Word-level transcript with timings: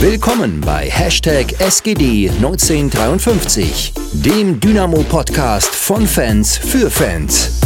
Willkommen 0.00 0.60
bei 0.60 0.88
Hashtag 0.88 1.46
SGD1953, 1.58 4.22
dem 4.24 4.60
Dynamo-Podcast 4.60 5.74
von 5.74 6.06
Fans 6.06 6.56
für 6.56 6.88
Fans. 6.88 7.60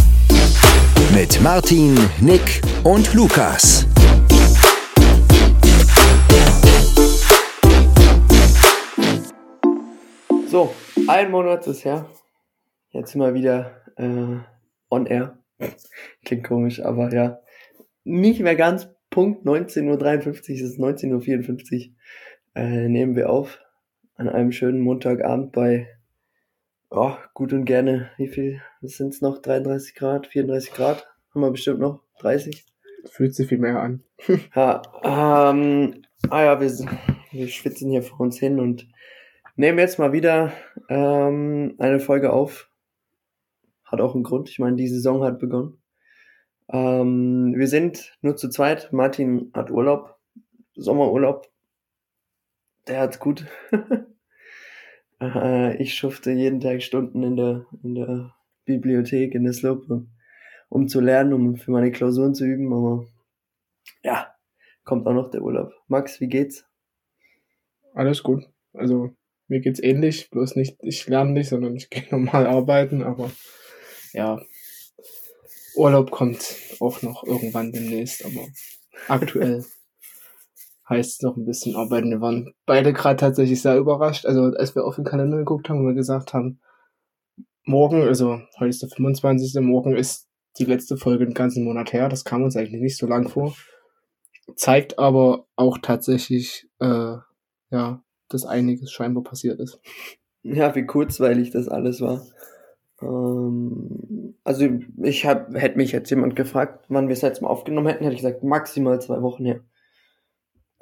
Mit 1.15 1.43
Martin, 1.43 1.95
Nick 2.23 2.63
und 2.85 3.13
Lukas. 3.13 3.87
So, 10.47 10.75
ein 11.09 11.31
Monat 11.31 11.67
ist 11.67 11.85
her. 11.85 12.09
Jetzt 12.93 13.15
wir 13.15 13.35
wieder 13.35 13.83
äh, 13.97 14.39
on 14.89 15.05
air. 15.05 15.37
Klingt 16.25 16.45
komisch, 16.45 16.83
aber 16.83 17.13
ja. 17.13 17.41
Nicht 18.05 18.41
mehr 18.41 18.57
ganz. 18.57 18.89
Punkt 19.11 19.47
19.53 19.47 19.85
Uhr, 19.85 20.01
es 20.33 20.49
ist 20.63 20.81
19.54 20.81 21.91
Uhr. 21.91 21.95
Äh, 22.55 22.89
nehmen 22.89 23.17
wir 23.17 23.31
auf. 23.31 23.61
An 24.17 24.29
einem 24.29 24.53
schönen 24.53 24.81
Montagabend 24.81 25.53
bei 25.53 25.89
oh, 26.91 27.15
gut 27.33 27.53
und 27.53 27.65
gerne. 27.65 28.11
Wie 28.19 28.29
viel 28.29 28.61
sind 28.83 29.15
es 29.15 29.23
noch? 29.23 29.39
33 29.39 29.95
Grad, 29.95 30.27
34 30.27 30.73
Grad? 30.73 31.07
Haben 31.35 31.41
wir 31.41 31.51
bestimmt 31.51 31.81
noch? 31.81 32.03
30? 32.19 32.67
Fühlt 33.07 33.35
sich 33.35 33.49
viel 33.49 33.59
mehr 33.59 33.81
an. 33.81 34.05
ja, 34.55 34.83
ähm, 35.03 36.03
ah 36.29 36.45
ja, 36.45 36.61
wir, 36.61 36.71
wir 37.33 37.49
schwitzen 37.49 37.91
hier 37.91 38.03
vor 38.03 38.21
uns 38.21 38.39
hin 38.39 38.61
und 38.61 38.87
nehmen 39.57 39.79
jetzt 39.79 39.99
mal 39.99 40.13
wieder 40.13 40.53
ähm, 40.89 41.75
eine 41.79 42.01
Folge 42.01 42.33
auf. 42.33 42.69
Hat 43.85 44.01
auch 44.01 44.15
einen 44.15 44.25
Grund. 44.25 44.51
Ich 44.51 44.59
meine, 44.59 44.77
die 44.77 44.89
Saison 44.89 45.25
hat 45.25 45.39
begonnen. 45.39 45.79
Ähm, 46.69 47.55
wir 47.57 47.67
sind 47.67 48.17
nur 48.21 48.37
zu 48.37 48.49
zweit. 48.51 48.93
Martin 48.93 49.51
hat 49.55 49.71
Urlaub, 49.71 50.19
Sommerurlaub. 50.75 51.52
Der 52.89 53.01
hat's 53.01 53.19
gut. 53.19 53.47
äh, 55.21 55.77
ich 55.83 55.95
schufte 55.95 56.33
jeden 56.33 56.61
Tag 56.61 56.83
Stunden 56.83 57.23
in 57.23 57.37
der, 57.37 57.67
in 57.83 57.95
der 57.95 58.35
Bibliothek, 58.65 59.35
in 59.35 59.45
der 59.45 59.53
Slope, 59.53 60.07
um 60.69 60.89
zu 60.89 61.01
lernen, 61.01 61.33
um 61.33 61.57
für 61.57 61.71
meine 61.71 61.93
Klausuren 61.93 62.35
zu 62.35 62.45
üben. 62.45 62.73
Aber 62.73 63.07
ja, 64.03 64.35
kommt 64.85 65.07
auch 65.07 65.15
noch 65.15 65.31
der 65.31 65.43
Urlaub. 65.43 65.73
Max, 65.87 66.21
wie 66.21 66.29
geht's? 66.29 66.67
Alles 67.95 68.23
gut. 68.23 68.45
Also 68.73 69.11
mir 69.49 69.61
geht's 69.61 69.83
ähnlich, 69.83 70.31
bloß 70.31 70.57
nicht, 70.57 70.79
ich 70.83 71.07
lerne 71.07 71.33
nicht, 71.33 71.49
sondern 71.49 71.77
ich 71.77 71.91
gehe 71.91 72.07
normal 72.11 72.47
arbeiten, 72.47 73.03
aber 73.03 73.31
ja, 74.13 74.41
Urlaub 75.75 76.11
kommt 76.11 76.57
auch 76.81 77.03
noch 77.03 77.25
irgendwann 77.25 77.73
demnächst, 77.73 78.25
aber 78.25 78.47
aktuell 79.09 79.65
heißt 80.93 81.23
noch 81.23 81.37
ein 81.37 81.45
bisschen 81.45 81.77
arbeiten. 81.77 82.11
Wir 82.11 82.21
waren 82.21 82.55
beide 82.67 82.93
gerade 82.93 83.17
tatsächlich 83.17 83.61
sehr 83.63 83.79
überrascht. 83.79 84.27
Also 84.27 84.43
als 84.57 84.75
wir 84.75 84.85
auf 84.85 84.97
den 84.97 85.05
Kalender 85.05 85.39
geguckt 85.39 85.69
haben, 85.69 85.87
wir 85.87 85.95
gesagt 85.95 86.35
haben, 86.35 86.61
morgen, 87.65 88.03
also 88.03 88.41
heute 88.59 88.69
ist 88.69 88.83
der 88.83 88.91
25. 88.91 89.55
Morgen 89.63 89.97
ist 89.97 90.29
die 90.59 90.65
letzte 90.65 90.97
Folge 90.97 91.25
den 91.25 91.35
ganzen 91.35 91.65
Monat 91.65 91.93
her. 91.93 92.09
Das 92.09 92.25
kam 92.25 92.43
uns 92.43 92.57
eigentlich 92.57 92.81
nicht 92.81 92.99
so 92.99 93.07
lang 93.07 93.29
vor. 93.29 93.55
Zeigt 94.57 94.99
aber 94.99 95.47
auch 95.57 95.79
tatsächlich, 95.81 96.69
äh, 96.81 97.17
ja, 97.71 98.03
dass 98.29 98.45
einiges 98.45 98.91
scheinbar 98.91 99.25
passiert 99.25 99.61
ist. 99.61 99.81
Ja, 100.43 100.75
wie 100.75 100.85
kurzweilig 100.85 101.51
das 101.51 101.69
alles 101.69 102.01
war. 102.01 102.27
Ähm, 103.01 104.35
also 104.45 104.69
ich 105.03 105.25
hab, 105.25 105.55
hätte 105.55 105.79
mich 105.79 105.93
jetzt 105.93 106.11
jemand 106.11 106.37
gefragt, 106.37 106.85
wann 106.89 107.09
wir 107.09 107.15
es 107.15 107.23
jetzt 107.23 107.41
mal 107.41 107.49
aufgenommen 107.49 107.87
hätten, 107.87 108.05
hätte 108.05 108.17
ich 108.17 108.23
gesagt, 108.23 108.43
maximal 108.43 109.01
zwei 109.01 109.23
Wochen 109.23 109.45
her. 109.45 109.61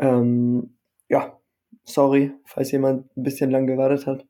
Ähm, 0.00 0.78
ja, 1.08 1.40
sorry, 1.84 2.32
falls 2.44 2.70
jemand 2.72 3.16
ein 3.16 3.22
bisschen 3.22 3.50
lang 3.50 3.66
gewartet 3.66 4.06
hat. 4.06 4.26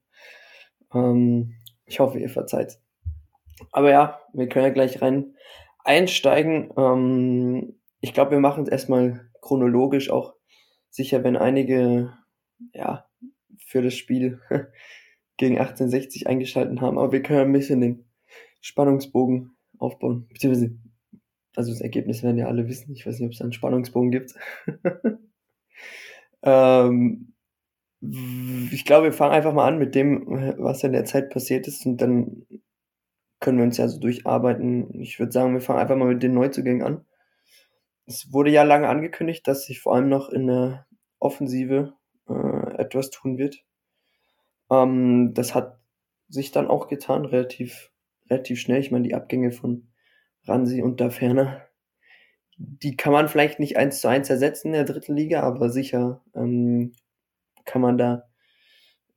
Ähm, 0.93 1.55
ich 1.85 1.99
hoffe, 1.99 2.19
ihr 2.19 2.29
verzeiht. 2.29 2.79
Aber 3.71 3.91
ja, 3.91 4.19
wir 4.33 4.49
können 4.49 4.65
ja 4.65 4.71
gleich 4.71 5.01
rein 5.01 5.35
einsteigen. 5.83 6.71
Ähm, 6.77 7.79
ich 8.01 8.13
glaube, 8.13 8.31
wir 8.31 8.39
machen 8.39 8.63
es 8.63 8.69
erstmal 8.69 9.29
chronologisch 9.41 10.09
auch 10.09 10.35
sicher, 10.89 11.23
wenn 11.23 11.37
einige 11.37 12.13
ja 12.73 13.05
für 13.65 13.81
das 13.81 13.95
Spiel 13.95 14.39
gegen 15.37 15.57
1860 15.57 16.27
eingeschalten 16.27 16.81
haben. 16.81 16.97
Aber 16.97 17.11
wir 17.11 17.23
können 17.23 17.49
ein 17.49 17.53
bisschen 17.53 17.81
den 17.81 18.05
Spannungsbogen 18.61 19.55
aufbauen. 19.77 20.27
Beziehungsweise, 20.31 20.77
also 21.55 21.71
das 21.71 21.81
Ergebnis 21.81 22.23
werden 22.23 22.37
ja 22.37 22.47
alle 22.47 22.67
wissen. 22.67 22.93
Ich 22.93 23.05
weiß 23.05 23.19
nicht, 23.19 23.27
ob 23.27 23.33
es 23.33 23.41
einen 23.41 23.53
Spannungsbogen 23.53 24.11
gibt. 24.11 24.35
ähm, 26.43 27.33
ich 28.01 28.83
glaube, 28.85 29.05
wir 29.05 29.13
fangen 29.13 29.33
einfach 29.33 29.53
mal 29.53 29.67
an 29.67 29.77
mit 29.77 29.93
dem, 29.93 30.25
was 30.57 30.83
in 30.83 30.91
der 30.93 31.05
Zeit 31.05 31.29
passiert 31.29 31.67
ist 31.67 31.85
und 31.85 31.97
dann 31.97 32.47
können 33.39 33.57
wir 33.57 33.65
uns 33.65 33.77
ja 33.77 33.87
so 33.87 33.99
durcharbeiten. 33.99 34.99
Ich 35.01 35.19
würde 35.19 35.31
sagen, 35.31 35.53
wir 35.53 35.61
fangen 35.61 35.79
einfach 35.79 35.95
mal 35.95 36.13
mit 36.13 36.23
den 36.23 36.33
Neuzugängen 36.33 36.83
an. 36.83 37.05
Es 38.05 38.33
wurde 38.33 38.51
ja 38.51 38.63
lange 38.63 38.89
angekündigt, 38.89 39.47
dass 39.47 39.65
sich 39.65 39.81
vor 39.81 39.95
allem 39.95 40.09
noch 40.09 40.29
in 40.29 40.47
der 40.47 40.87
Offensive 41.19 41.93
äh, 42.27 42.77
etwas 42.77 43.09
tun 43.09 43.37
wird. 43.37 43.63
Ähm, 44.71 45.33
das 45.33 45.53
hat 45.53 45.79
sich 46.27 46.51
dann 46.51 46.67
auch 46.67 46.87
getan, 46.87 47.25
relativ, 47.25 47.91
relativ 48.29 48.59
schnell. 48.59 48.79
Ich 48.79 48.91
meine, 48.91 49.07
die 49.07 49.15
Abgänge 49.15 49.51
von 49.51 49.91
Ransi 50.45 50.81
und 50.81 51.01
da 51.01 51.09
ferner, 51.09 51.67
die 52.57 52.95
kann 52.95 53.13
man 53.13 53.27
vielleicht 53.27 53.59
nicht 53.59 53.77
eins 53.77 54.01
zu 54.01 54.07
eins 54.07 54.29
ersetzen 54.29 54.67
in 54.67 54.73
der 54.73 54.85
dritten 54.85 55.15
Liga, 55.15 55.41
aber 55.41 55.69
sicher 55.69 56.21
ähm, 56.35 56.93
kann 57.65 57.81
man 57.81 57.97
da 57.97 58.29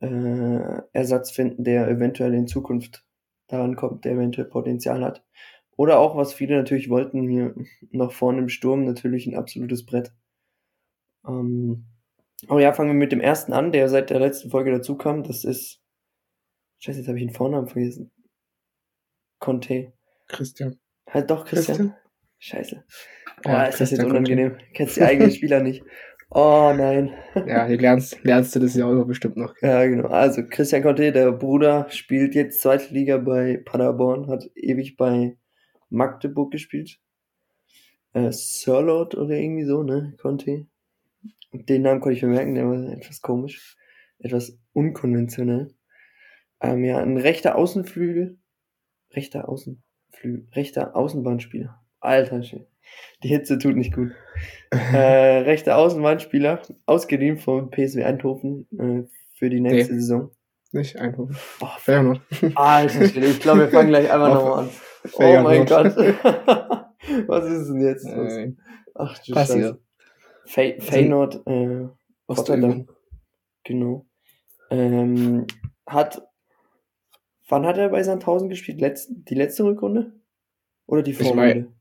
äh, 0.01 0.83
Ersatz 0.93 1.31
finden, 1.31 1.65
der 1.65 1.89
eventuell 1.89 2.35
in 2.35 2.47
Zukunft 2.47 3.05
daran 3.49 3.77
kommt, 3.77 4.05
der 4.05 4.13
eventuell 4.13 4.47
Potenzial 4.47 5.05
hat. 5.05 5.25
Oder 5.77 5.99
auch, 5.99 6.17
was 6.17 6.35
viele 6.35 6.57
natürlich 6.57 6.89
wollten, 6.89 7.29
hier 7.29 7.55
noch 7.91 8.13
vorne 8.13 8.39
im 8.39 8.49
Sturm 8.49 8.85
natürlich 8.85 9.27
ein 9.27 9.37
absolutes 9.37 9.85
Brett. 9.85 10.13
Ähm, 11.27 11.87
aber 12.49 12.61
ja, 12.61 12.73
fangen 12.73 12.91
wir 12.91 12.95
mit 12.95 13.13
dem 13.13 13.21
ersten 13.21 13.53
an, 13.53 13.73
der 13.73 13.89
seit 13.89 14.11
der 14.11 14.21
letzten 14.21 14.51
Folge 14.51 14.71
dazu 14.71 14.97
kam. 14.97 15.23
Das 15.23 15.45
ist. 15.45 15.81
Scheiße, 16.79 16.99
jetzt 16.99 17.09
habe 17.09 17.19
ich 17.19 17.25
den 17.25 17.35
Vornamen 17.35 17.67
vergessen. 17.67 18.13
Conte. 19.39 19.93
Christian. 20.29 20.79
Halt 21.09 21.31
doch, 21.31 21.45
Christian. 21.45 21.77
Christian? 21.77 21.97
Scheiße. 22.39 22.85
Oh, 23.45 23.51
ja, 23.51 23.65
ist 23.65 23.81
das 23.81 23.91
jetzt 23.91 24.05
unangenehm. 24.05 24.51
Conte. 24.51 24.65
Kennst 24.73 24.97
die 24.97 25.03
eigenen 25.03 25.31
Spieler 25.31 25.61
nicht. 25.61 25.85
Oh 26.31 26.73
nein. 26.77 27.13
Ja, 27.47 27.67
hier 27.67 27.79
lernst, 27.79 28.23
lernst 28.25 28.55
du 28.55 28.61
das 28.61 28.75
ja 28.75 28.87
auch 28.87 29.05
bestimmt 29.05 29.37
noch. 29.37 29.55
Ja, 29.61 29.85
genau. 29.87 30.09
Also 30.09 30.45
Christian 30.47 30.83
Conte, 30.83 31.13
der 31.13 31.33
Bruder, 31.33 31.87
spielt 31.91 32.35
jetzt 32.35 32.61
zweite 32.61 32.93
Liga 32.93 33.19
bei 33.19 33.61
Paderborn, 33.65 34.29
hat 34.29 34.51
ewig 34.55 34.97
bei 34.97 35.37
Magdeburg 35.91 36.51
gespielt. 36.53 36.99
Äh, 38.13 38.31
Sirlot 38.33 39.15
oder 39.15 39.35
irgendwie 39.35 39.65
so, 39.65 39.83
ne? 39.83 40.15
Conte. 40.21 40.67
Den 41.53 41.83
Namen 41.83 42.01
konnte 42.01 42.17
ich 42.17 42.23
bemerken, 42.23 42.55
der 42.55 42.69
war 42.69 42.93
etwas 42.93 43.21
komisch, 43.21 43.77
etwas 44.19 44.59
unkonventionell. 44.73 45.73
Ähm, 46.61 46.85
ja, 46.85 46.99
ein 46.99 47.17
rechter 47.17 47.57
Außenflügel, 47.57 48.39
rechter 49.13 49.49
Außenflügel, 49.49 50.49
rechter 50.53 50.97
Außenbahnspieler. 50.97 51.81
Alter 52.01 52.43
Schön. 52.43 52.67
Die 53.23 53.29
Hitze 53.29 53.59
tut 53.59 53.77
nicht 53.77 53.95
gut. 53.95 54.13
äh, 54.71 55.39
rechter 55.39 55.77
Außenbahnspieler, 55.77 56.63
ausgeliehen 56.87 57.39
vom 57.39 57.71
PSW 57.71 58.05
Eindhoven 58.05 58.67
äh, 58.79 59.09
für 59.35 59.51
die 59.51 59.61
nächste 59.61 59.95
nee, 59.95 60.01
Saison. 60.01 60.31
Nicht 60.73 60.99
Eindhoven. 60.99 61.37
Oh, 61.61 61.69
Feyenoord. 61.79 62.21
Alter 62.57 63.03
ich 63.03 63.41
glaube, 63.41 63.61
wir 63.61 63.69
fangen 63.69 63.89
gleich 63.89 64.11
einfach 64.11 64.35
nochmal 64.35 64.65
an. 64.65 64.71
Oh 65.19 65.41
mein 65.43 65.67
Gott. 65.67 65.95
Was 67.27 67.45
ist 67.45 67.69
denn 67.69 67.81
jetzt? 67.83 68.07
Äh, 68.07 68.55
Ach 68.95 69.19
du 69.19 69.35
Scheiße. 69.35 69.79
Fey 70.47 70.81
Feyenoord 70.81 71.47
äh, 71.47 71.89
Rotterdam. 72.27 72.89
Genau. 73.65 74.07
Ähm, 74.71 75.47
hat 75.87 76.23
wann 77.49 77.67
hat 77.67 77.79
er 77.79 77.89
bei 77.91 78.03
Sandhausen 78.03 78.49
gespielt? 78.49 78.81
Letz, 78.81 79.07
die 79.09 79.35
letzte 79.35 79.65
Rückrunde? 79.65 80.13
Oder 80.87 81.03
die 81.03 81.13
Vorrunde? 81.13 81.49
Ich 81.49 81.55
mein, 81.55 81.75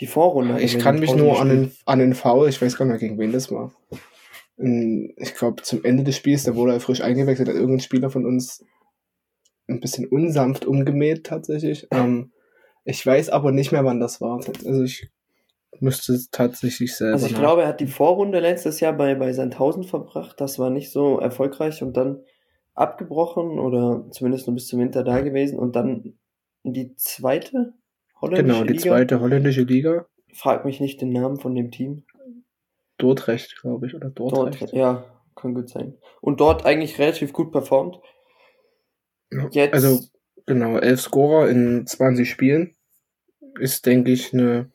die 0.00 0.06
Vorrunde. 0.06 0.60
Ich 0.60 0.78
kann 0.78 0.98
mich 0.98 1.14
nur 1.14 1.40
an 1.40 1.48
den, 1.48 1.72
an 1.86 1.98
den 1.98 2.14
Foul, 2.14 2.48
ich 2.48 2.60
weiß 2.60 2.76
gar 2.76 2.84
nicht 2.84 2.92
mehr, 2.92 3.00
gegen 3.00 3.18
wen 3.18 3.32
das 3.32 3.50
war. 3.50 3.72
Ich 4.56 5.34
glaube, 5.34 5.62
zum 5.62 5.84
Ende 5.84 6.04
des 6.04 6.16
Spiels, 6.16 6.44
da 6.44 6.54
wurde 6.54 6.72
er 6.72 6.80
frisch 6.80 7.00
eingewechselt, 7.00 7.48
hat 7.48 7.56
irgendein 7.56 7.80
Spieler 7.80 8.10
von 8.10 8.24
uns 8.24 8.64
ein 9.68 9.80
bisschen 9.80 10.06
unsanft 10.06 10.64
umgemäht 10.64 11.24
tatsächlich. 11.24 11.88
Ähm, 11.90 12.32
ich 12.84 13.04
weiß 13.04 13.30
aber 13.30 13.50
nicht 13.50 13.72
mehr, 13.72 13.84
wann 13.84 14.00
das 14.00 14.20
war. 14.20 14.40
Also 14.64 14.82
ich 14.82 15.10
müsste 15.80 16.18
tatsächlich 16.30 16.94
selber. 16.94 17.14
Also 17.14 17.26
ich 17.26 17.32
nach. 17.32 17.40
glaube, 17.40 17.62
er 17.62 17.68
hat 17.68 17.80
die 17.80 17.86
Vorrunde 17.86 18.40
letztes 18.40 18.80
Jahr 18.80 18.92
bei, 18.92 19.14
bei 19.14 19.32
Sandhausen 19.32 19.84
verbracht. 19.84 20.40
Das 20.40 20.58
war 20.58 20.70
nicht 20.70 20.92
so 20.92 21.18
erfolgreich 21.18 21.82
und 21.82 21.96
dann 21.96 22.22
abgebrochen 22.74 23.58
oder 23.58 24.06
zumindest 24.10 24.46
nur 24.46 24.54
bis 24.54 24.66
zum 24.66 24.80
Winter 24.80 25.04
da 25.04 25.20
gewesen 25.20 25.58
und 25.58 25.76
dann 25.76 26.18
in 26.62 26.72
die 26.72 26.94
zweite 26.96 27.74
holländische 28.20 28.42
Liga. 28.42 28.54
Genau, 28.54 28.64
die 28.64 28.72
Liga. 28.72 28.82
zweite 28.82 29.20
holländische 29.20 29.62
Liga. 29.62 30.06
Frag 30.32 30.64
mich 30.64 30.80
nicht 30.80 31.00
den 31.00 31.12
Namen 31.12 31.38
von 31.38 31.54
dem 31.54 31.70
Team. 31.70 32.04
Dortrecht, 32.98 33.60
glaube 33.60 33.86
ich, 33.86 33.94
oder 33.94 34.10
Dortrecht. 34.10 34.62
Dort, 34.62 34.72
ja, 34.72 35.04
kann 35.34 35.54
gut 35.54 35.68
sein. 35.68 35.94
Und 36.20 36.40
dort 36.40 36.64
eigentlich 36.64 36.98
relativ 36.98 37.32
gut 37.32 37.52
performt. 37.52 37.98
Jetzt, 39.50 39.74
also, 39.74 40.00
genau, 40.46 40.78
elf 40.78 41.00
Scorer 41.00 41.48
in 41.48 41.86
20 41.86 42.28
Spielen 42.28 42.74
ist, 43.58 43.86
denke 43.86 44.12
ich, 44.12 44.32
eine 44.32 44.70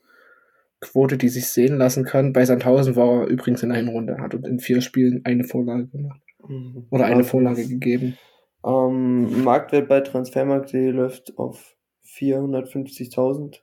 Quote, 0.82 1.18
die 1.18 1.30
sich 1.30 1.48
sehen 1.48 1.78
lassen 1.78 2.06
kann. 2.06 2.34
Bei 2.34 2.46
Sandhausen 2.46 2.96
war 2.96 3.22
er 3.22 3.28
übrigens 3.28 3.64
in 3.64 3.72
einer 3.72 3.92
Runde, 3.92 4.18
hat 4.20 4.34
in 4.34 4.60
vier 4.60 4.82
Spielen 4.82 5.22
eine 5.26 5.44
Vorlage 5.44 5.88
gemacht. 5.88 6.22
Mhm. 6.48 6.88
Oder 6.90 7.06
eine 7.06 7.18
also, 7.18 7.30
Vorlage 7.30 7.68
gegeben. 7.68 8.18
Ähm, 8.66 9.44
Marktwert 9.44 9.88
bei 9.88 10.02
Transfermarkt.de 10.02 10.90
läuft 10.90 11.38
auf 11.38 11.76
450.000, 12.16 13.62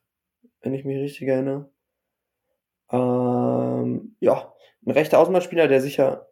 wenn 0.60 0.74
ich 0.74 0.84
mich 0.84 0.98
richtig 0.98 1.28
erinnere. 1.28 1.70
Ähm, 2.90 4.16
ja, 4.20 4.54
ein 4.84 4.90
rechter 4.92 5.18
Außenbahnspieler, 5.18 5.68
der 5.68 5.80
sicher 5.80 6.28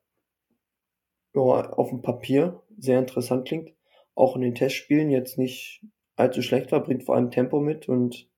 ja, 1.35 1.41
auf 1.41 1.91
dem 1.91 2.03
Papier 2.03 2.63
sehr 2.79 2.99
interessant 2.99 3.47
klingt. 3.47 3.73
Auch 4.15 4.37
in 4.37 4.43
den 4.43 4.55
Testspielen 4.55 5.11
jetzt 5.11 5.39
nicht 5.39 5.85
allzu 6.17 6.43
schlecht 6.43 6.71
war, 6.73 6.83
bringt 6.83 7.03
vor 7.03 7.17
allem 7.17 7.31
Tempo 7.31 7.61
mit 7.61 7.89
und 7.89 8.29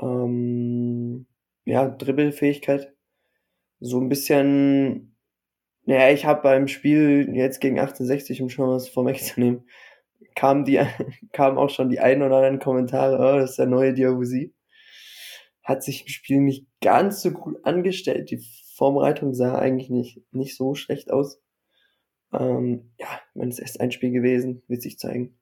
ähm, 0.00 1.26
ja, 1.64 1.88
Dribbelfähigkeit. 1.88 2.94
So 3.80 4.00
ein 4.00 4.08
bisschen, 4.08 5.16
naja, 5.84 6.12
ich 6.12 6.24
habe 6.24 6.42
beim 6.42 6.68
Spiel 6.68 7.30
jetzt 7.34 7.60
gegen 7.60 7.78
1860, 7.78 8.42
um 8.42 8.48
schon 8.48 8.68
was 8.68 8.88
vorwegzunehmen, 8.88 9.68
kamen 10.38 10.64
die, 10.64 10.78
kamen 11.32 11.58
auch 11.58 11.68
schon 11.68 11.90
die 11.90 11.98
ein 11.98 12.22
oder 12.22 12.36
anderen 12.36 12.60
Kommentare, 12.60 13.16
oh, 13.18 13.38
das 13.40 13.50
ist 13.50 13.58
der 13.58 13.66
neue 13.66 13.92
Diabusi. 13.92 14.54
Hat 15.64 15.82
sich 15.82 16.02
im 16.02 16.08
Spiel 16.08 16.40
nicht 16.40 16.66
ganz 16.80 17.22
so 17.22 17.32
gut 17.32 17.56
angestellt. 17.64 18.30
Die 18.30 18.42
Vorbereitung 18.76 19.34
sah 19.34 19.58
eigentlich 19.58 19.90
nicht, 19.90 20.22
nicht 20.30 20.56
so 20.56 20.76
schlecht 20.76 21.10
aus. 21.10 21.42
Ähm, 22.32 22.92
ja, 22.98 23.08
man 23.34 23.48
ist 23.48 23.58
erst 23.58 23.80
ein 23.80 23.90
Spiel 23.90 24.12
gewesen, 24.12 24.62
wird 24.68 24.80
sich 24.80 24.98
zeigen. 24.98 25.36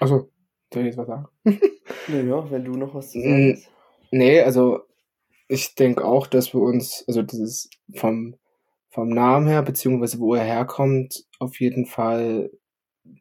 Also, 0.00 0.30
soll 0.72 0.82
ich 0.82 0.86
jetzt 0.86 0.96
was 0.96 1.06
sagen? 1.06 1.28
naja, 2.08 2.50
wenn 2.50 2.64
du 2.64 2.72
noch 2.72 2.94
was 2.94 3.12
zu 3.12 3.20
sagen 3.20 3.52
hast. 3.52 3.70
Nee, 4.10 4.40
also 4.40 4.80
ich 5.48 5.74
denke 5.74 6.04
auch, 6.04 6.26
dass 6.26 6.54
wir 6.54 6.62
uns, 6.62 7.04
also 7.06 7.22
das 7.22 7.38
ist 7.38 7.70
vom, 7.94 8.36
vom 8.92 9.08
Namen 9.08 9.48
her, 9.48 9.62
beziehungsweise 9.62 10.18
wo 10.18 10.34
er 10.34 10.44
herkommt, 10.44 11.24
auf 11.38 11.58
jeden 11.60 11.86
Fall 11.86 12.50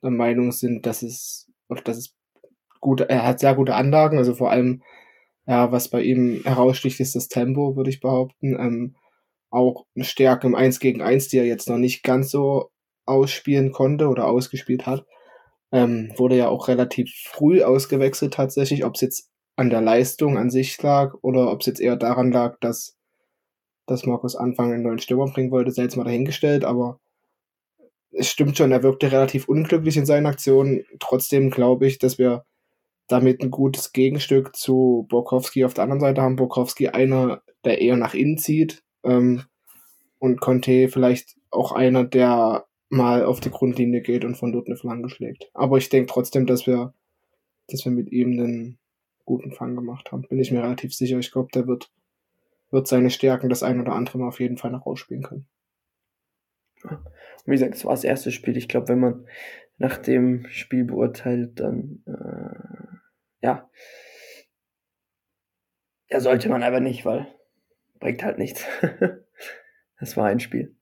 der 0.04 0.12
Meinung 0.12 0.52
sind, 0.52 0.86
dass 0.86 1.02
es, 1.02 1.50
dass 1.86 1.98
es 1.98 2.16
gute, 2.82 3.10
er 3.10 3.26
hat 3.26 3.40
sehr 3.40 3.56
gute 3.56 3.74
Anlagen, 3.74 4.18
also 4.18 4.36
vor 4.36 4.52
allem, 4.52 4.84
ja, 5.48 5.72
was 5.72 5.90
bei 5.90 6.02
ihm 6.02 6.42
heraussticht, 6.44 7.00
ist 7.00 7.16
das 7.16 7.30
Tempo, 7.30 7.76
würde 7.76 7.90
ich 7.90 8.02
behaupten. 8.02 8.60
Ähm, 8.60 8.96
auch 9.50 9.86
eine 9.96 10.06
Stärke 10.06 10.48
im 10.48 10.56
1 10.56 10.80
gegen 10.80 11.02
1, 11.02 11.30
die 11.30 11.38
er 11.38 11.46
jetzt 11.46 11.70
noch 11.70 11.78
nicht 11.78 12.04
ganz 12.04 12.32
so 12.32 12.70
ausspielen 13.06 13.72
konnte 13.72 14.08
oder 14.08 14.28
ausgespielt 14.28 14.86
hat. 14.86 15.06
Ähm, 15.72 16.12
wurde 16.18 16.36
ja 16.36 16.50
auch 16.50 16.68
relativ 16.68 17.12
früh 17.30 17.64
ausgewechselt 17.64 18.34
tatsächlich, 18.34 18.84
ob 18.84 18.96
es 18.96 19.02
jetzt 19.02 19.30
an 19.56 19.70
der 19.70 19.82
Leistung 19.82 20.38
an 20.38 20.50
sich 20.50 20.82
lag 20.82 21.14
oder 21.22 21.52
ob 21.52 21.62
es 21.62 21.68
jetzt 21.68 21.80
eher 21.80 21.96
daran 21.96 22.32
lag, 22.32 22.58
dass, 22.60 22.98
dass 23.92 24.06
Markus 24.06 24.36
Anfang 24.36 24.74
einen 24.74 24.84
neuen 24.84 25.00
Stürmer 25.00 25.28
bringen 25.28 25.52
wollte, 25.52 25.72
sei 25.72 25.84
jetzt 25.84 25.98
mal 25.98 26.04
dahingestellt, 26.04 26.66
aber 26.66 27.00
es 28.12 28.28
stimmt 28.28 28.58
schon, 28.58 28.72
er 28.72 28.84
wirkte 28.84 29.12
relativ 29.12 29.48
unglücklich 29.48 29.98
in 29.98 30.06
seinen 30.06 30.26
Aktionen. 30.26 30.84
Trotzdem 31.00 31.50
glaube 31.50 31.88
ich, 31.88 31.98
dass 31.98 32.18
wir 32.18 32.44
damit 33.08 33.42
ein 33.42 33.52
gutes 33.52 33.94
Gegenstück 33.94 34.56
zu 34.56 35.06
Borkowski 35.10 35.66
auf 35.66 35.74
der 35.74 35.84
anderen 35.84 36.02
Seite 36.02 36.22
haben. 36.22 36.36
Borkowski 36.36 36.90
einer, 36.90 37.42
der 37.66 37.82
eher 37.82 37.98
nach 37.98 38.14
innen 38.14 38.38
zieht 38.38 38.84
ähm, 39.04 39.44
und 40.20 40.42
Conte 40.42 40.88
vielleicht 40.90 41.36
auch 41.52 41.72
einer, 41.72 42.04
der 42.04 42.66
mal 42.90 43.24
auf 43.26 43.40
die 43.40 43.50
Grundlinie 43.50 44.02
geht 44.02 44.26
und 44.26 44.36
von 44.36 44.52
dort 44.52 44.68
eine 44.68 44.76
Flanke 44.76 45.10
schlägt. 45.10 45.50
Aber 45.54 45.78
ich 45.78 45.90
denke 45.90 46.12
trotzdem, 46.12 46.46
dass 46.46 46.68
wir, 46.68 46.94
dass 47.68 47.86
wir 47.86 47.92
mit 47.92 48.12
ihm 48.12 48.32
einen 48.32 48.80
guten 49.26 49.52
Fang 49.52 49.76
gemacht 49.76 50.12
haben. 50.12 50.24
Bin 50.24 50.40
ich 50.40 50.52
mir 50.52 50.64
relativ 50.64 50.94
sicher. 50.94 51.18
Ich 51.20 51.32
glaube, 51.32 51.50
der 51.54 51.68
wird, 51.68 51.90
wird 52.72 52.88
seine 52.88 53.10
Stärken 53.10 53.50
das 53.50 53.64
ein 53.64 53.80
oder 53.80 53.94
andere 53.94 54.18
Mal 54.18 54.28
auf 54.28 54.40
jeden 54.40 54.58
Fall 54.58 54.72
noch 54.72 54.86
ausspielen 54.86 55.24
können. 55.24 55.48
Wie 57.46 57.52
gesagt, 57.52 57.76
es 57.76 57.86
war 57.86 57.92
das 57.92 58.04
erste 58.04 58.32
Spiel. 58.32 58.58
Ich 58.58 58.68
glaube, 58.68 58.88
wenn 58.88 59.00
man 59.00 59.28
nach 59.78 59.98
dem 59.98 60.48
Spiel 60.50 60.86
beurteilt, 60.86 61.60
dann 61.60 62.04
äh, 62.08 63.46
ja, 63.46 63.70
ja, 66.10 66.20
sollte 66.20 66.50
man 66.50 66.64
aber 66.64 66.80
nicht, 66.80 67.06
weil 67.06 67.28
bringt 68.00 68.24
halt 68.24 68.38
nichts. 68.38 68.66
das 70.00 70.18
war 70.18 70.28
ein 70.28 70.40
Spiel 70.40 70.76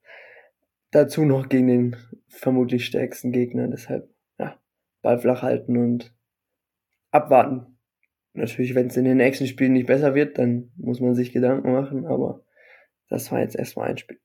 dazu 0.90 1.24
noch 1.24 1.48
gegen 1.48 1.66
den 1.66 1.96
vermutlich 2.28 2.86
stärksten 2.86 3.32
Gegner. 3.32 3.68
Deshalb, 3.68 4.08
ja, 4.38 4.58
Ball 5.02 5.18
flach 5.18 5.42
halten 5.42 5.76
und 5.76 6.14
abwarten. 7.10 7.78
Natürlich, 8.32 8.74
wenn 8.74 8.86
es 8.86 8.96
in 8.96 9.04
den 9.04 9.16
nächsten 9.16 9.46
Spielen 9.46 9.72
nicht 9.72 9.86
besser 9.86 10.14
wird, 10.14 10.38
dann 10.38 10.70
muss 10.76 11.00
man 11.00 11.14
sich 11.14 11.32
Gedanken 11.32 11.72
machen, 11.72 12.06
aber 12.06 12.44
das 13.08 13.32
war 13.32 13.40
jetzt 13.40 13.56
erstmal 13.56 13.90
ein 13.90 13.98
Spiel. 13.98 14.20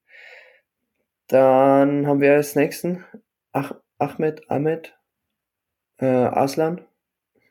Dann 1.28 2.06
haben 2.06 2.22
wir 2.22 2.34
als 2.34 2.56
nächsten 2.56 3.04
Ach 3.52 3.74
Ahmed, 3.98 4.50
Ahmed, 4.50 4.96
äh, 5.98 6.06
Aslan. 6.06 6.81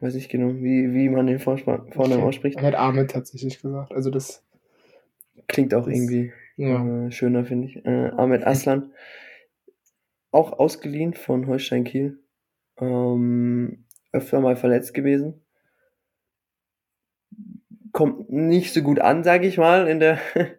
Weiß 0.01 0.15
nicht 0.15 0.31
genau, 0.31 0.55
wie, 0.57 0.93
wie 0.93 1.09
man 1.09 1.27
den 1.27 1.39
Vornamen 1.39 1.89
okay. 1.97 2.23
ausspricht. 2.23 2.59
Ahmed 2.59 2.75
Ahmed 2.75 3.11
tatsächlich 3.11 3.61
gesagt. 3.61 3.93
Also 3.93 4.11
das 4.11 4.45
klingt 5.49 5.75
auch 5.75 5.87
das 5.87 5.95
irgendwie 5.95 6.33
ja. 6.57 7.07
Äh, 7.07 7.11
schöner, 7.11 7.45
finde 7.45 7.69
ich. 7.69 7.85
Äh, 7.85 8.11
Ahmed 8.11 8.47
Aslan. 8.47 8.93
Auch 10.31 10.53
ausgeliehen 10.53 11.15
von 11.15 11.47
Holstein 11.47 11.85
Kiel. 11.85 12.19
Ähm, 12.79 13.87
öfter 14.13 14.41
mal 14.41 14.57
verletzt 14.57 14.95
gewesen. 14.95 15.44
Kommt 17.95 18.29
nicht 18.31 18.75
so 18.75 18.83
gut 18.83 19.01
an, 19.01 19.25
sage 19.25 19.47
ich 19.47 19.57
mal, 19.57 19.89
in 19.89 20.01
der, 20.01 20.19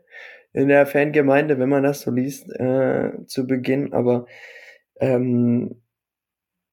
in 0.54 0.68
der 0.68 0.88
Fangemeinde, 0.88 1.60
wenn 1.60 1.70
man 1.70 1.84
das 1.84 2.02
so 2.02 2.10
liest, 2.10 2.50
äh, 2.60 3.12
zu 3.28 3.46
Beginn. 3.46 3.94
Aber 3.94 4.26
ähm, 5.00 5.84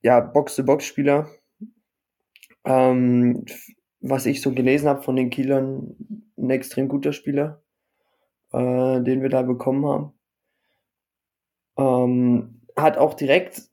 ja, 0.01 0.21
Box-to-Box-Spieler. 0.21 1.29
Ähm, 2.65 3.45
was 4.01 4.25
ich 4.25 4.41
so 4.41 4.53
gelesen 4.53 4.89
habe 4.89 5.03
von 5.03 5.17
den 5.17 5.29
Kielern, 5.29 5.95
ein 6.39 6.49
extrem 6.49 6.89
guter 6.89 7.13
Spieler 7.13 7.63
äh, 8.53 9.01
den 9.03 9.23
wir 9.23 9.29
da 9.29 9.43
bekommen 9.43 9.87
haben. 9.87 10.13
Ähm, 11.77 12.61
hat 12.77 12.99
auch 12.99 13.15
direkt 13.15 13.69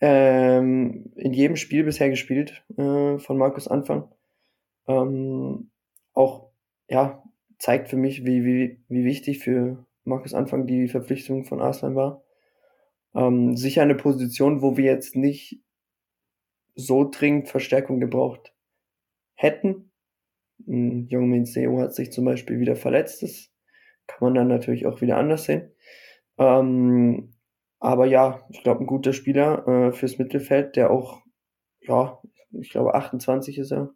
ähm, 0.00 1.12
in 1.16 1.32
jedem 1.32 1.56
Spiel 1.56 1.84
bisher 1.84 2.10
gespielt 2.10 2.62
äh, 2.76 3.18
von 3.18 3.38
Markus 3.38 3.68
Anfang. 3.68 4.08
Ähm, 4.86 5.69
auch 6.14 6.50
ja 6.88 7.22
zeigt 7.60 7.88
für 7.88 7.96
mich, 7.96 8.24
wie, 8.24 8.44
wie, 8.44 8.82
wie 8.88 9.04
wichtig 9.04 9.38
für 9.38 9.86
Markus 10.04 10.34
Anfang 10.34 10.66
die 10.66 10.88
Verpflichtung 10.88 11.44
von 11.44 11.60
Arslan 11.60 11.94
war. 11.94 12.24
Ähm, 13.14 13.56
sicher 13.56 13.82
eine 13.82 13.94
Position, 13.94 14.62
wo 14.62 14.76
wir 14.76 14.84
jetzt 14.84 15.14
nicht 15.14 15.60
so 16.74 17.08
dringend 17.08 17.48
Verstärkung 17.48 18.00
gebraucht 18.00 18.54
hätten. 19.34 19.92
Jung 20.66 21.28
Min 21.28 21.46
Seo 21.46 21.80
hat 21.80 21.94
sich 21.94 22.12
zum 22.12 22.24
Beispiel 22.24 22.60
wieder 22.60 22.76
verletzt. 22.76 23.22
Das 23.22 23.50
kann 24.06 24.18
man 24.20 24.34
dann 24.34 24.48
natürlich 24.48 24.86
auch 24.86 25.00
wieder 25.00 25.16
anders 25.16 25.44
sehen. 25.44 25.70
Ähm, 26.38 27.34
aber 27.78 28.06
ja, 28.06 28.46
ich 28.50 28.62
glaube, 28.62 28.80
ein 28.80 28.86
guter 28.86 29.12
Spieler 29.12 29.66
äh, 29.66 29.92
fürs 29.92 30.18
Mittelfeld, 30.18 30.76
der 30.76 30.90
auch, 30.90 31.22
ja, 31.80 32.20
ich 32.52 32.70
glaube 32.70 32.94
28 32.94 33.58
ist 33.58 33.72
er, 33.72 33.90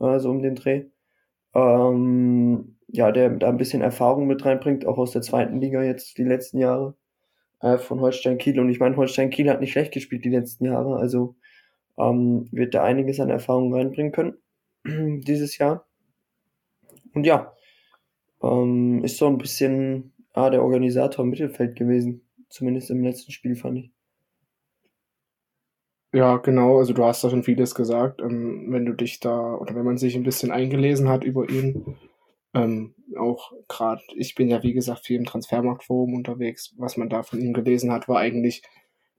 äh, 0.00 0.18
so 0.18 0.30
um 0.30 0.42
den 0.42 0.54
Dreh. 0.54 0.86
Ähm, 1.54 2.76
ja, 2.88 3.12
der 3.12 3.30
da 3.30 3.48
ein 3.48 3.56
bisschen 3.56 3.82
Erfahrung 3.82 4.26
mit 4.26 4.44
reinbringt, 4.44 4.86
auch 4.86 4.98
aus 4.98 5.12
der 5.12 5.22
zweiten 5.22 5.60
Liga 5.60 5.82
jetzt 5.82 6.18
die 6.18 6.24
letzten 6.24 6.58
Jahre 6.58 6.96
äh, 7.60 7.78
von 7.78 8.00
Holstein 8.00 8.38
Kiel. 8.38 8.58
Und 8.60 8.68
ich 8.70 8.80
meine, 8.80 8.96
Holstein 8.96 9.30
Kiel 9.30 9.48
hat 9.50 9.60
nicht 9.60 9.72
schlecht 9.72 9.92
gespielt 9.92 10.24
die 10.24 10.30
letzten 10.30 10.64
Jahre, 10.64 10.96
also 10.96 11.36
ähm, 11.98 12.48
wird 12.50 12.74
da 12.74 12.82
einiges 12.82 13.20
an 13.20 13.30
Erfahrung 13.30 13.74
reinbringen 13.74 14.12
können 14.12 14.34
dieses 14.84 15.58
Jahr. 15.58 15.86
Und 17.14 17.24
ja, 17.24 17.52
ähm, 18.42 19.04
ist 19.04 19.18
so 19.18 19.26
ein 19.26 19.38
bisschen 19.38 20.12
ah, 20.32 20.50
der 20.50 20.62
Organisator 20.62 21.24
im 21.24 21.30
Mittelfeld 21.30 21.76
gewesen. 21.76 22.22
Zumindest 22.48 22.90
im 22.90 23.04
letzten 23.04 23.32
Spiel 23.32 23.54
fand 23.54 23.78
ich. 23.78 23.92
Ja, 26.12 26.38
genau, 26.38 26.78
also 26.78 26.92
du 26.92 27.04
hast 27.04 27.22
da 27.22 27.30
schon 27.30 27.44
vieles 27.44 27.74
gesagt. 27.74 28.20
Ähm, 28.20 28.66
wenn 28.70 28.84
du 28.84 28.94
dich 28.94 29.20
da, 29.20 29.54
oder 29.54 29.74
wenn 29.76 29.84
man 29.84 29.96
sich 29.96 30.16
ein 30.16 30.24
bisschen 30.24 30.50
eingelesen 30.50 31.08
hat 31.08 31.22
über 31.24 31.48
ihn, 31.48 31.96
ähm, 32.52 32.94
auch 33.16 33.52
gerade, 33.68 34.02
ich 34.16 34.34
bin 34.34 34.48
ja 34.48 34.62
wie 34.62 34.72
gesagt 34.72 35.06
viel 35.06 35.18
im 35.18 35.24
Transfermarktforum 35.24 36.14
unterwegs, 36.14 36.74
was 36.78 36.96
man 36.96 37.08
da 37.08 37.22
von 37.22 37.40
ihm 37.40 37.52
gelesen 37.52 37.92
hat, 37.92 38.08
war 38.08 38.18
eigentlich 38.18 38.62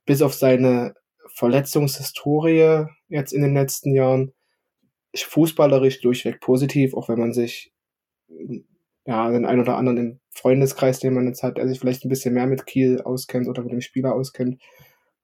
bis 0.06 0.22
auf 0.22 0.34
seine 0.34 0.96
Verletzungshistorie 1.36 2.88
jetzt 3.08 3.32
in 3.32 3.42
den 3.42 3.54
letzten 3.54 3.94
Jahren 3.94 4.34
fußballerisch 5.16 6.02
durchweg 6.02 6.42
positiv, 6.42 6.94
auch 6.94 7.08
wenn 7.10 7.20
man 7.20 7.34
sich 7.34 7.72
ja 9.06 9.30
den 9.32 9.46
ein 9.46 9.60
oder 9.60 9.78
anderen 9.78 9.98
im 9.98 10.20
Freundeskreis, 10.34 11.00
den 11.00 11.14
man 11.14 11.28
jetzt 11.28 11.44
hat, 11.44 11.58
der 11.58 11.68
sich 11.68 11.80
vielleicht 11.80 12.06
ein 12.06 12.10
bisschen 12.10 12.34
mehr 12.34 12.48
mit 12.48 12.66
Kiel 12.66 13.02
auskennt 13.02 13.48
oder 13.48 13.64
mit 13.64 13.72
dem 13.72 13.82
Spieler 13.82 14.14
auskennt, 14.14 14.62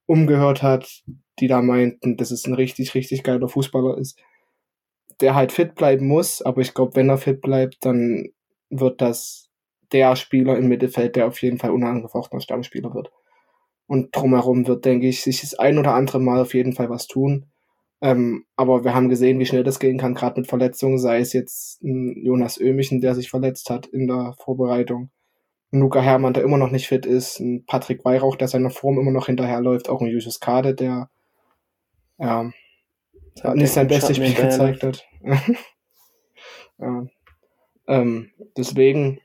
umgehört 0.06 0.62
hat, 0.62 1.04
die 1.40 1.48
da 1.48 1.62
meinten, 1.62 2.16
dass 2.16 2.30
es 2.30 2.46
ein 2.46 2.54
richtig, 2.54 2.94
richtig 2.94 3.22
geiler 3.22 3.48
Fußballer 3.48 3.98
ist, 3.98 4.18
der 5.20 5.34
halt 5.34 5.52
fit 5.52 5.74
bleiben 5.74 6.06
muss, 6.06 6.42
aber 6.42 6.60
ich 6.60 6.74
glaube, 6.74 6.96
wenn 6.96 7.08
er 7.08 7.18
fit 7.18 7.40
bleibt, 7.40 7.84
dann 7.84 8.28
wird 8.70 9.00
das 9.00 9.50
der 9.92 10.16
Spieler 10.16 10.56
im 10.58 10.68
Mittelfeld, 10.68 11.16
der 11.16 11.26
auf 11.26 11.40
jeden 11.42 11.58
Fall 11.58 11.70
unangefochtener 11.70 12.40
Stammspieler 12.40 12.94
wird. 12.94 13.10
Und 13.86 14.14
drumherum 14.14 14.66
wird, 14.66 14.84
denke 14.84 15.08
ich, 15.08 15.22
sich 15.22 15.40
das 15.40 15.54
ein 15.54 15.78
oder 15.78 15.94
andere 15.94 16.20
Mal 16.20 16.40
auf 16.40 16.52
jeden 16.52 16.74
Fall 16.74 16.90
was 16.90 17.06
tun. 17.06 17.46
Ähm, 18.00 18.44
aber 18.54 18.84
wir 18.84 18.94
haben 18.94 19.08
gesehen, 19.08 19.40
wie 19.40 19.46
schnell 19.46 19.64
das 19.64 19.80
gehen 19.80 19.98
kann, 19.98 20.14
gerade 20.14 20.40
mit 20.40 20.48
Verletzungen, 20.48 20.98
sei 20.98 21.20
es 21.20 21.32
jetzt 21.32 21.80
Jonas 21.82 22.60
Ömichen, 22.60 23.00
der 23.00 23.14
sich 23.14 23.30
verletzt 23.30 23.70
hat 23.70 23.86
in 23.86 24.06
der 24.06 24.34
Vorbereitung, 24.38 25.10
Luca 25.70 26.00
Hermann, 26.00 26.32
der 26.32 26.44
immer 26.44 26.58
noch 26.58 26.70
nicht 26.70 26.86
fit 26.86 27.04
ist, 27.04 27.40
ein 27.40 27.64
Patrick 27.66 28.04
Weihrauch, 28.04 28.36
der 28.36 28.48
seiner 28.48 28.70
Form 28.70 28.98
immer 28.98 29.10
noch 29.10 29.26
hinterherläuft, 29.26 29.88
auch 29.88 30.00
ein 30.00 30.06
Julius 30.06 30.40
Kade, 30.40 30.74
der 30.74 31.10
ja, 32.18 32.50
nicht 33.54 33.72
sein 33.72 33.88
bestes 33.88 34.16
Spiel 34.16 34.34
gezeigt 34.34 34.82
hat. 34.82 35.06
ja. 36.78 37.06
ähm, 37.86 38.30
deswegen 38.56 39.20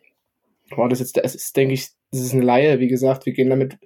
war 0.71 0.89
das 0.89 0.99
jetzt, 0.99 1.17
es 1.17 1.35
ist, 1.35 1.55
denke 1.57 1.73
ich, 1.73 1.89
das 2.11 2.21
ist 2.21 2.33
eine 2.33 2.43
Laie, 2.43 2.79
wie 2.79 2.87
gesagt, 2.87 3.25
wir 3.25 3.33
gehen 3.33 3.49
damit 3.49 3.77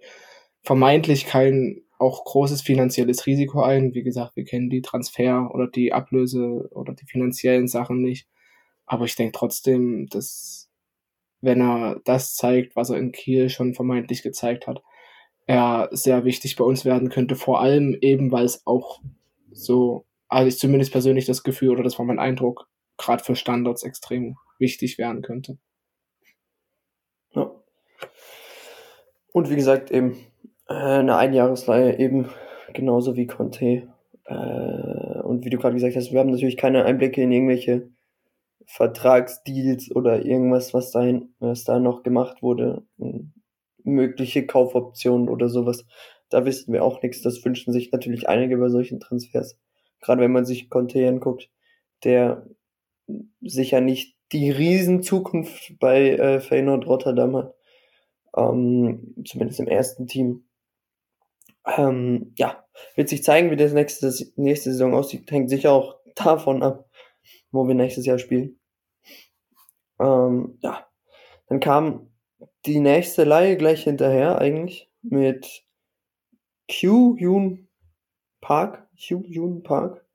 vermeintlich 0.61 1.25
kein 1.25 1.81
auch 1.99 2.25
großes 2.25 2.61
finanzielles 2.61 3.25
Risiko 3.25 3.61
ein. 3.61 3.93
Wie 3.93 4.03
gesagt, 4.03 4.35
wir 4.35 4.43
kennen 4.43 4.69
die 4.69 4.81
Transfer 4.81 5.49
oder 5.53 5.67
die 5.67 5.93
Ablöse 5.93 6.69
oder 6.71 6.93
die 6.93 7.05
finanziellen 7.05 7.67
Sachen 7.67 8.01
nicht. 8.01 8.27
Aber 8.85 9.05
ich 9.05 9.15
denke 9.15 9.37
trotzdem, 9.37 10.07
dass 10.07 10.69
wenn 11.41 11.61
er 11.61 12.01
das 12.05 12.35
zeigt, 12.35 12.75
was 12.75 12.89
er 12.89 12.97
in 12.97 13.11
Kiel 13.11 13.49
schon 13.49 13.73
vermeintlich 13.73 14.23
gezeigt 14.23 14.67
hat, 14.67 14.83
er 15.47 15.89
sehr 15.91 16.25
wichtig 16.25 16.57
bei 16.57 16.63
uns 16.63 16.85
werden 16.85 17.09
könnte. 17.09 17.35
Vor 17.35 17.61
allem 17.61 17.97
eben, 18.01 18.31
weil 18.31 18.45
es 18.45 18.67
auch 18.67 18.99
so, 19.51 20.05
also 20.27 20.47
ich 20.47 20.59
zumindest 20.59 20.91
persönlich 20.91 21.25
das 21.25 21.43
Gefühl 21.43 21.71
oder 21.71 21.83
das 21.83 21.97
war 21.97 22.05
mein 22.05 22.19
Eindruck, 22.19 22.67
gerade 22.97 23.23
für 23.23 23.35
Standards 23.35 23.83
extrem 23.83 24.35
wichtig 24.59 24.97
werden 24.97 25.21
könnte. 25.21 25.57
Ja. 27.33 27.51
Und 29.31 29.49
wie 29.49 29.55
gesagt, 29.55 29.89
eben 29.89 30.17
äh, 30.67 30.73
eine 30.73 31.15
Einjahresleihe 31.15 31.97
eben 31.97 32.29
genauso 32.73 33.15
wie 33.15 33.27
Conte. 33.27 33.87
Äh, 34.25 35.21
und 35.21 35.45
wie 35.45 35.49
du 35.49 35.57
gerade 35.57 35.75
gesagt 35.75 35.95
hast, 35.95 36.11
wir 36.11 36.19
haben 36.19 36.31
natürlich 36.31 36.57
keine 36.57 36.83
Einblicke 36.83 37.21
in 37.21 37.31
irgendwelche 37.31 37.89
Vertragsdeals 38.65 39.95
oder 39.95 40.25
irgendwas, 40.25 40.73
was 40.73 40.91
da, 40.91 41.07
was 41.39 41.63
da 41.63 41.79
noch 41.79 42.03
gemacht 42.03 42.43
wurde. 42.43 42.83
Mögliche 43.87 44.45
Kaufoptionen 44.45 45.29
oder 45.29 45.49
sowas. 45.49 45.85
Da 46.29 46.45
wissen 46.45 46.73
wir 46.73 46.83
auch 46.83 47.01
nichts. 47.01 47.21
Das 47.21 47.43
wünschen 47.43 47.73
sich 47.73 47.91
natürlich 47.91 48.27
einige 48.27 48.57
bei 48.57 48.69
solchen 48.69 48.99
Transfers. 48.99 49.57
Gerade 50.01 50.21
wenn 50.21 50.31
man 50.31 50.45
sich 50.45 50.69
Conte 50.69 51.07
anguckt, 51.07 51.49
der 52.03 52.45
sicher 53.41 53.81
nicht 53.81 54.17
die 54.31 54.51
Riesenzukunft 54.51 55.79
bei 55.79 56.11
äh, 56.11 56.39
Feyenoord 56.39 56.85
Rotterdam 56.85 57.35
hat. 57.37 57.55
Ähm, 58.35 59.15
zumindest 59.25 59.59
im 59.59 59.67
ersten 59.67 60.07
Team. 60.07 60.45
Ähm, 61.65 62.33
ja, 62.37 62.65
wird 62.95 63.09
sich 63.09 63.23
zeigen, 63.23 63.51
wie 63.51 63.55
das 63.55 63.73
nächste, 63.73 64.13
nächste 64.35 64.71
Saison 64.71 64.93
aussieht. 64.93 65.31
Hängt 65.31 65.49
sicher 65.49 65.71
auch 65.71 65.97
davon 66.15 66.63
ab, 66.63 66.89
wo 67.51 67.67
wir 67.67 67.75
nächstes 67.75 68.05
Jahr 68.05 68.19
spielen. 68.19 68.59
Ähm, 69.99 70.57
ja, 70.61 70.85
dann 71.47 71.59
kam 71.59 72.06
die 72.67 72.79
nächste 72.79 73.23
Leihe 73.23 73.57
gleich 73.57 73.83
hinterher 73.83 74.39
eigentlich 74.39 74.89
mit 75.01 75.63
Q 76.69 77.15
Yun 77.17 77.67
Park. 78.41 78.87
Q 78.97 79.23
Yun 79.25 79.63
Park. 79.63 80.05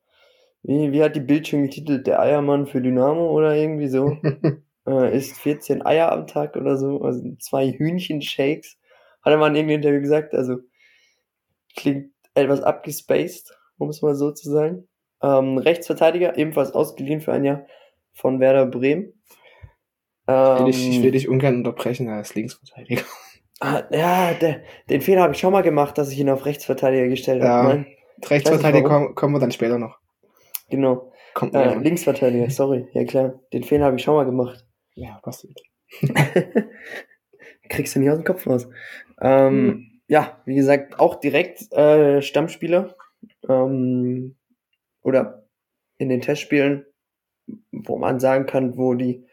Wie, 0.62 0.92
wie 0.92 1.02
hat 1.02 1.16
die 1.16 1.20
Bild 1.20 1.48
schon 1.48 1.62
getitelt? 1.62 2.06
Der 2.06 2.20
Eiermann 2.20 2.66
für 2.66 2.80
Dynamo 2.80 3.30
oder 3.30 3.56
irgendwie 3.56 3.88
so? 3.88 4.18
äh, 4.86 5.16
isst 5.16 5.38
14 5.38 5.84
Eier 5.84 6.12
am 6.12 6.26
Tag 6.26 6.56
oder 6.56 6.76
so, 6.76 7.02
also 7.02 7.22
zwei 7.38 7.72
Hühnchenshakes. 7.72 8.78
Hat 9.22 9.32
er 9.32 9.38
mal 9.38 9.48
in 9.48 9.56
irgendeinem 9.56 9.76
Interview 9.76 10.00
gesagt, 10.00 10.34
also 10.34 10.58
klingt 11.74 12.12
etwas 12.34 12.62
abgespaced, 12.62 13.56
um 13.78 13.88
es 13.88 14.02
mal 14.02 14.14
so 14.14 14.30
zu 14.30 14.50
sagen. 14.50 14.88
Ähm, 15.22 15.58
Rechtsverteidiger, 15.58 16.36
ebenfalls 16.36 16.72
ausgeliehen 16.72 17.20
für 17.20 17.32
ein 17.32 17.44
Jahr 17.44 17.66
von 18.12 18.40
Werder 18.40 18.66
Bremen. 18.66 19.14
Ähm, 20.26 20.58
will 20.58 20.68
ich, 20.68 20.88
ich 20.88 21.02
will 21.02 21.10
dich 21.10 21.28
ungern 21.28 21.56
unterbrechen 21.56 22.08
als 22.08 22.34
Linksverteidiger. 22.34 23.02
Ah, 23.60 23.84
ja, 23.90 24.34
der, 24.34 24.62
den 24.90 25.00
Fehler 25.00 25.22
habe 25.22 25.34
ich 25.34 25.38
schon 25.38 25.52
mal 25.52 25.62
gemacht, 25.62 25.96
dass 25.96 26.10
ich 26.10 26.18
ihn 26.18 26.30
auf 26.30 26.46
Rechtsverteidiger 26.46 27.08
gestellt 27.08 27.42
ja, 27.42 27.48
habe. 27.48 27.86
Rechtsverteidiger 28.28 28.88
kommen, 28.88 29.14
kommen 29.14 29.34
wir 29.34 29.40
dann 29.40 29.52
später 29.52 29.78
noch. 29.78 29.98
Genau. 30.68 31.12
Äh, 31.40 31.78
Linksverteidiger, 31.78 32.50
sorry, 32.50 32.88
ja 32.92 33.04
klar. 33.04 33.40
Den 33.52 33.62
Fehler 33.62 33.86
habe 33.86 33.96
ich 33.96 34.02
schon 34.02 34.14
mal 34.14 34.24
gemacht. 34.24 34.66
Ja, 34.94 35.18
passiert. 35.22 35.58
Kriegst 37.70 37.96
du 37.96 38.00
nicht 38.00 38.10
aus 38.10 38.18
dem 38.18 38.24
Kopf 38.24 38.46
raus. 38.46 38.68
Ähm, 39.22 39.48
hm 39.48 39.92
ja, 40.12 40.42
wie 40.44 40.56
gesagt, 40.56 41.00
auch 41.00 41.14
direkt 41.14 41.72
äh, 41.72 42.20
Stammspieler. 42.20 42.94
Ähm, 43.48 44.36
oder 45.00 45.46
in 45.96 46.10
den 46.10 46.20
Testspielen, 46.20 46.84
wo 47.70 47.96
man 47.96 48.20
sagen 48.20 48.44
kann, 48.44 48.76
wo 48.76 48.92
die 48.92 49.26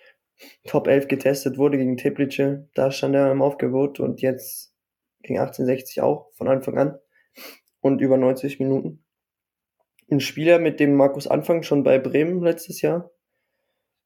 Top 0.67 0.87
11 0.87 1.07
getestet 1.07 1.57
wurde 1.57 1.77
gegen 1.77 1.97
Teplice, 1.97 2.67
da 2.73 2.91
stand 2.91 3.15
er 3.15 3.31
im 3.31 3.41
Aufgebot 3.41 3.99
und 3.99 4.21
jetzt 4.21 4.73
gegen 5.21 5.39
1860 5.39 6.01
auch 6.01 6.31
von 6.33 6.47
Anfang 6.47 6.77
an 6.77 6.99
und 7.81 8.01
über 8.01 8.17
90 8.17 8.59
Minuten. 8.59 9.03
Ein 10.09 10.19
Spieler, 10.21 10.59
mit 10.59 10.79
dem 10.79 10.95
Markus 10.95 11.27
Anfang 11.27 11.63
schon 11.63 11.83
bei 11.83 11.99
Bremen 11.99 12.41
letztes 12.41 12.81
Jahr 12.81 13.11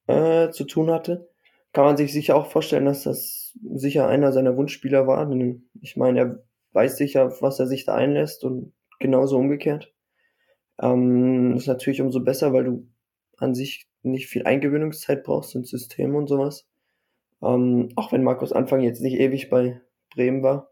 äh, 0.07 0.49
zu 0.49 0.65
tun 0.65 0.91
hatte, 0.91 1.29
kann 1.71 1.85
man 1.85 1.97
sich 1.97 2.11
sicher 2.11 2.35
auch 2.35 2.47
vorstellen, 2.47 2.85
dass 2.85 3.03
das 3.03 3.57
sicher 3.73 4.07
einer 4.07 4.31
seiner 4.31 4.57
Wunschspieler 4.57 5.07
war. 5.07 5.25
Denn 5.27 5.69
ich 5.81 5.95
meine, 5.95 6.19
er 6.19 6.43
weiß 6.73 6.97
sicher, 6.97 7.31
was 7.41 7.59
er 7.59 7.67
sich 7.67 7.85
da 7.85 7.95
einlässt 7.95 8.43
und 8.43 8.73
genauso 8.99 9.37
umgekehrt. 9.37 9.93
Ähm, 10.81 11.55
ist 11.55 11.67
natürlich 11.67 12.01
umso 12.01 12.19
besser, 12.19 12.53
weil 12.53 12.65
du 12.65 12.87
an 13.37 13.55
sich 13.55 13.87
nicht 14.03 14.27
viel 14.27 14.45
Eingewöhnungszeit 14.45 15.23
brauchst 15.23 15.55
ins 15.55 15.69
System 15.69 16.15
und 16.15 16.27
sowas. 16.27 16.67
Ähm, 17.41 17.89
auch 17.95 18.11
wenn 18.11 18.23
Markus 18.23 18.53
Anfang 18.53 18.81
jetzt 18.81 19.01
nicht 19.01 19.19
ewig 19.19 19.49
bei 19.49 19.81
Bremen 20.11 20.43
war. 20.43 20.71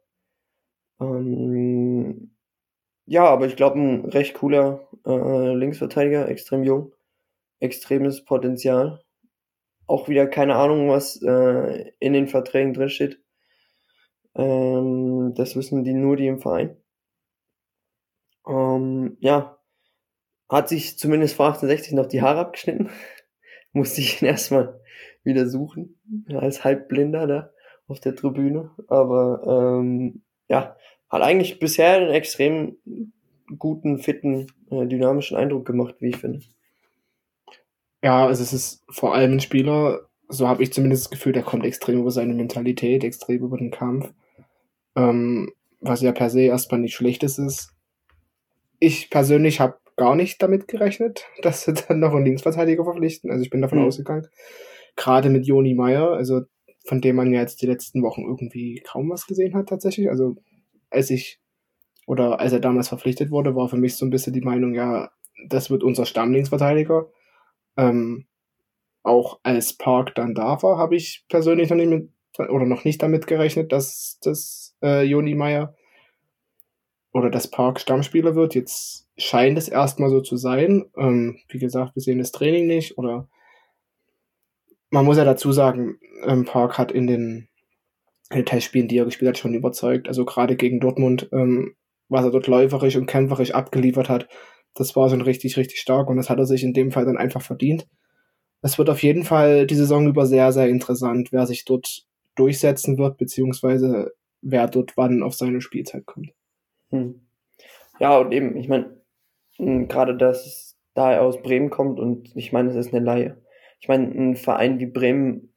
Ähm, 0.99 2.35
ja, 3.05 3.25
aber 3.25 3.47
ich 3.47 3.55
glaube, 3.55 3.79
ein 3.79 4.05
recht 4.05 4.35
cooler 4.35 4.87
äh, 5.05 5.53
Linksverteidiger, 5.53 6.29
extrem 6.29 6.63
jung, 6.63 6.93
extremes 7.59 8.23
Potenzial. 8.23 9.01
Auch 9.87 10.07
wieder 10.07 10.27
keine 10.27 10.55
Ahnung, 10.55 10.89
was 10.89 11.21
äh, 11.21 11.91
in 11.99 12.13
den 12.13 12.27
Verträgen 12.27 12.73
drinsteht. 12.73 13.21
Ähm, 14.35 15.33
das 15.35 15.55
wissen 15.55 15.83
die 15.83 15.93
nur 15.93 16.15
die 16.15 16.27
im 16.27 16.39
Verein. 16.39 16.77
Ähm, 18.47 19.17
ja, 19.19 19.57
hat 20.49 20.69
sich 20.69 20.97
zumindest 20.97 21.35
vor 21.35 21.47
1860 21.47 21.93
noch 21.93 22.07
die 22.07 22.21
Haare 22.21 22.39
abgeschnitten. 22.39 22.89
Musste 23.73 24.01
ich 24.01 24.21
ihn 24.21 24.25
erstmal 24.27 24.79
wieder 25.23 25.47
suchen, 25.47 25.99
als 26.33 26.63
Halbblinder 26.63 27.27
da 27.27 27.49
auf 27.87 27.99
der 27.99 28.15
Tribüne. 28.15 28.71
Aber 28.87 29.79
ähm, 29.79 30.21
ja, 30.47 30.75
hat 31.09 31.21
eigentlich 31.21 31.59
bisher 31.59 31.95
einen 31.97 32.11
extrem 32.11 32.77
guten, 33.57 33.99
fitten, 33.99 34.47
äh, 34.69 34.85
dynamischen 34.87 35.37
Eindruck 35.37 35.65
gemacht, 35.65 35.95
wie 35.99 36.09
ich 36.09 36.17
finde. 36.17 36.41
Ja, 38.03 38.25
also 38.25 38.41
es 38.41 38.53
ist 38.53 38.83
vor 38.89 39.13
allem 39.13 39.33
ein 39.33 39.39
Spieler, 39.39 40.01
so 40.27 40.47
habe 40.47 40.63
ich 40.63 40.73
zumindest 40.73 41.05
das 41.05 41.11
Gefühl, 41.11 41.33
der 41.33 41.43
kommt 41.43 41.65
extrem 41.65 41.99
über 41.99 42.11
seine 42.11 42.33
Mentalität, 42.33 43.03
extrem 43.03 43.43
über 43.43 43.57
den 43.57 43.69
Kampf 43.69 44.11
ähm, 44.95 45.51
was 45.79 46.01
ja 46.01 46.11
per 46.11 46.29
se 46.29 46.41
erstmal 46.41 46.79
nicht 46.79 46.95
schlechtes 46.95 47.37
ist. 47.37 47.73
Ich 48.79 49.09
persönlich 49.09 49.59
habe 49.59 49.77
gar 50.01 50.15
nicht 50.15 50.41
damit 50.41 50.67
gerechnet, 50.67 51.27
dass 51.43 51.63
sie 51.63 51.73
dann 51.73 51.99
noch 51.99 52.13
einen 52.13 52.25
Linksverteidiger 52.25 52.83
verpflichten. 52.83 53.29
Also 53.29 53.43
ich 53.43 53.51
bin 53.51 53.61
davon 53.61 53.79
mhm. 53.79 53.85
ausgegangen. 53.85 54.27
Gerade 54.95 55.29
mit 55.29 55.45
Joni 55.45 55.75
Meyer, 55.75 56.11
also 56.13 56.41
von 56.85 57.01
dem 57.01 57.15
man 57.15 57.31
ja 57.31 57.41
jetzt 57.41 57.61
die 57.61 57.67
letzten 57.67 58.01
Wochen 58.01 58.23
irgendwie 58.23 58.81
kaum 58.83 59.11
was 59.11 59.27
gesehen 59.27 59.53
hat 59.53 59.69
tatsächlich. 59.69 60.09
Also 60.09 60.37
als 60.89 61.11
ich 61.11 61.39
oder 62.07 62.39
als 62.39 62.51
er 62.51 62.59
damals 62.59 62.89
verpflichtet 62.89 63.29
wurde, 63.29 63.55
war 63.55 63.69
für 63.69 63.77
mich 63.77 63.95
so 63.95 64.05
ein 64.05 64.09
bisschen 64.09 64.33
die 64.33 64.41
Meinung, 64.41 64.73
ja, 64.73 65.11
das 65.47 65.69
wird 65.69 65.83
unser 65.83 66.07
Stammlinksverteidiger. 66.07 67.07
Ähm, 67.77 68.25
auch 69.03 69.39
als 69.43 69.77
Park 69.77 70.15
dann 70.15 70.33
da 70.33 70.61
war, 70.63 70.77
habe 70.79 70.95
ich 70.95 71.25
persönlich 71.29 71.69
noch 71.69 71.77
nicht 71.77 71.89
mit, 71.89 72.09
oder 72.49 72.65
noch 72.65 72.85
nicht 72.85 73.03
damit 73.03 73.27
gerechnet, 73.27 73.71
dass 73.71 74.17
das 74.23 74.75
äh, 74.81 75.03
Joni 75.03 75.35
Meyer 75.35 75.75
oder 77.13 77.29
dass 77.29 77.49
Park 77.49 77.79
Stammspieler 77.79 78.35
wird. 78.35 78.55
Jetzt 78.55 79.07
scheint 79.17 79.57
es 79.57 79.67
erstmal 79.67 80.09
so 80.09 80.21
zu 80.21 80.37
sein. 80.37 80.85
Ähm, 80.97 81.39
wie 81.49 81.59
gesagt, 81.59 81.95
wir 81.95 82.01
sehen 82.01 82.19
das 82.19 82.31
Training 82.31 82.67
nicht 82.67 82.97
oder 82.97 83.27
man 84.89 85.05
muss 85.05 85.17
ja 85.17 85.25
dazu 85.25 85.51
sagen, 85.51 85.99
ähm, 86.25 86.45
Park 86.45 86.77
hat 86.77 86.91
in 86.91 87.07
den, 87.07 87.47
in 88.29 88.37
den 88.37 88.45
Testspielen, 88.45 88.87
die 88.87 88.97
er 88.97 89.05
gespielt 89.05 89.29
hat, 89.29 89.37
schon 89.37 89.53
überzeugt. 89.53 90.07
Also 90.07 90.25
gerade 90.25 90.55
gegen 90.55 90.79
Dortmund, 90.79 91.29
ähm, 91.31 91.75
was 92.09 92.25
er 92.25 92.31
dort 92.31 92.47
läuferisch 92.47 92.97
und 92.97 93.05
kämpferisch 93.05 93.51
abgeliefert 93.51 94.09
hat, 94.09 94.27
das 94.73 94.95
war 94.95 95.09
schon 95.09 95.21
richtig, 95.21 95.57
richtig 95.57 95.79
stark 95.79 96.09
und 96.09 96.17
das 96.17 96.29
hat 96.29 96.39
er 96.39 96.45
sich 96.45 96.63
in 96.63 96.73
dem 96.73 96.91
Fall 96.91 97.05
dann 97.05 97.17
einfach 97.17 97.41
verdient. 97.41 97.87
Es 98.61 98.77
wird 98.77 98.89
auf 98.89 99.01
jeden 99.01 99.23
Fall 99.23 99.65
die 99.65 99.75
Saison 99.75 100.07
über 100.07 100.25
sehr, 100.25 100.51
sehr 100.51 100.67
interessant, 100.67 101.31
wer 101.31 101.47
sich 101.47 101.65
dort 101.65 102.05
durchsetzen 102.35 102.97
wird, 102.97 103.17
beziehungsweise 103.17 104.13
wer 104.41 104.67
dort 104.67 104.95
wann 104.97 105.23
auf 105.23 105.33
seine 105.33 105.61
Spielzeit 105.61 106.05
kommt. 106.05 106.31
Hm. 106.91 107.21
Ja, 107.99 108.17
und 108.17 108.31
eben, 108.31 108.55
ich 108.57 108.67
meine, 108.67 108.97
gerade 109.57 110.15
dass 110.15 110.77
da 110.93 111.13
er 111.13 111.23
aus 111.23 111.41
Bremen 111.41 111.69
kommt 111.69 111.99
und 111.99 112.35
ich 112.35 112.51
meine, 112.51 112.69
es 112.69 112.75
ist 112.75 112.93
eine 112.93 113.03
Laie. 113.03 113.41
Ich 113.79 113.87
meine, 113.87 114.07
ein 114.07 114.35
Verein 114.35 114.79
wie 114.79 114.85
Bremen 114.85 115.53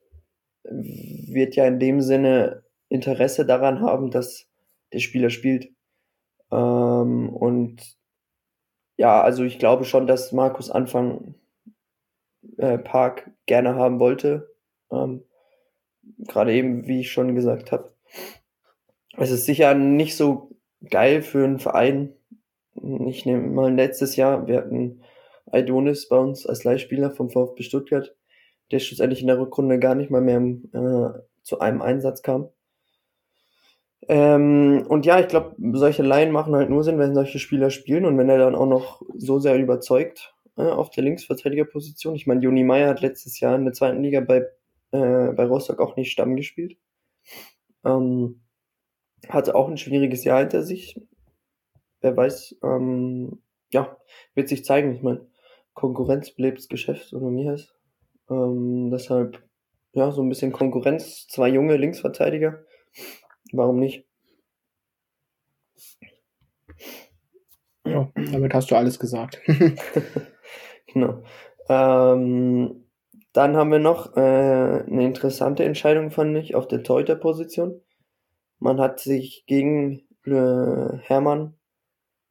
wird 0.64 1.56
ja 1.56 1.66
in 1.66 1.78
dem 1.78 2.00
Sinne 2.00 2.64
Interesse 2.88 3.44
daran 3.44 3.80
haben, 3.80 4.10
dass 4.10 4.46
der 4.92 5.00
Spieler 5.00 5.30
spielt. 5.30 5.68
Ähm, 6.50 7.28
und 7.30 7.96
ja, 8.96 9.20
also 9.22 9.44
ich 9.44 9.58
glaube 9.58 9.84
schon, 9.84 10.06
dass 10.06 10.32
Markus 10.32 10.70
Anfang 10.70 11.34
äh, 12.58 12.78
Park 12.78 13.30
gerne 13.46 13.74
haben 13.74 14.00
wollte. 14.00 14.54
Ähm, 14.90 15.24
Gerade 16.18 16.52
eben, 16.52 16.86
wie 16.86 17.00
ich 17.00 17.10
schon 17.10 17.34
gesagt 17.34 17.72
habe. 17.72 17.94
Es 19.16 19.30
ist 19.30 19.46
sicher 19.46 19.74
nicht 19.74 20.16
so 20.16 20.53
geil 20.90 21.22
für 21.22 21.44
einen 21.44 21.58
Verein. 21.58 22.14
Ich 23.06 23.24
nehme 23.26 23.46
mal 23.48 23.74
letztes 23.74 24.16
Jahr, 24.16 24.46
wir 24.46 24.58
hatten 24.58 25.02
Aidonis 25.50 26.08
bei 26.08 26.18
uns 26.18 26.46
als 26.46 26.64
Leihspieler 26.64 27.10
vom 27.10 27.30
VfB 27.30 27.62
Stuttgart, 27.62 28.14
der 28.70 28.78
schlussendlich 28.80 29.20
in 29.20 29.28
der 29.28 29.38
Rückrunde 29.38 29.78
gar 29.78 29.94
nicht 29.94 30.10
mal 30.10 30.20
mehr 30.20 30.40
äh, 30.40 31.20
zu 31.42 31.60
einem 31.60 31.82
Einsatz 31.82 32.22
kam. 32.22 32.48
Ähm, 34.08 34.84
und 34.88 35.06
ja, 35.06 35.20
ich 35.20 35.28
glaube, 35.28 35.56
solche 35.72 36.02
Laien 36.02 36.30
machen 36.30 36.54
halt 36.54 36.68
nur 36.68 36.84
Sinn, 36.84 36.98
wenn 36.98 37.14
solche 37.14 37.38
Spieler 37.38 37.70
spielen 37.70 38.04
und 38.04 38.18
wenn 38.18 38.28
er 38.28 38.38
dann 38.38 38.54
auch 38.54 38.66
noch 38.66 39.02
so 39.16 39.38
sehr 39.38 39.56
überzeugt 39.58 40.34
äh, 40.56 40.62
auf 40.62 40.90
der 40.90 41.04
Linksverteidigerposition. 41.04 42.14
Ich 42.14 42.26
meine, 42.26 42.42
Joni 42.42 42.64
Meyer 42.64 42.90
hat 42.90 43.00
letztes 43.00 43.40
Jahr 43.40 43.56
in 43.56 43.64
der 43.64 43.72
zweiten 43.72 44.02
Liga 44.02 44.20
bei, 44.20 44.46
äh, 44.92 45.32
bei 45.32 45.46
Rostock 45.46 45.80
auch 45.80 45.96
nicht 45.96 46.12
Stamm 46.12 46.36
gespielt. 46.36 46.76
Ähm, 47.84 48.43
hatte 49.28 49.54
auch 49.54 49.68
ein 49.68 49.76
schwieriges 49.76 50.24
Jahr 50.24 50.40
hinter 50.40 50.62
sich. 50.62 51.00
Wer 52.00 52.16
weiß, 52.16 52.56
ähm, 52.62 53.42
ja, 53.70 53.96
wird 54.34 54.48
sich 54.48 54.64
zeigen. 54.64 54.94
Ich 54.94 55.02
meine, 55.02 55.26
Konkurrenz 55.74 56.30
belebtes 56.30 56.68
Geschäft, 56.68 57.12
oder 57.12 57.30
wie 57.32 57.48
heißt. 57.48 57.74
Ähm, 58.30 58.90
deshalb, 58.90 59.42
ja, 59.92 60.10
so 60.12 60.22
ein 60.22 60.28
bisschen 60.28 60.52
Konkurrenz, 60.52 61.26
zwei 61.28 61.48
junge 61.48 61.76
Linksverteidiger. 61.76 62.64
Warum 63.52 63.78
nicht? 63.78 64.06
Ja, 67.86 68.10
damit 68.14 68.54
hast 68.54 68.70
du 68.70 68.76
alles 68.76 68.98
gesagt. 68.98 69.40
genau. 70.86 71.22
Ähm, 71.68 72.84
dann 73.32 73.56
haben 73.56 73.72
wir 73.72 73.78
noch 73.78 74.16
äh, 74.16 74.20
eine 74.20 75.04
interessante 75.04 75.64
Entscheidung, 75.64 76.10
fand 76.10 76.36
ich, 76.38 76.54
auf 76.54 76.68
der 76.68 76.82
Torhüter-Position. 76.82 77.80
Man 78.64 78.80
hat 78.80 78.98
sich 78.98 79.44
gegen 79.46 80.08
äh, 80.24 80.96
Hermann 81.02 81.52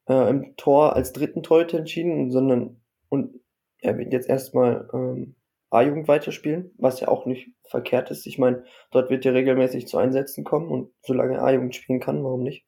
äh, 0.09 0.31
im 0.31 0.55
Tor 0.57 0.95
als 0.95 1.13
dritten 1.13 1.43
Torhüter 1.43 1.77
entschieden, 1.77 2.31
sondern 2.31 2.81
und 3.07 3.39
er 3.77 3.99
wird 3.99 4.11
jetzt 4.13 4.27
erstmal 4.27 4.89
ähm, 4.93 5.35
A-Jugend 5.69 6.07
weiterspielen, 6.07 6.73
was 6.79 7.01
ja 7.01 7.07
auch 7.07 7.27
nicht 7.27 7.49
verkehrt 7.61 8.09
ist. 8.09 8.25
Ich 8.25 8.39
meine, 8.39 8.63
dort 8.89 9.11
wird 9.11 9.27
er 9.27 9.35
regelmäßig 9.35 9.85
zu 9.87 9.99
Einsätzen 9.99 10.43
kommen 10.43 10.69
und 10.69 10.89
solange 11.03 11.35
er 11.35 11.43
A-Jugend 11.43 11.75
spielen 11.75 11.99
kann, 11.99 12.23
warum 12.23 12.41
nicht? 12.41 12.65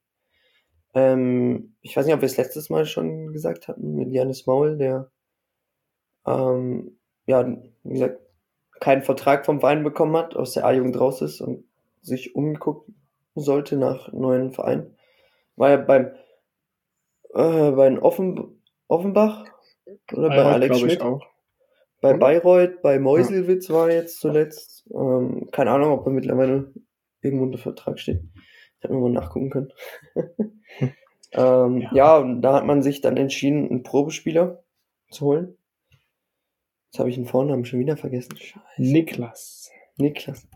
Ähm, 0.94 1.76
ich 1.82 1.98
weiß 1.98 2.06
nicht, 2.06 2.14
ob 2.14 2.22
wir 2.22 2.28
es 2.28 2.38
letztes 2.38 2.70
Mal 2.70 2.86
schon 2.86 3.34
gesagt 3.34 3.68
hatten 3.68 3.96
mit 3.96 4.12
Janis 4.12 4.46
Maul, 4.46 4.78
der 4.78 5.10
ähm, 6.28 7.00
ja, 7.26 7.48
wie 7.82 7.94
gesagt, 7.94 8.20
keinen 8.80 9.02
Vertrag 9.02 9.44
vom 9.44 9.60
Verein 9.60 9.84
bekommen 9.84 10.16
hat, 10.16 10.36
aus 10.36 10.54
der 10.54 10.68
A-Jugend 10.68 11.00
raus 11.00 11.24
ist 11.24 11.42
und 11.42 11.66
sich 12.04 12.36
umgeguckt 12.36 12.92
sollte 13.36 13.78
nach 13.78 14.12
neuen 14.12 14.52
Vereinen. 14.52 14.96
War 15.56 15.70
ja 15.70 15.78
beim 15.78 16.12
äh, 17.34 17.72
bei 17.72 18.02
Offen, 18.02 18.62
Offenbach 18.88 19.46
oder 20.14 20.30
bei, 20.30 20.36
bei 20.36 20.44
Alex 20.44 20.80
Schmidt. 20.80 21.02
Auch. 21.02 21.26
Bei 22.02 22.14
hm? 22.14 22.20
Bayreuth, 22.20 22.82
bei 22.82 23.00
Meuselwitz 23.00 23.68
ja. 23.68 23.76
war 23.76 23.92
jetzt 23.92 24.20
zuletzt. 24.20 24.88
Ähm, 24.94 25.50
keine 25.52 25.72
Ahnung, 25.72 25.92
ob 25.92 26.06
er 26.06 26.12
mittlerweile 26.12 26.74
irgendwo 27.22 27.46
unter 27.46 27.58
Vertrag 27.58 28.00
steht. 28.00 28.22
Hätten 28.80 28.94
wir 28.94 29.02
mal 29.02 29.12
nachgucken 29.12 29.50
können. 29.50 29.74
ähm, 31.32 31.82
ja. 31.82 31.94
ja, 31.94 32.18
und 32.18 32.42
da 32.42 32.54
hat 32.54 32.66
man 32.66 32.84
sich 32.84 33.02
dann 33.02 33.18
entschieden, 33.18 33.70
einen 33.70 33.84
Probespieler 33.84 34.64
zu 35.10 35.26
holen. 35.26 35.58
Jetzt 36.92 37.00
habe 37.00 37.10
ich 37.10 37.16
den 37.16 37.26
Vornamen 37.26 37.66
schon 37.66 37.80
wieder 37.80 37.98
vergessen. 37.98 38.38
Scheiße. 38.38 38.62
Niklas. 38.78 39.72
Niklas. 39.98 40.48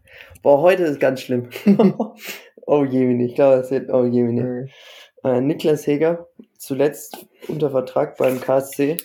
Boah, 0.41 0.61
heute 0.61 0.83
ist 0.83 0.99
ganz 0.99 1.21
schlimm. 1.21 1.49
oh 2.69 2.85
Jemini, 2.85 3.25
ich 3.25 3.35
glaube, 3.35 3.57
das 3.57 3.71
wird, 3.71 3.89
oh 3.91 4.05
Jemini. 4.05 4.41
Mhm. 4.41 4.69
Äh, 5.23 5.41
Niklas 5.41 5.85
Heger, 5.87 6.27
zuletzt 6.57 7.27
unter 7.47 7.71
Vertrag 7.71 8.17
beim 8.17 8.39
KSC, 8.39 8.97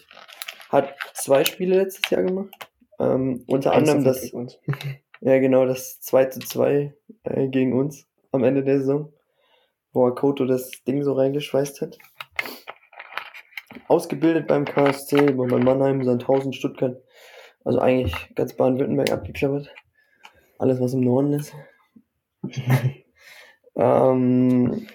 hat 0.69 0.95
zwei 1.15 1.45
Spiele 1.45 1.77
letztes 1.77 2.11
Jahr 2.11 2.23
gemacht. 2.23 2.55
Ähm, 3.01 3.43
unter 3.49 3.73
Eins 3.73 3.91
anderem 3.91 4.05
das, 4.05 4.31
ja 5.21 5.39
genau, 5.39 5.67
das 5.67 6.01
2 6.01 6.27
zu 6.27 6.41
2 6.41 6.95
äh, 7.25 7.49
gegen 7.49 7.73
uns 7.73 8.07
am 8.31 8.45
Ende 8.45 8.63
der 8.63 8.79
Saison, 8.79 9.13
wo 9.93 10.07
Akoto 10.07 10.45
das 10.45 10.71
Ding 10.87 11.03
so 11.03 11.15
reingeschweißt 11.15 11.81
hat. 11.81 11.99
Ausgebildet 13.89 14.47
beim 14.47 14.65
KSC, 14.65 15.33
bei 15.33 15.47
Mannheim, 15.47 16.05
Sandhausen, 16.05 16.53
Stuttgart. 16.53 17.03
Also 17.65 17.81
eigentlich 17.81 18.15
ganz 18.35 18.55
Baden-Württemberg 18.55 19.11
abgeklappert. 19.11 19.75
Alles, 20.59 20.81
was 20.81 20.95
im 20.95 21.01
Norden 21.01 21.33
ist. 21.33 21.55
ähm, 23.77 24.87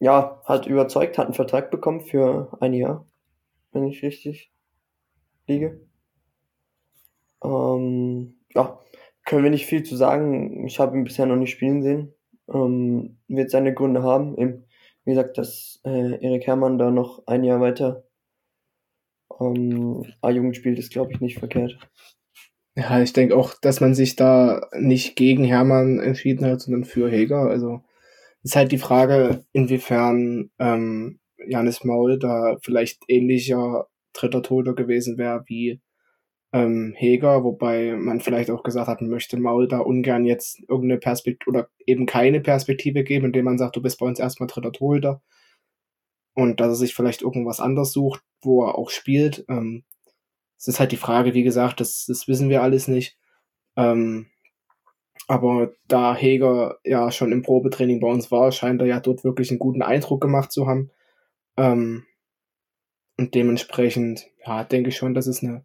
ja, 0.00 0.40
hat 0.44 0.66
überzeugt, 0.66 1.18
hat 1.18 1.26
einen 1.26 1.34
Vertrag 1.34 1.70
bekommen 1.70 2.00
für 2.00 2.56
ein 2.60 2.74
Jahr, 2.74 3.06
wenn 3.72 3.86
ich 3.86 4.02
richtig 4.02 4.50
liege. 5.46 5.80
Ähm, 7.42 8.34
ja, 8.54 8.78
können 9.24 9.44
wir 9.44 9.50
nicht 9.50 9.66
viel 9.66 9.82
zu 9.82 9.96
sagen. 9.96 10.66
Ich 10.66 10.78
habe 10.78 10.96
ihn 10.96 11.04
bisher 11.04 11.26
noch 11.26 11.36
nicht 11.36 11.50
spielen 11.50 11.82
sehen. 11.82 12.14
Ähm, 12.52 13.16
wird 13.28 13.50
seine 13.50 13.72
Gründe 13.72 14.02
haben. 14.02 14.36
Eben, 14.36 14.64
wie 15.04 15.12
gesagt, 15.12 15.38
dass 15.38 15.80
äh, 15.84 16.22
Erik 16.22 16.46
Herrmann 16.46 16.78
da 16.78 16.90
noch 16.90 17.26
ein 17.26 17.44
Jahr 17.44 17.60
weiter 17.60 18.04
ähm, 19.40 20.04
A-Jugend 20.20 20.56
spielt, 20.56 20.78
ist, 20.78 20.92
glaube 20.92 21.12
ich, 21.12 21.20
nicht 21.20 21.38
verkehrt. 21.38 21.78
Ja, 22.76 23.00
ich 23.00 23.12
denke 23.12 23.36
auch, 23.36 23.54
dass 23.54 23.80
man 23.80 23.94
sich 23.94 24.16
da 24.16 24.68
nicht 24.72 25.16
gegen 25.16 25.44
Hermann 25.44 26.00
entschieden 26.00 26.44
hat, 26.44 26.60
sondern 26.60 26.84
für 26.84 27.08
Heger. 27.08 27.48
Also 27.48 27.82
ist 28.44 28.56
halt 28.56 28.72
die 28.72 28.78
Frage, 28.78 29.44
inwiefern 29.52 30.50
ähm, 30.58 31.18
Janis 31.48 31.82
Maul 31.82 32.18
da 32.18 32.56
vielleicht 32.62 33.02
ähnlicher 33.08 33.88
dritter 34.12 34.42
Toter 34.42 34.74
gewesen 34.74 35.18
wäre 35.18 35.42
wie 35.46 35.80
ähm, 36.52 36.94
Heger, 36.96 37.42
wobei 37.42 37.96
man 37.96 38.20
vielleicht 38.20 38.50
auch 38.50 38.62
gesagt 38.62 38.86
hat, 38.86 39.00
man 39.00 39.10
möchte 39.10 39.38
Maul 39.38 39.66
da 39.66 39.78
ungern 39.78 40.24
jetzt 40.24 40.60
irgendeine 40.68 41.00
Perspektive 41.00 41.50
oder 41.50 41.68
eben 41.84 42.06
keine 42.06 42.40
Perspektive 42.40 43.02
geben, 43.02 43.26
indem 43.26 43.46
man 43.46 43.58
sagt, 43.58 43.74
du 43.76 43.82
bist 43.82 43.98
bei 43.98 44.06
uns 44.06 44.20
erstmal 44.20 44.46
dritter 44.46 44.72
Torhüter 44.72 45.22
und 46.34 46.60
dass 46.60 46.68
er 46.68 46.74
sich 46.76 46.94
vielleicht 46.94 47.22
irgendwas 47.22 47.60
anders 47.60 47.92
sucht, 47.92 48.22
wo 48.42 48.64
er 48.64 48.76
auch 48.76 48.90
spielt. 48.90 49.44
Ähm, 49.48 49.84
es 50.58 50.68
ist 50.68 50.80
halt 50.80 50.92
die 50.92 50.96
Frage, 50.96 51.34
wie 51.34 51.42
gesagt, 51.42 51.80
das, 51.80 52.04
das 52.06 52.28
wissen 52.28 52.50
wir 52.50 52.62
alles 52.62 52.88
nicht. 52.88 53.18
Ähm, 53.76 54.26
aber 55.26 55.72
da 55.88 56.14
Heger 56.14 56.78
ja 56.84 57.10
schon 57.10 57.32
im 57.32 57.42
Probetraining 57.42 58.00
bei 58.00 58.08
uns 58.08 58.30
war, 58.30 58.52
scheint 58.52 58.80
er 58.80 58.86
ja 58.86 59.00
dort 59.00 59.24
wirklich 59.24 59.50
einen 59.50 59.58
guten 59.58 59.82
Eindruck 59.82 60.20
gemacht 60.20 60.52
zu 60.52 60.66
haben. 60.66 60.90
Ähm, 61.56 62.04
und 63.16 63.34
dementsprechend, 63.34 64.26
ja, 64.44 64.64
denke 64.64 64.88
ich 64.90 64.96
schon, 64.96 65.14
dass 65.14 65.26
es 65.26 65.42
eine 65.42 65.64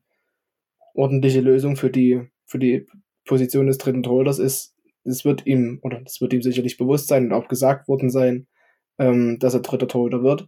ordentliche 0.94 1.42
Lösung 1.42 1.76
für 1.76 1.90
die, 1.90 2.30
für 2.46 2.60
die 2.60 2.88
Position 3.26 3.68
des 3.68 3.78
dritten 3.78 4.04
Torhüters 4.04 4.40
ist. 4.40 4.76
Es 5.04 5.26
wird 5.26 5.46
ihm, 5.46 5.80
oder 5.82 6.02
es 6.06 6.22
wird 6.22 6.34
ihm 6.34 6.42
sicherlich 6.42 6.78
bewusst 6.78 7.08
sein 7.08 7.26
und 7.26 7.34
auch 7.34 7.48
gesagt 7.48 7.88
worden 7.88 8.10
sein, 8.10 8.48
ähm, 8.98 9.40
dass 9.40 9.54
er 9.54 9.62
dritter 9.62 9.88
Torhüter 9.88 10.24
wird. 10.24 10.48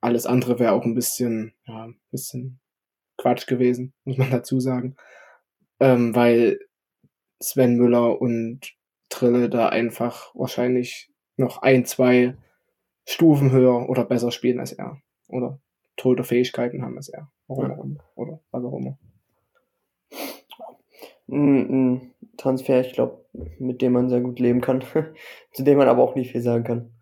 Alles 0.00 0.26
andere 0.26 0.58
wäre 0.58 0.72
auch 0.72 0.84
ein 0.84 0.94
bisschen, 0.94 1.54
ja, 1.66 1.84
ein 1.84 2.00
bisschen 2.10 2.60
Quatsch 3.16 3.46
gewesen, 3.46 3.92
muss 4.04 4.16
man 4.16 4.30
dazu 4.30 4.60
sagen. 4.60 4.96
Ähm, 5.80 6.14
weil 6.14 6.58
Sven 7.44 7.76
Müller 7.76 8.20
und 8.20 8.74
Trille 9.10 9.48
da 9.48 9.68
einfach 9.68 10.34
wahrscheinlich 10.34 11.10
noch 11.36 11.62
ein, 11.62 11.84
zwei 11.84 12.36
Stufen 13.06 13.50
höher 13.50 13.88
oder 13.88 14.04
besser 14.04 14.30
spielen 14.30 14.60
als 14.60 14.72
er. 14.72 14.98
Oder 15.28 15.60
Fähigkeiten 16.24 16.82
haben 16.82 16.96
als 16.96 17.08
er. 17.08 17.30
Warum 17.46 17.70
auch 17.70 17.84
immer. 17.84 18.04
Oder 18.14 18.40
was 18.50 18.64
auch 18.64 18.76
immer. 18.76 18.98
Ein, 21.28 22.14
Transfer, 22.36 22.80
ich 22.80 22.92
glaube, 22.92 23.24
mit 23.58 23.80
dem 23.80 23.92
man 23.92 24.08
sehr 24.08 24.20
gut 24.20 24.38
leben 24.40 24.60
kann, 24.60 24.82
zu 25.52 25.62
dem 25.62 25.78
man 25.78 25.88
aber 25.88 26.02
auch 26.02 26.14
nicht 26.14 26.32
viel 26.32 26.42
sagen 26.42 26.64
kann. 26.64 26.94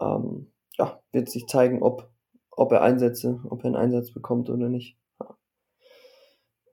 Ähm, 0.00 0.52
ja, 0.76 1.00
wird 1.12 1.28
sich 1.28 1.46
zeigen, 1.46 1.82
ob, 1.82 2.10
ob 2.50 2.72
er 2.72 2.82
Einsätze, 2.82 3.40
ob 3.48 3.60
er 3.60 3.66
einen 3.66 3.76
Einsatz 3.76 4.12
bekommt 4.12 4.50
oder 4.50 4.68
nicht. 4.68 4.98
Ja. 5.20 5.36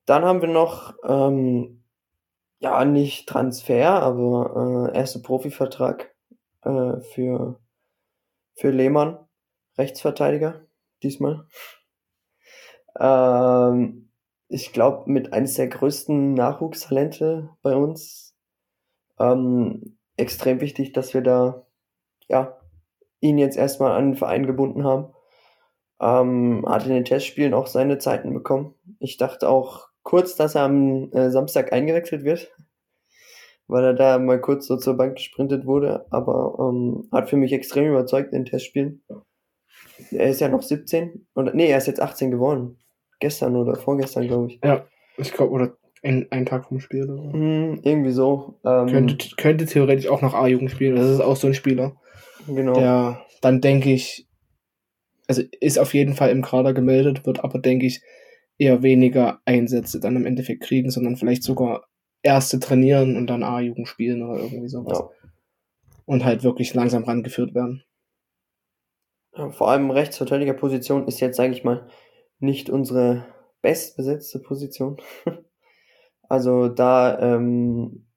Dann 0.05 0.23
haben 0.23 0.41
wir 0.41 0.49
noch, 0.49 0.95
ähm, 1.07 1.83
ja, 2.65 2.83
nicht 2.83 3.29
Transfer, 3.29 4.01
aber 4.01 4.89
äh, 4.91 4.97
erster 4.97 5.19
Profivertrag 5.19 6.15
äh, 6.63 6.99
für, 6.99 7.59
für 8.55 8.71
Lehmann, 8.71 9.19
Rechtsverteidiger, 9.77 10.65
diesmal. 11.03 11.45
Ähm, 12.99 14.09
ich 14.47 14.73
glaube, 14.73 15.11
mit 15.11 15.31
eines 15.31 15.53
der 15.53 15.67
größten 15.67 16.33
Nachwuchstalente 16.33 17.51
bei 17.61 17.75
uns. 17.75 18.35
Ähm, 19.19 19.99
extrem 20.17 20.59
wichtig, 20.59 20.91
dass 20.91 21.13
wir 21.13 21.21
da 21.21 21.67
ja, 22.27 22.59
ihn 23.19 23.37
jetzt 23.37 23.57
erstmal 23.57 23.91
an 23.91 24.11
den 24.11 24.15
Verein 24.15 24.47
gebunden 24.47 24.85
haben. 24.85 25.13
Ähm, 26.01 26.65
hat 26.67 26.87
in 26.87 26.93
den 26.93 27.05
Testspielen 27.05 27.53
auch 27.53 27.67
seine 27.67 27.99
Zeiten 27.99 28.33
bekommen. 28.33 28.73
Ich 28.97 29.17
dachte 29.17 29.49
auch 29.49 29.84
kurz, 30.05 30.37
dass 30.37 30.55
er 30.55 30.61
am 30.61 31.11
äh, 31.11 31.29
Samstag 31.29 31.73
eingewechselt 31.73 32.23
wird, 32.23 32.49
weil 33.67 33.83
er 33.83 33.93
da 33.93 34.17
mal 34.19 34.39
kurz 34.39 34.67
so 34.67 34.77
zur 34.77 34.95
Bank 34.95 35.15
gesprintet 35.15 35.65
wurde, 35.65 36.05
aber 36.11 36.55
ähm, 36.59 37.09
hat 37.11 37.29
für 37.29 37.35
mich 37.35 37.51
extrem 37.51 37.89
überzeugt 37.89 38.31
in 38.31 38.43
den 38.43 38.45
Testspielen. 38.45 39.03
Er 40.11 40.29
ist 40.29 40.39
ja 40.39 40.47
noch 40.47 40.61
17 40.61 41.27
oder 41.35 41.53
nee, 41.53 41.67
er 41.67 41.77
ist 41.77 41.87
jetzt 41.87 42.01
18 42.01 42.31
geworden. 42.31 42.77
Gestern 43.19 43.55
oder 43.55 43.75
vorgestern, 43.75 44.27
glaube 44.27 44.47
ich. 44.47 44.59
Ja, 44.63 44.85
ich 45.17 45.33
glaube, 45.33 45.51
oder 45.51 45.77
ein, 46.03 46.27
ein 46.29 46.45
Tag 46.45 46.65
vom 46.67 46.79
Spiel 46.79 47.09
oder 47.09 47.15
so. 47.15 47.33
Hm, 47.33 47.79
irgendwie 47.83 48.11
so. 48.11 48.59
Ähm, 48.63 48.87
könnte, 48.87 49.17
könnte 49.37 49.65
theoretisch 49.65 50.07
auch 50.07 50.21
noch 50.21 50.33
A-Jugend 50.33 50.71
spielen. 50.71 50.95
Das 50.95 51.09
ist 51.09 51.21
auch 51.21 51.35
so 51.35 51.47
ein 51.47 51.53
Spieler. 51.53 51.95
Genau. 52.47 52.73
Der 52.73 53.25
dann 53.45 53.61
denke 53.61 53.93
ich, 53.93 54.27
also 55.27 55.43
ist 55.59 55.77
auf 55.77 55.93
jeden 55.93 56.15
Fall 56.15 56.31
im 56.31 56.41
Kader 56.41 56.73
gemeldet, 56.73 57.25
wird 57.27 57.43
aber, 57.43 57.59
denke 57.59 57.85
ich, 57.85 58.01
eher 58.57 58.83
weniger 58.83 59.41
Einsätze 59.45 59.99
dann 59.99 60.15
im 60.15 60.25
Endeffekt 60.25 60.63
kriegen, 60.63 60.89
sondern 60.89 61.17
vielleicht 61.17 61.43
sogar 61.43 61.87
erste 62.21 62.59
trainieren 62.59 63.17
und 63.17 63.27
dann 63.27 63.43
A-Jugend 63.43 63.87
spielen 63.87 64.23
oder 64.23 64.41
irgendwie 64.41 64.69
sowas. 64.69 64.99
Ja. 64.99 65.09
Und 66.05 66.23
halt 66.23 66.43
wirklich 66.43 66.73
langsam 66.73 67.03
rangeführt 67.03 67.53
werden. 67.53 67.83
Ja, 69.35 69.49
vor 69.49 69.69
allem 69.69 69.91
Rechtsverteidigerposition 69.91 71.07
ist 71.07 71.19
jetzt, 71.19 71.37
sage 71.37 71.51
ich 71.51 71.63
mal, 71.63 71.87
nicht 72.39 72.69
unsere 72.69 73.25
bestbesetzte 73.61 74.39
Position. 74.39 74.97
also 76.29 76.69
da 76.69 77.19
ähm, 77.19 78.07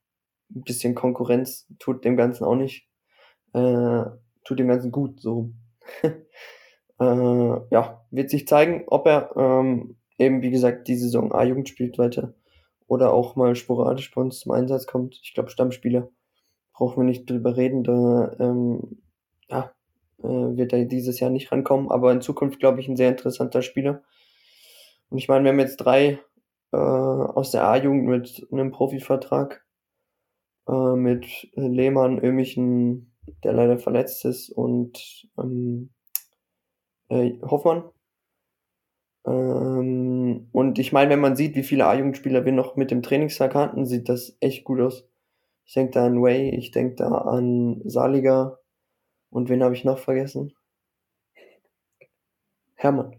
ein 0.54 0.62
bisschen 0.62 0.94
Konkurrenz 0.94 1.66
tut 1.78 2.04
dem 2.04 2.16
Ganzen 2.16 2.44
auch 2.44 2.54
nicht, 2.54 2.88
äh, 3.52 4.04
tut 4.44 4.58
dem 4.58 4.68
Ganzen 4.68 4.92
gut 4.92 5.20
so. 5.20 5.52
äh, 6.02 6.14
ja, 7.00 8.06
wird 8.10 8.30
sich 8.30 8.46
zeigen, 8.46 8.84
ob 8.86 9.06
er 9.06 9.34
ähm, 9.36 9.98
eben, 10.18 10.42
wie 10.42 10.50
gesagt, 10.50 10.88
die 10.88 10.96
Saison 10.96 11.32
A-Jugend 11.32 11.68
spielt 11.68 11.98
weiter 11.98 12.34
oder 12.86 13.12
auch 13.12 13.36
mal 13.36 13.54
sporadisch 13.54 14.12
bei 14.14 14.20
uns 14.20 14.40
zum 14.40 14.52
Einsatz 14.52 14.86
kommt. 14.86 15.20
Ich 15.22 15.34
glaube, 15.34 15.50
Stammspieler 15.50 16.08
brauchen 16.72 17.02
wir 17.02 17.04
nicht 17.04 17.28
drüber 17.28 17.56
reden, 17.56 17.84
da 17.84 18.36
ähm, 18.38 19.02
ja, 19.48 19.72
äh, 20.22 20.26
wird 20.26 20.72
er 20.72 20.84
dieses 20.84 21.20
Jahr 21.20 21.30
nicht 21.30 21.50
rankommen, 21.52 21.90
aber 21.90 22.12
in 22.12 22.20
Zukunft, 22.20 22.60
glaube 22.60 22.80
ich, 22.80 22.88
ein 22.88 22.96
sehr 22.96 23.10
interessanter 23.10 23.62
Spieler. 23.62 24.02
Und 25.10 25.18
ich 25.18 25.28
meine, 25.28 25.44
wir 25.44 25.52
haben 25.52 25.58
jetzt 25.60 25.78
drei 25.78 26.18
äh, 26.72 26.76
aus 26.76 27.50
der 27.50 27.64
A-Jugend 27.64 28.06
mit 28.06 28.46
einem 28.52 28.70
Profivertrag, 28.70 29.64
äh, 30.68 30.94
mit 30.94 31.48
Lehmann, 31.54 32.18
Ömichen, 32.22 33.12
der 33.42 33.52
leider 33.52 33.78
verletzt 33.78 34.24
ist, 34.24 34.50
und 34.50 35.26
ähm, 35.38 35.90
äh, 37.08 37.32
Hoffmann. 37.42 37.84
Ähm, 39.26 40.48
und 40.52 40.78
ich 40.78 40.92
meine, 40.92 41.10
wenn 41.10 41.20
man 41.20 41.36
sieht, 41.36 41.54
wie 41.56 41.62
viele 41.62 41.86
A-Jugendspieler 41.86 42.44
wir 42.44 42.52
noch 42.52 42.76
mit 42.76 42.90
dem 42.90 43.02
Trainingstag 43.02 43.54
hatten, 43.54 43.86
sieht 43.86 44.08
das 44.08 44.36
echt 44.40 44.64
gut 44.64 44.80
aus. 44.80 45.08
Ich 45.64 45.74
denke 45.74 45.92
da 45.92 46.06
an 46.06 46.22
Way, 46.22 46.50
ich 46.50 46.70
denke 46.70 46.96
da 46.96 47.08
an 47.08 47.82
Saliga, 47.84 48.58
und 49.30 49.48
wen 49.48 49.62
habe 49.62 49.74
ich 49.74 49.84
noch 49.84 49.98
vergessen? 49.98 50.54
Hermann. 52.74 53.16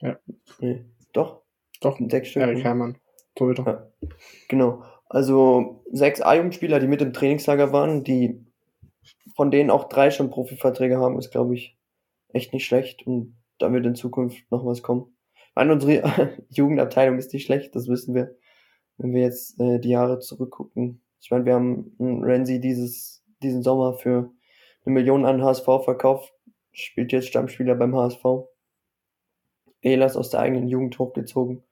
Ja. 0.00 0.18
Nee, 0.58 0.84
doch. 1.12 1.42
Doch, 1.80 1.98
sechs 2.08 2.28
Stück. 2.28 2.42
Erik 2.42 2.64
Hermann. 2.64 2.98
Torhüter. 3.34 3.64
Ja. 4.00 4.08
Genau. 4.48 4.82
Also 5.08 5.84
sechs 5.92 6.20
A-Jugendspieler, 6.20 6.80
die 6.80 6.86
mit 6.86 7.02
im 7.02 7.12
Trainingslager 7.12 7.72
waren, 7.72 8.04
die 8.04 8.44
von 9.36 9.50
denen 9.50 9.70
auch 9.70 9.88
drei 9.88 10.10
schon 10.10 10.30
Profiverträge 10.30 10.98
haben, 10.98 11.18
ist, 11.18 11.30
glaube 11.30 11.54
ich, 11.54 11.76
echt 12.32 12.52
nicht 12.52 12.64
schlecht. 12.66 13.06
Und 13.06 13.36
da 13.58 13.72
wird 13.72 13.86
in 13.86 13.94
Zukunft 13.94 14.50
noch 14.50 14.64
was 14.64 14.82
kommen. 14.82 15.13
Meine, 15.54 15.72
unsere 15.72 16.32
Jugendabteilung 16.50 17.18
ist 17.18 17.32
nicht 17.32 17.44
schlecht, 17.44 17.74
das 17.74 17.88
wissen 17.88 18.14
wir. 18.14 18.34
Wenn 18.96 19.12
wir 19.12 19.22
jetzt 19.22 19.58
äh, 19.60 19.78
die 19.80 19.90
Jahre 19.90 20.20
zurückgucken. 20.20 21.02
Ich 21.20 21.30
meine, 21.30 21.44
wir 21.44 21.54
haben 21.54 21.96
einen 21.98 22.22
Renzi 22.22 22.60
dieses, 22.60 23.24
diesen 23.42 23.62
Sommer 23.62 23.94
für 23.94 24.30
eine 24.84 24.94
Million 24.94 25.24
an 25.24 25.42
HSV 25.42 25.64
verkauft, 25.84 26.32
spielt 26.72 27.12
jetzt 27.12 27.28
Stammspieler 27.28 27.74
beim 27.74 27.96
HSV. 27.96 28.24
Elas 29.82 30.16
aus 30.16 30.30
der 30.30 30.40
eigenen 30.40 30.68
Jugend 30.68 30.98
hochgezogen. 30.98 31.64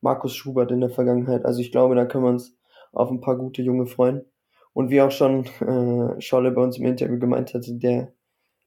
Markus 0.00 0.34
Schubert 0.34 0.70
in 0.70 0.80
der 0.80 0.90
Vergangenheit. 0.90 1.44
Also 1.44 1.60
ich 1.60 1.72
glaube, 1.72 1.94
da 1.94 2.04
können 2.04 2.24
wir 2.24 2.30
uns 2.30 2.56
auf 2.92 3.10
ein 3.10 3.20
paar 3.20 3.36
gute 3.36 3.62
Junge 3.62 3.86
freuen. 3.86 4.24
Und 4.72 4.90
wie 4.90 5.00
auch 5.00 5.10
schon 5.10 5.46
äh, 5.60 6.20
Scholle 6.20 6.50
bei 6.50 6.62
uns 6.62 6.78
im 6.78 6.86
Interview 6.86 7.18
gemeint 7.18 7.54
hatte, 7.54 7.74
der, 7.74 8.12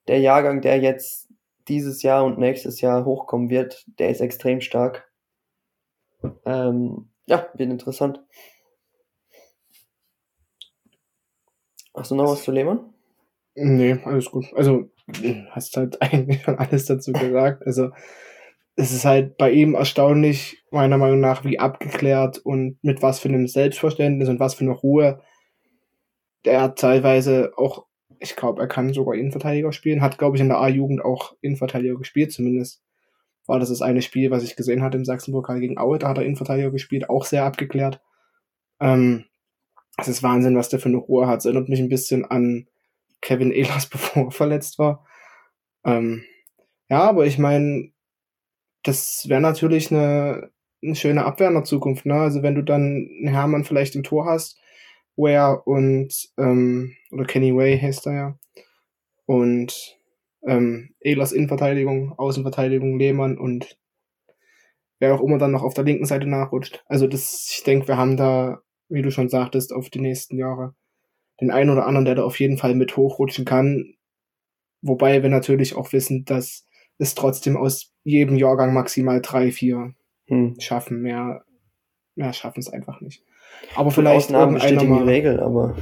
der 0.07 0.19
Jahrgang, 0.19 0.61
der 0.61 0.79
jetzt 0.79 1.28
dieses 1.69 2.01
Jahr 2.03 2.25
und 2.25 2.38
nächstes 2.38 2.82
Jahr 2.82 3.05
hochkommen 3.05 3.49
wird, 3.49 3.86
der 3.99 4.10
ist 4.10 4.21
extrem 4.21 4.62
stark. 4.62 5.10
Ähm, 6.45 7.12
ja, 7.25 7.47
wird 7.53 7.69
interessant. 7.69 8.21
Hast 11.95 12.12
du 12.12 12.15
noch 12.15 12.32
was 12.32 12.43
zu 12.43 12.51
Lehmann? 12.51 12.93
Nee, 13.55 13.99
alles 14.03 14.32
gut. 14.32 14.45
Also, 14.55 14.89
hast 15.51 15.77
halt 15.77 16.01
eigentlich 16.01 16.43
schon 16.43 16.58
alles 16.58 16.86
dazu 16.86 17.12
gesagt. 17.13 17.65
Also, 17.65 17.89
es 18.75 18.91
ist 18.91 19.05
halt 19.05 19.38
bei 19.38 19.51
ihm 19.51 19.75
erstaunlich, 19.75 20.63
meiner 20.71 20.97
Meinung 20.97 21.19
nach, 21.19 21.43
wie 21.43 21.60
abgeklärt 21.60 22.38
und 22.39 22.77
mit 22.82 23.01
was 23.01 23.19
für 23.19 23.27
einem 23.27 23.47
Selbstverständnis 23.47 24.29
und 24.29 24.39
was 24.39 24.55
für 24.55 24.63
einer 24.63 24.73
Ruhe 24.73 25.21
der 26.45 26.75
teilweise 26.75 27.51
auch, 27.58 27.86
ich 28.19 28.36
glaube, 28.36 28.62
er 28.62 28.67
kann 28.67 28.93
sogar 28.93 29.15
Innenverteidiger 29.15 29.71
spielen, 29.71 30.01
hat, 30.01 30.17
glaube 30.17 30.36
ich, 30.36 30.41
in 30.41 30.49
der 30.49 30.60
A-Jugend 30.60 31.03
auch 31.03 31.36
Innenverteidiger 31.41 31.97
gespielt, 31.97 32.32
zumindest 32.32 32.84
war 33.47 33.60
das 33.60 33.69
das 33.69 33.82
eine 33.82 34.01
Spiel, 34.01 34.29
was 34.29 34.43
ich 34.43 34.55
gesehen 34.55 34.84
hatte 34.84 34.97
im 34.97 35.05
Sachsenpokal 35.05 35.60
gegen 35.60 35.77
Aue, 35.77 35.97
da 35.97 36.10
hat 36.10 36.17
er 36.17 36.23
Innenverteidiger 36.23 36.71
gespielt, 36.71 37.10
auch 37.10 37.25
sehr 37.25 37.45
abgeklärt. 37.45 38.01
Ähm, 38.79 39.25
es 39.97 40.08
ist 40.08 40.23
Wahnsinn, 40.23 40.55
was 40.55 40.69
der 40.69 40.79
für 40.79 40.89
eine 40.89 40.97
Ruhe 40.97 41.27
hat. 41.27 41.39
Es 41.39 41.45
erinnert 41.45 41.67
mich 41.67 41.79
ein 41.79 41.89
bisschen 41.89 42.25
an 42.25 42.67
Kevin 43.21 43.51
Ehlers, 43.51 43.88
bevor 43.89 44.25
er 44.25 44.32
verletzt 44.32 44.79
war. 44.79 45.05
Ähm, 45.84 46.23
ja, 46.89 47.01
aber 47.01 47.25
ich 47.25 47.38
meine, 47.38 47.91
das 48.84 49.25
wäre 49.27 49.41
natürlich 49.41 49.91
eine, 49.91 50.51
eine 50.84 50.95
schöne 50.95 51.25
Abwehr 51.25 51.49
in 51.49 51.55
der 51.55 51.63
Zukunft. 51.63 52.05
Ne? 52.05 52.15
Also 52.15 52.43
wenn 52.43 52.55
du 52.55 52.63
dann 52.63 52.82
einen 52.82 53.27
Hermann 53.27 53.63
vielleicht 53.63 53.95
im 53.95 54.03
Tor 54.03 54.25
hast, 54.25 54.60
Ware 55.19 55.62
und 55.63 56.29
ähm, 56.38 56.95
oder 57.12 57.25
Kenny 57.25 57.55
Way 57.55 57.79
heißt 57.79 58.08
er 58.08 58.13
ja. 58.13 58.39
Und 59.25 59.97
ähm, 60.47 60.95
Ehlers 61.01 61.32
Innenverteidigung, 61.32 62.13
Außenverteidigung, 62.17 62.97
Lehmann 62.97 63.38
und 63.38 63.77
wer 64.99 65.13
auch 65.13 65.21
immer 65.21 65.38
dann 65.38 65.51
noch 65.51 65.63
auf 65.63 65.73
der 65.73 65.84
linken 65.84 66.05
Seite 66.05 66.27
nachrutscht. 66.27 66.84
Also 66.86 67.08
das, 67.08 67.47
ich 67.51 67.63
denke, 67.63 67.88
wir 67.88 67.97
haben 67.97 68.17
da, 68.17 68.62
wie 68.88 69.01
du 69.01 69.12
schon 69.12 69.29
sagtest, 69.29 69.73
auf 69.73 69.89
die 69.89 70.01
nächsten 70.01 70.38
Jahre 70.38 70.75
den 71.41 71.51
einen 71.51 71.69
oder 71.69 71.86
anderen, 71.86 72.05
der 72.05 72.15
da 72.15 72.23
auf 72.23 72.39
jeden 72.39 72.58
Fall 72.58 72.75
mit 72.75 72.97
hochrutschen 72.97 73.45
kann. 73.45 73.95
Wobei 74.82 75.21
wir 75.23 75.29
natürlich 75.29 75.75
auch 75.75 75.93
wissen, 75.93 76.25
dass 76.25 76.65
es 76.97 77.15
trotzdem 77.15 77.55
aus 77.55 77.93
jedem 78.03 78.36
Jahrgang 78.36 78.73
maximal 78.73 79.21
drei, 79.21 79.51
vier 79.51 79.93
hm. 80.27 80.60
schaffen. 80.60 81.01
Mehr, 81.01 81.45
mehr 82.15 82.34
schaffen 82.34 82.60
es 82.60 82.69
einfach 82.69 82.99
nicht. 83.01 83.23
Aber 83.75 83.91
vielleicht 83.91 84.25
Ausnahmen 84.27 84.55
besteht 84.55 84.81
die 84.81 84.88
Regel, 84.88 85.39
aber 85.39 85.75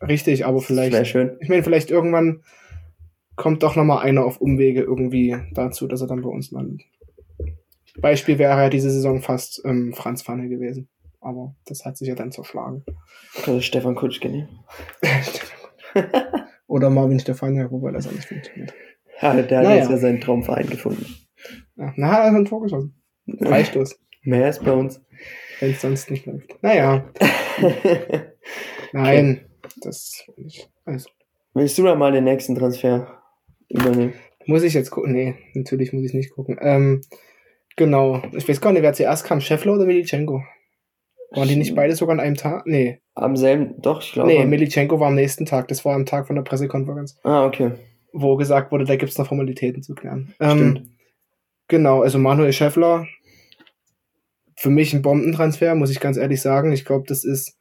richtig, 0.00 0.46
aber 0.46 0.60
vielleicht. 0.60 1.06
schön. 1.06 1.36
Ich 1.40 1.48
meine, 1.48 1.62
vielleicht 1.62 1.90
irgendwann 1.90 2.42
kommt 3.36 3.62
doch 3.62 3.76
noch 3.76 3.84
mal 3.84 4.00
einer 4.00 4.24
auf 4.24 4.40
Umwege 4.40 4.82
irgendwie 4.82 5.36
dazu, 5.54 5.86
dass 5.86 6.00
er 6.00 6.06
dann 6.06 6.22
bei 6.22 6.28
uns 6.28 6.50
landet. 6.50 6.82
Beispiel 8.00 8.38
wäre 8.38 8.56
ja 8.58 8.68
diese 8.70 8.90
Saison 8.90 9.20
fast 9.20 9.62
ähm, 9.64 9.92
Franz 9.94 10.22
Pfanne 10.22 10.48
gewesen. 10.48 10.88
Aber 11.20 11.54
das 11.66 11.84
hat 11.84 11.96
sich 11.96 12.08
ja 12.08 12.14
dann 12.14 12.32
zerschlagen. 12.32 12.84
Also 13.46 13.60
Stefan 13.60 13.94
Kutschke, 13.94 14.28
ne? 14.28 14.48
Oder 16.66 16.90
Marvin 16.90 17.20
Stefania, 17.20 17.70
wobei 17.70 17.92
das 17.92 18.08
alles 18.08 18.24
funktioniert. 18.24 18.72
Ja, 19.20 19.34
der 19.34 19.58
hat 19.58 19.64
Naja. 19.64 19.76
jetzt 19.76 19.90
ja 19.90 19.98
seinen 19.98 20.20
Traumverein 20.20 20.68
gefunden. 20.68 21.06
Ja, 21.76 21.92
na, 21.96 22.18
er 22.18 22.30
hat 22.30 22.34
ein 22.34 22.44
Tor 22.44 22.62
geschossen. 22.62 23.00
Freistoß, 23.40 24.00
Mehr 24.22 24.48
ist 24.48 24.64
bei 24.64 24.72
uns. 24.72 25.00
Wenn 25.62 25.70
es 25.70 25.80
sonst 25.80 26.10
nicht 26.10 26.26
läuft. 26.26 26.60
Naja, 26.62 27.04
nein, 28.92 29.46
das 29.80 30.24
nicht. 30.36 30.68
Also, 30.84 31.08
Willst 31.54 31.78
du 31.78 31.84
da 31.84 31.94
mal 31.94 32.12
den 32.12 32.24
nächsten 32.24 32.56
Transfer 32.56 33.22
übernehmen? 33.68 34.14
muss 34.46 34.64
ich 34.64 34.74
jetzt 34.74 34.90
gucken? 34.90 35.12
Nee, 35.12 35.36
natürlich 35.54 35.92
muss 35.92 36.04
ich 36.04 36.14
nicht 36.14 36.32
gucken. 36.32 36.58
Ähm, 36.60 37.02
genau. 37.76 38.22
Ich 38.32 38.48
weiß 38.48 38.60
gar 38.60 38.72
nicht, 38.72 38.82
wer 38.82 38.92
zuerst 38.92 39.24
kam, 39.24 39.40
Scheffler 39.40 39.74
oder 39.74 39.86
Militschenko? 39.86 40.42
Waren 41.30 41.48
die 41.48 41.56
nicht 41.56 41.76
beide 41.76 41.94
sogar 41.94 42.14
an 42.14 42.20
einem 42.20 42.34
Tag? 42.34 42.66
Nee. 42.66 43.00
Am 43.14 43.36
selben, 43.36 43.80
doch, 43.80 44.02
ich 44.02 44.12
glaube. 44.12 44.30
Nee, 44.30 44.44
Militschenko 44.44 44.98
war 44.98 45.08
am 45.08 45.14
nächsten 45.14 45.46
Tag. 45.46 45.68
Das 45.68 45.84
war 45.84 45.94
am 45.94 46.06
Tag 46.06 46.26
von 46.26 46.34
der 46.34 46.42
Pressekonferenz, 46.42 47.18
ah, 47.22 47.46
okay. 47.46 47.72
wo 48.12 48.36
gesagt 48.36 48.72
wurde, 48.72 48.84
da 48.84 48.96
gibt's 48.96 49.16
noch 49.16 49.28
Formalitäten 49.28 49.82
zu 49.82 49.94
klären. 49.94 50.34
Ähm, 50.40 50.58
Stimmt. 50.58 50.88
Genau, 51.68 52.02
also 52.02 52.18
Manuel 52.18 52.52
Scheffler, 52.52 53.06
für 54.62 54.70
mich 54.70 54.94
ein 54.94 55.02
Bombentransfer, 55.02 55.74
muss 55.74 55.90
ich 55.90 55.98
ganz 55.98 56.16
ehrlich 56.16 56.40
sagen. 56.40 56.70
Ich 56.70 56.84
glaube, 56.84 57.04
das 57.08 57.24
ist 57.24 57.58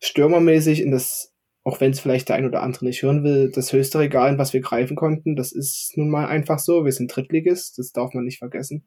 stürmermäßig 0.00 0.80
in 0.80 0.90
das, 0.90 1.34
auch 1.64 1.82
wenn 1.82 1.90
es 1.90 2.00
vielleicht 2.00 2.30
der 2.30 2.36
ein 2.36 2.46
oder 2.46 2.62
andere 2.62 2.86
nicht 2.86 3.02
hören 3.02 3.22
will, 3.24 3.52
das 3.54 3.74
höchste 3.74 3.98
Regal, 3.98 4.32
in 4.32 4.38
was 4.38 4.54
wir 4.54 4.62
greifen 4.62 4.96
konnten. 4.96 5.36
Das 5.36 5.52
ist 5.52 5.92
nun 5.98 6.08
mal 6.08 6.28
einfach 6.28 6.58
so. 6.58 6.86
Wir 6.86 6.92
sind 6.92 7.14
Drittligist, 7.14 7.78
das 7.78 7.92
darf 7.92 8.14
man 8.14 8.24
nicht 8.24 8.38
vergessen. 8.38 8.84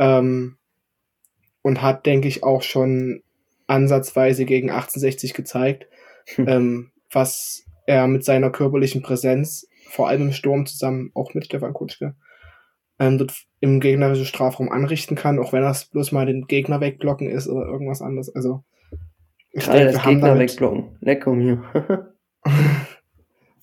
Ähm, 0.00 0.56
und 1.62 1.80
hat, 1.80 2.06
denke 2.06 2.26
ich, 2.26 2.42
auch 2.42 2.62
schon 2.62 3.22
ansatzweise 3.68 4.44
gegen 4.44 4.70
1860 4.70 5.34
gezeigt, 5.34 5.86
Hm. 6.34 6.48
ähm, 6.48 6.90
was 7.12 7.62
er 7.86 8.08
mit 8.08 8.24
seiner 8.24 8.50
körperlichen 8.50 9.00
Präsenz, 9.00 9.68
vor 9.88 10.08
allem 10.08 10.22
im 10.22 10.32
Sturm 10.32 10.66
zusammen, 10.66 11.12
auch 11.14 11.34
mit 11.34 11.44
Stefan 11.44 11.72
Kutschke, 11.72 12.16
ähm, 12.98 13.26
im 13.60 13.80
gegnerischen 13.80 14.24
Strafraum 14.24 14.70
anrichten 14.70 15.16
kann, 15.16 15.38
auch 15.38 15.52
wenn 15.52 15.62
das 15.62 15.86
bloß 15.86 16.12
mal 16.12 16.26
den 16.26 16.46
Gegner 16.46 16.80
wegblocken 16.80 17.28
ist 17.28 17.48
oder 17.48 17.66
irgendwas 17.66 18.02
anderes. 18.02 18.34
Also 18.34 18.64
ich 19.50 19.64
Gerade 19.64 19.78
denke, 19.78 19.92
das 19.92 19.94
wir 19.94 20.04
haben 20.04 20.14
Gegner 20.14 20.28
damit, 20.28 20.50
wegblocken. 20.50 20.96
Leck 21.00 21.26
um 21.26 21.40
hier. 21.40 21.62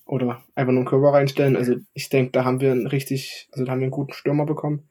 oder 0.06 0.42
einfach 0.54 0.72
nur 0.72 0.80
einen 0.80 0.88
Körper 0.88 1.12
reinstellen. 1.12 1.56
Also 1.56 1.76
ich 1.92 2.08
denke, 2.08 2.32
da 2.32 2.44
haben 2.44 2.60
wir 2.60 2.72
einen 2.72 2.86
richtig, 2.86 3.48
also 3.52 3.64
da 3.64 3.72
haben 3.72 3.80
wir 3.80 3.86
einen 3.86 3.90
guten 3.90 4.12
Stürmer 4.12 4.46
bekommen. 4.46 4.88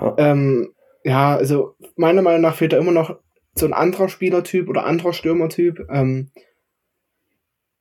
Ja. 0.00 0.14
Ähm, 0.18 0.72
ja, 1.04 1.36
also 1.36 1.74
meiner 1.96 2.22
Meinung 2.22 2.42
nach 2.42 2.54
fehlt 2.54 2.72
da 2.72 2.78
immer 2.78 2.92
noch 2.92 3.18
so 3.54 3.64
ein 3.64 3.72
anderer 3.72 4.08
Spielertyp 4.08 4.68
oder 4.68 4.84
anderer 4.84 5.14
Stürmertyp. 5.14 5.86
Ähm, 5.90 6.30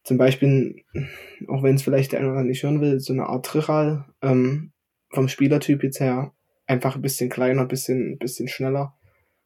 zum 0.06 0.18
Beispiel, 0.18 0.84
auch 1.48 1.64
wenn 1.64 1.76
es 1.76 1.82
vielleicht 1.82 2.12
der 2.12 2.20
eine 2.20 2.30
oder 2.30 2.38
andere 2.38 2.52
nicht 2.52 2.64
hören 2.64 2.80
will, 2.80 3.00
so 3.00 3.12
eine 3.12 3.26
Art 3.26 3.46
Trichal, 3.46 4.06
ähm, 4.22 4.72
vom 5.10 5.28
Spielertyp 5.28 5.84
jetzt 5.84 6.00
her 6.00 6.32
einfach 6.68 6.96
ein 6.96 7.02
bisschen 7.02 7.30
kleiner, 7.30 7.62
ein 7.62 7.68
bisschen, 7.68 8.20
bisschen 8.20 8.48
schneller. 8.48 8.96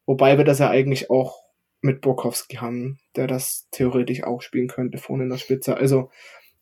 Wobei 0.06 0.38
wir 0.38 0.44
das 0.44 0.60
ja 0.60 0.70
eigentlich 0.70 1.10
auch 1.10 1.44
mit 1.82 2.02
Borkowski 2.02 2.58
haben, 2.58 3.00
der 3.16 3.28
das 3.28 3.68
theoretisch 3.72 4.24
auch 4.24 4.42
spielen 4.42 4.68
könnte 4.68 4.98
vorne 4.98 5.24
in 5.24 5.30
der 5.30 5.38
Spitze. 5.38 5.78
Also 5.78 6.12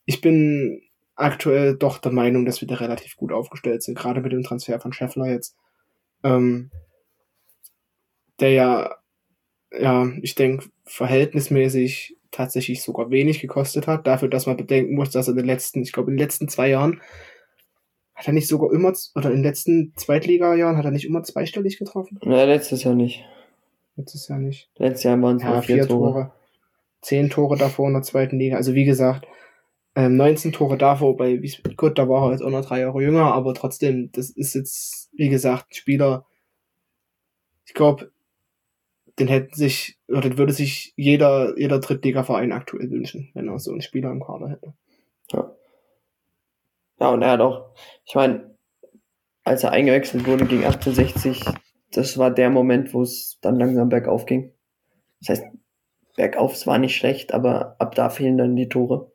ich 0.05 0.21
bin 0.21 0.83
aktuell 1.15 1.75
doch 1.75 1.97
der 1.97 2.11
Meinung, 2.11 2.45
dass 2.45 2.61
wir 2.61 2.67
da 2.67 2.75
relativ 2.75 3.15
gut 3.15 3.31
aufgestellt 3.31 3.81
sind, 3.81 3.97
gerade 3.97 4.21
mit 4.21 4.31
dem 4.31 4.43
Transfer 4.43 4.79
von 4.79 4.93
Scheffler 4.93 5.27
jetzt. 5.27 5.55
Ähm, 6.23 6.69
der 8.39 8.51
ja, 8.51 8.95
ja, 9.71 10.07
ich 10.21 10.35
denke, 10.35 10.69
verhältnismäßig 10.85 12.16
tatsächlich 12.37 12.83
sogar 12.83 13.09
wenig 13.09 13.41
gekostet 13.41 13.87
hat, 13.87 14.05
dafür, 14.05 14.29
dass 14.29 14.45
man 14.45 14.57
bedenken 14.57 14.95
muss, 14.95 15.09
dass 15.09 15.27
er 15.27 15.31
in 15.31 15.37
den 15.37 15.45
letzten, 15.47 15.81
ich 15.81 15.91
glaube, 15.91 16.11
in 16.11 16.17
den 16.17 16.23
letzten 16.23 16.47
zwei 16.47 16.69
Jahren 16.69 17.01
hat 18.13 18.27
er 18.27 18.33
nicht 18.33 18.47
sogar 18.47 18.71
immer, 18.71 18.93
oder 19.15 19.29
in 19.29 19.37
den 19.37 19.43
letzten 19.43 19.93
Zweitliga-Jahren 19.95 20.77
hat 20.77 20.85
er 20.85 20.91
nicht 20.91 21.05
immer 21.05 21.23
zweistellig 21.23 21.77
getroffen? 21.77 22.19
Na, 22.23 22.43
letztes 22.43 22.83
Jahr 22.83 22.95
nicht. 22.95 23.23
Letztes 23.95 24.27
Jahr 24.27 24.39
nicht. 24.39 24.69
Letztes 24.77 25.03
Jahr 25.03 25.21
waren 25.21 25.37
es 25.37 25.43
Ja, 25.43 25.61
vier 25.61 25.75
vier 25.75 25.87
Tore. 25.87 26.11
Tore. 26.11 26.31
Zehn 27.01 27.29
Tore 27.29 27.57
davor 27.57 27.87
in 27.87 27.93
der 27.93 28.03
zweiten 28.03 28.37
Liga. 28.37 28.55
Also 28.55 28.73
wie 28.73 28.85
gesagt, 28.85 29.27
ähm, 29.95 30.15
19 30.15 30.51
Tore 30.51 30.77
davor 30.77 31.17
bei. 31.17 31.39
Gut, 31.75 31.97
da 31.97 32.07
war 32.07 32.27
er 32.27 32.31
jetzt 32.33 32.41
auch 32.41 32.49
noch 32.49 32.65
drei 32.65 32.81
Jahre 32.81 33.01
jünger, 33.01 33.33
aber 33.33 33.53
trotzdem, 33.53 34.11
das 34.13 34.29
ist 34.29 34.53
jetzt, 34.53 35.09
wie 35.13 35.29
gesagt, 35.29 35.71
ein 35.71 35.75
Spieler. 35.75 36.25
Ich 37.65 37.73
glaube, 37.73 38.11
den 39.19 39.27
hätten 39.27 39.55
sich, 39.55 39.97
oder 40.07 40.21
den 40.21 40.37
würde 40.37 40.53
sich 40.53 40.93
jeder, 40.95 41.57
jeder 41.57 41.79
Drittligaverein 41.79 42.51
aktuell 42.51 42.89
wünschen, 42.91 43.29
wenn 43.33 43.47
er 43.47 43.59
so 43.59 43.71
einen 43.71 43.81
Spieler 43.81 44.11
im 44.11 44.23
Kader 44.23 44.49
hätte. 44.49 44.73
Ja. 45.31 45.55
Ja, 46.99 47.09
und 47.09 47.21
er 47.21 47.31
hat 47.31 47.41
auch, 47.41 47.75
ich 48.05 48.15
meine, 48.15 48.55
als 49.43 49.63
er 49.63 49.71
eingewechselt 49.71 50.25
wurde 50.25 50.45
gegen 50.45 50.65
1860, 50.65 51.45
das 51.91 52.17
war 52.17 52.31
der 52.31 52.49
Moment, 52.49 52.93
wo 52.93 53.01
es 53.01 53.39
dann 53.41 53.57
langsam 53.57 53.89
bergauf 53.89 54.25
ging. 54.25 54.51
Das 55.19 55.29
heißt, 55.29 55.45
bergauf, 56.15 56.53
es 56.53 56.67
war 56.67 56.77
nicht 56.77 56.95
schlecht, 56.95 57.33
aber 57.33 57.75
ab 57.79 57.95
da 57.95 58.09
fehlen 58.09 58.37
dann 58.37 58.55
die 58.55 58.69
Tore. 58.69 59.11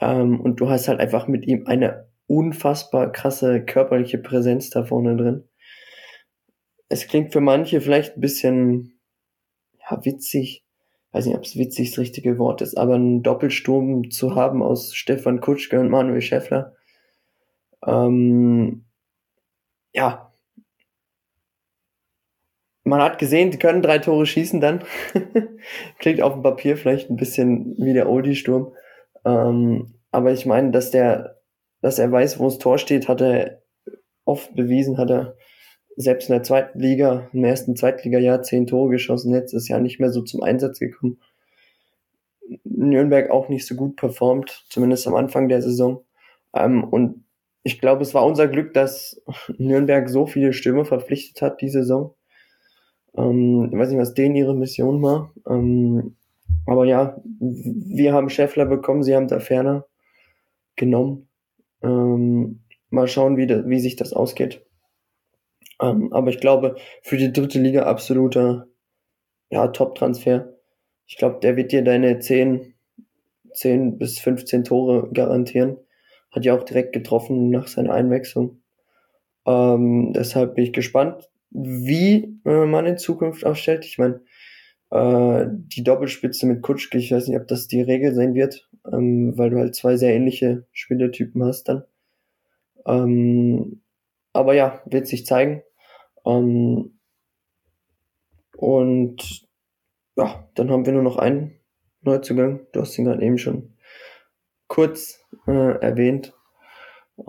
Ähm, 0.00 0.40
und 0.40 0.60
du 0.60 0.68
hast 0.68 0.88
halt 0.88 1.00
einfach 1.00 1.26
mit 1.26 1.46
ihm 1.46 1.66
eine 1.66 2.08
unfassbar 2.26 3.10
krasse 3.12 3.64
körperliche 3.64 4.18
Präsenz 4.18 4.70
da 4.70 4.84
vorne 4.84 5.16
drin. 5.16 5.44
Es 6.88 7.06
klingt 7.06 7.32
für 7.32 7.40
manche 7.40 7.80
vielleicht 7.80 8.16
ein 8.16 8.20
bisschen, 8.20 8.95
ja, 9.90 10.04
witzig. 10.04 10.64
Weiß 11.12 11.26
nicht, 11.26 11.36
ob 11.36 11.44
es 11.44 11.56
witzig 11.56 11.90
das 11.90 11.98
richtige 11.98 12.38
Wort 12.38 12.60
ist, 12.60 12.76
aber 12.76 12.96
einen 12.96 13.22
Doppelsturm 13.22 14.10
zu 14.10 14.34
haben 14.34 14.62
aus 14.62 14.94
Stefan 14.94 15.40
Kutschke 15.40 15.80
und 15.80 15.88
Manuel 15.88 16.20
Schäffler. 16.20 16.74
Ähm, 17.86 18.84
ja. 19.92 20.32
Man 22.84 23.00
hat 23.00 23.18
gesehen, 23.18 23.50
die 23.50 23.58
können 23.58 23.82
drei 23.82 23.98
Tore 23.98 24.26
schießen 24.26 24.60
dann. 24.60 24.84
Klingt 25.98 26.22
auf 26.22 26.34
dem 26.34 26.42
Papier 26.42 26.76
vielleicht 26.76 27.10
ein 27.10 27.16
bisschen 27.16 27.74
wie 27.78 27.94
der 27.94 28.08
Oldie-Sturm. 28.08 28.74
Ähm, 29.24 29.94
aber 30.10 30.32
ich 30.32 30.46
meine, 30.46 30.70
dass 30.70 30.90
der, 30.90 31.40
dass 31.80 31.98
er 31.98 32.12
weiß, 32.12 32.38
wo 32.38 32.44
das 32.44 32.58
Tor 32.58 32.78
steht, 32.78 33.08
hat 33.08 33.20
er 33.20 33.62
oft 34.24 34.54
bewiesen, 34.54 34.98
hat 34.98 35.10
er 35.10 35.36
selbst 35.96 36.28
in 36.28 36.34
der 36.34 36.42
zweiten 36.42 36.78
Liga, 36.78 37.28
im 37.32 37.44
ersten 37.44 37.74
Zweitliga-Jahr 37.74 38.42
zehn 38.42 38.66
Tore 38.66 38.90
geschossen, 38.90 39.32
letztes 39.32 39.68
Jahr 39.68 39.80
nicht 39.80 39.98
mehr 39.98 40.10
so 40.10 40.22
zum 40.22 40.42
Einsatz 40.42 40.78
gekommen. 40.78 41.18
Nürnberg 42.64 43.30
auch 43.30 43.48
nicht 43.48 43.66
so 43.66 43.74
gut 43.74 43.96
performt, 43.96 44.64
zumindest 44.68 45.06
am 45.08 45.14
Anfang 45.14 45.48
der 45.48 45.62
Saison. 45.62 46.04
Ähm, 46.54 46.84
und 46.84 47.24
ich 47.62 47.80
glaube, 47.80 48.02
es 48.02 48.14
war 48.14 48.24
unser 48.24 48.46
Glück, 48.46 48.74
dass 48.74 49.20
Nürnberg 49.58 50.08
so 50.08 50.26
viele 50.26 50.52
Stürmer 50.52 50.84
verpflichtet 50.84 51.42
hat 51.42 51.60
die 51.60 51.70
Saison. 51.70 52.14
Ähm, 53.16 53.70
ich 53.72 53.78
weiß 53.78 53.88
nicht, 53.88 53.98
was 53.98 54.14
denen 54.14 54.36
ihre 54.36 54.54
Mission 54.54 55.02
war. 55.02 55.32
Ähm, 55.48 56.16
aber 56.66 56.84
ja, 56.84 57.20
wir 57.40 58.12
haben 58.12 58.28
Scheffler 58.28 58.66
bekommen, 58.66 59.02
sie 59.02 59.14
haben 59.14 59.28
da 59.28 59.40
ferner 59.40 59.86
genommen. 60.76 61.28
Ähm, 61.82 62.60
mal 62.90 63.08
schauen, 63.08 63.36
wie, 63.36 63.48
wie 63.48 63.80
sich 63.80 63.96
das 63.96 64.12
ausgeht. 64.12 64.65
Ähm, 65.80 66.12
aber 66.12 66.30
ich 66.30 66.40
glaube, 66.40 66.76
für 67.02 67.16
die 67.16 67.32
dritte 67.32 67.60
Liga 67.60 67.84
absoluter 67.84 68.66
ja, 69.50 69.68
Top-Transfer. 69.68 70.52
Ich 71.06 71.16
glaube, 71.16 71.38
der 71.40 71.56
wird 71.56 71.72
dir 71.72 71.82
deine 71.82 72.18
10, 72.18 72.74
10 73.52 73.98
bis 73.98 74.18
15 74.18 74.64
Tore 74.64 75.10
garantieren. 75.12 75.78
Hat 76.30 76.44
ja 76.44 76.54
auch 76.56 76.64
direkt 76.64 76.92
getroffen 76.92 77.50
nach 77.50 77.68
seiner 77.68 77.94
Einwechslung. 77.94 78.60
Ähm, 79.46 80.12
deshalb 80.12 80.56
bin 80.56 80.64
ich 80.64 80.72
gespannt, 80.72 81.30
wie 81.50 82.38
äh, 82.44 82.66
man 82.66 82.86
in 82.86 82.98
Zukunft 82.98 83.46
aufstellt. 83.46 83.84
Ich 83.84 83.98
meine, 83.98 84.20
äh, 84.90 85.46
die 85.48 85.84
Doppelspitze 85.84 86.46
mit 86.46 86.62
Kutschke, 86.62 86.98
ich 86.98 87.12
weiß 87.12 87.28
nicht, 87.28 87.38
ob 87.38 87.46
das 87.46 87.68
die 87.68 87.82
Regel 87.82 88.14
sein 88.14 88.34
wird, 88.34 88.68
ähm, 88.92 89.36
weil 89.38 89.50
du 89.50 89.58
halt 89.58 89.74
zwei 89.74 89.96
sehr 89.96 90.14
ähnliche 90.14 90.66
Spielertypen 90.72 91.44
hast 91.44 91.68
dann. 91.68 91.84
Ähm, 92.86 93.80
aber 94.32 94.54
ja, 94.54 94.82
wird 94.86 95.06
sich 95.06 95.26
zeigen. 95.26 95.62
Ähm, 96.26 96.98
und 98.56 99.46
ja, 100.16 100.48
dann 100.54 100.70
haben 100.70 100.86
wir 100.86 100.92
nur 100.92 101.02
noch 101.02 101.16
einen 101.16 101.60
Neuzugang. 102.02 102.66
Du 102.72 102.80
hast 102.80 102.98
ihn 102.98 103.04
gerade 103.04 103.22
eben 103.22 103.38
schon 103.38 103.76
kurz 104.66 105.20
äh, 105.46 105.78
erwähnt. 105.80 106.34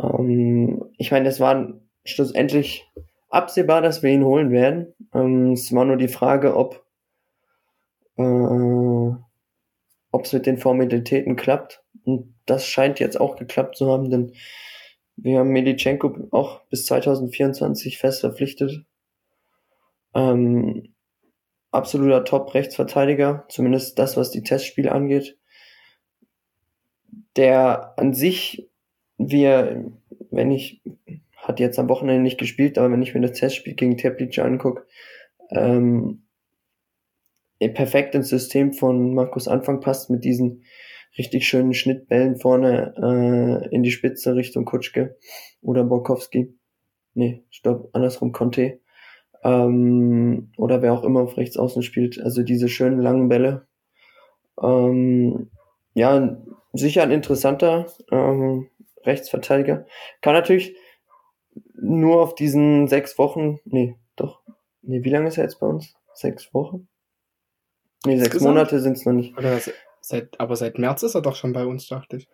Ähm, 0.02 0.86
ich 0.98 1.12
meine, 1.12 1.30
es 1.30 1.40
war 1.40 1.74
schlussendlich 2.06 2.86
absehbar, 3.30 3.82
dass 3.82 4.04
wir 4.04 4.12
ihn 4.12 4.24
holen 4.24 4.52
werden. 4.52 4.94
Ähm, 5.14 5.54
es 5.54 5.74
war 5.74 5.86
nur 5.86 5.98
die 5.98 6.08
Frage, 6.08 6.56
ob 6.56 6.86
äh, 8.18 9.16
ob 10.12 10.26
es 10.26 10.34
mit 10.34 10.46
den 10.46 10.58
Formalitäten 10.58 11.36
klappt. 11.36 11.84
Und 12.04 12.34
das 12.46 12.66
scheint 12.66 13.00
jetzt 13.00 13.20
auch 13.20 13.36
geklappt 13.36 13.76
zu 13.76 13.92
haben, 13.92 14.10
denn 14.10 14.34
wir 15.16 15.40
haben 15.40 15.50
Medichenko 15.50 16.28
auch 16.32 16.62
bis 16.70 16.86
2024 16.86 17.98
fest 17.98 18.22
verpflichtet. 18.22 18.86
Ähm, 20.18 20.96
absoluter 21.72 22.26
Top-Rechtsverteidiger, 22.26 23.46
zumindest 23.50 24.00
das, 24.00 24.18
was 24.18 24.32
die 24.32 24.42
Testspiele 24.42 24.92
angeht. 24.92 25.38
Der 27.36 27.94
an 27.98 28.14
sich 28.14 28.68
wir, 29.20 29.92
wenn 30.32 30.52
ich, 30.52 30.82
hat 31.36 31.60
jetzt 31.60 31.78
am 31.78 31.90
Wochenende 31.90 32.22
nicht 32.22 32.40
gespielt, 32.40 32.78
aber 32.78 32.92
wenn 32.92 33.02
ich 33.02 33.14
mir 33.14 33.22
das 33.22 33.38
Testspiel 33.38 33.76
gegen 33.76 33.98
Teplice 33.98 34.40
angucke, 34.40 34.86
ähm, 35.52 36.24
perfekt 37.60 38.16
ins 38.16 38.30
System 38.30 38.74
von 38.74 39.14
Markus 39.14 39.48
Anfang 39.48 39.80
passt 39.82 40.10
mit 40.10 40.24
diesen 40.24 40.64
richtig 41.18 41.48
schönen 41.48 41.74
Schnittbällen 41.74 42.38
vorne 42.38 42.94
äh, 42.98 43.76
in 43.76 43.84
die 43.84 43.92
Spitze 43.92 44.36
Richtung 44.36 44.66
Kutschke 44.66 45.18
oder 45.62 45.84
Borkowski. 45.84 46.56
Nee, 47.14 47.44
stopp, 47.50 47.90
andersrum 47.94 48.32
Conte. 48.32 48.80
Ähm, 49.44 50.52
oder 50.58 50.82
wer 50.82 50.94
auch 50.94 51.04
immer 51.04 51.22
auf 51.22 51.38
rechts 51.38 51.58
außen 51.58 51.84
spielt. 51.84 52.20
Also 52.22 52.44
diese 52.44 52.70
schönen 52.70 53.00
langen 53.00 53.30
Bälle. 53.30 53.68
Ähm, 54.62 55.50
ja, 55.94 56.38
sicher 56.74 57.04
ein 57.04 57.12
interessanter 57.12 57.88
ähm, 58.12 58.68
Rechtsverteidiger. 59.04 59.86
Kann 60.22 60.34
natürlich 60.34 60.76
nur 61.74 62.22
auf 62.22 62.36
diesen 62.36 62.88
sechs 62.88 63.18
Wochen, 63.18 63.60
nee, 63.66 63.96
doch, 64.16 64.42
nee, 64.82 65.04
wie 65.04 65.10
lange 65.10 65.28
ist 65.28 65.38
er 65.38 65.44
jetzt 65.44 65.60
bei 65.60 65.68
uns? 65.68 65.96
Sechs 66.14 66.54
Wochen? 66.54 66.88
Nee, 68.06 68.18
sechs 68.18 68.40
Monate 68.42 68.80
sind 68.80 68.98
es 68.98 69.06
noch 69.06 69.14
nicht. 69.14 69.34
Seit, 70.02 70.40
aber 70.40 70.56
seit 70.56 70.78
März 70.78 71.04
ist 71.04 71.16
er 71.16 71.22
doch 71.22 71.36
schon 71.36 71.54
bei 71.54 71.66
uns, 71.66 71.88
dachte 71.88 72.18
ich. 72.18 72.30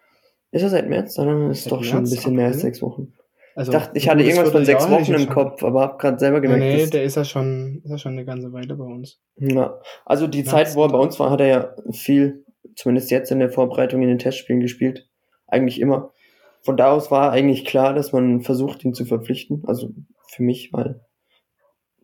Ist 0.51 0.61
er 0.61 0.69
seit 0.69 0.87
März? 0.87 1.15
Dann 1.15 1.49
ist 1.49 1.59
es 1.59 1.65
doch 1.65 1.79
März, 1.79 1.89
schon 1.89 1.99
ein 1.99 2.09
bisschen 2.09 2.35
mehr 2.35 2.47
als 2.47 2.61
sechs 2.61 2.81
Wochen. 2.81 3.13
Also, 3.55 3.71
ich 3.71 3.77
dachte, 3.77 3.97
ich 3.97 4.09
hatte 4.09 4.23
irgendwas 4.23 4.51
von 4.51 4.65
sechs 4.65 4.89
Wochen 4.89 5.13
im 5.13 5.29
Kopf, 5.29 5.63
aber 5.63 5.81
habe 5.81 5.97
gerade 5.97 6.19
selber 6.19 6.41
gemerkt. 6.41 6.63
Nee, 6.63 6.75
nee 6.77 6.89
der 6.89 7.03
ist 7.03 7.15
ja 7.15 7.23
schon, 7.23 7.81
ist 7.83 7.91
ja 7.91 7.97
schon 7.97 8.13
eine 8.13 8.25
ganze 8.25 8.51
Weile 8.51 8.75
bei 8.75 8.85
uns. 8.85 9.19
Ja, 9.35 9.79
also 10.05 10.27
die 10.27 10.39
März 10.39 10.49
Zeit, 10.49 10.75
wo 10.75 10.83
er 10.83 10.89
bei 10.89 10.97
uns 10.97 11.19
war, 11.19 11.29
hat 11.29 11.39
er 11.39 11.47
ja 11.47 11.75
viel, 11.91 12.45
zumindest 12.75 13.11
jetzt 13.11 13.31
in 13.31 13.39
der 13.39 13.51
Vorbereitung 13.51 14.01
in 14.01 14.07
den 14.07 14.19
Testspielen 14.19 14.61
gespielt. 14.61 15.07
Eigentlich 15.47 15.79
immer. 15.79 16.13
Von 16.61 16.77
da 16.77 16.91
aus 16.91 17.11
war 17.11 17.31
eigentlich 17.31 17.65
klar, 17.65 17.93
dass 17.93 18.11
man 18.11 18.41
versucht, 18.41 18.83
ihn 18.83 18.93
zu 18.93 19.05
verpflichten. 19.05 19.63
Also 19.67 19.91
für 20.27 20.41
mich, 20.41 20.73
weil 20.73 21.01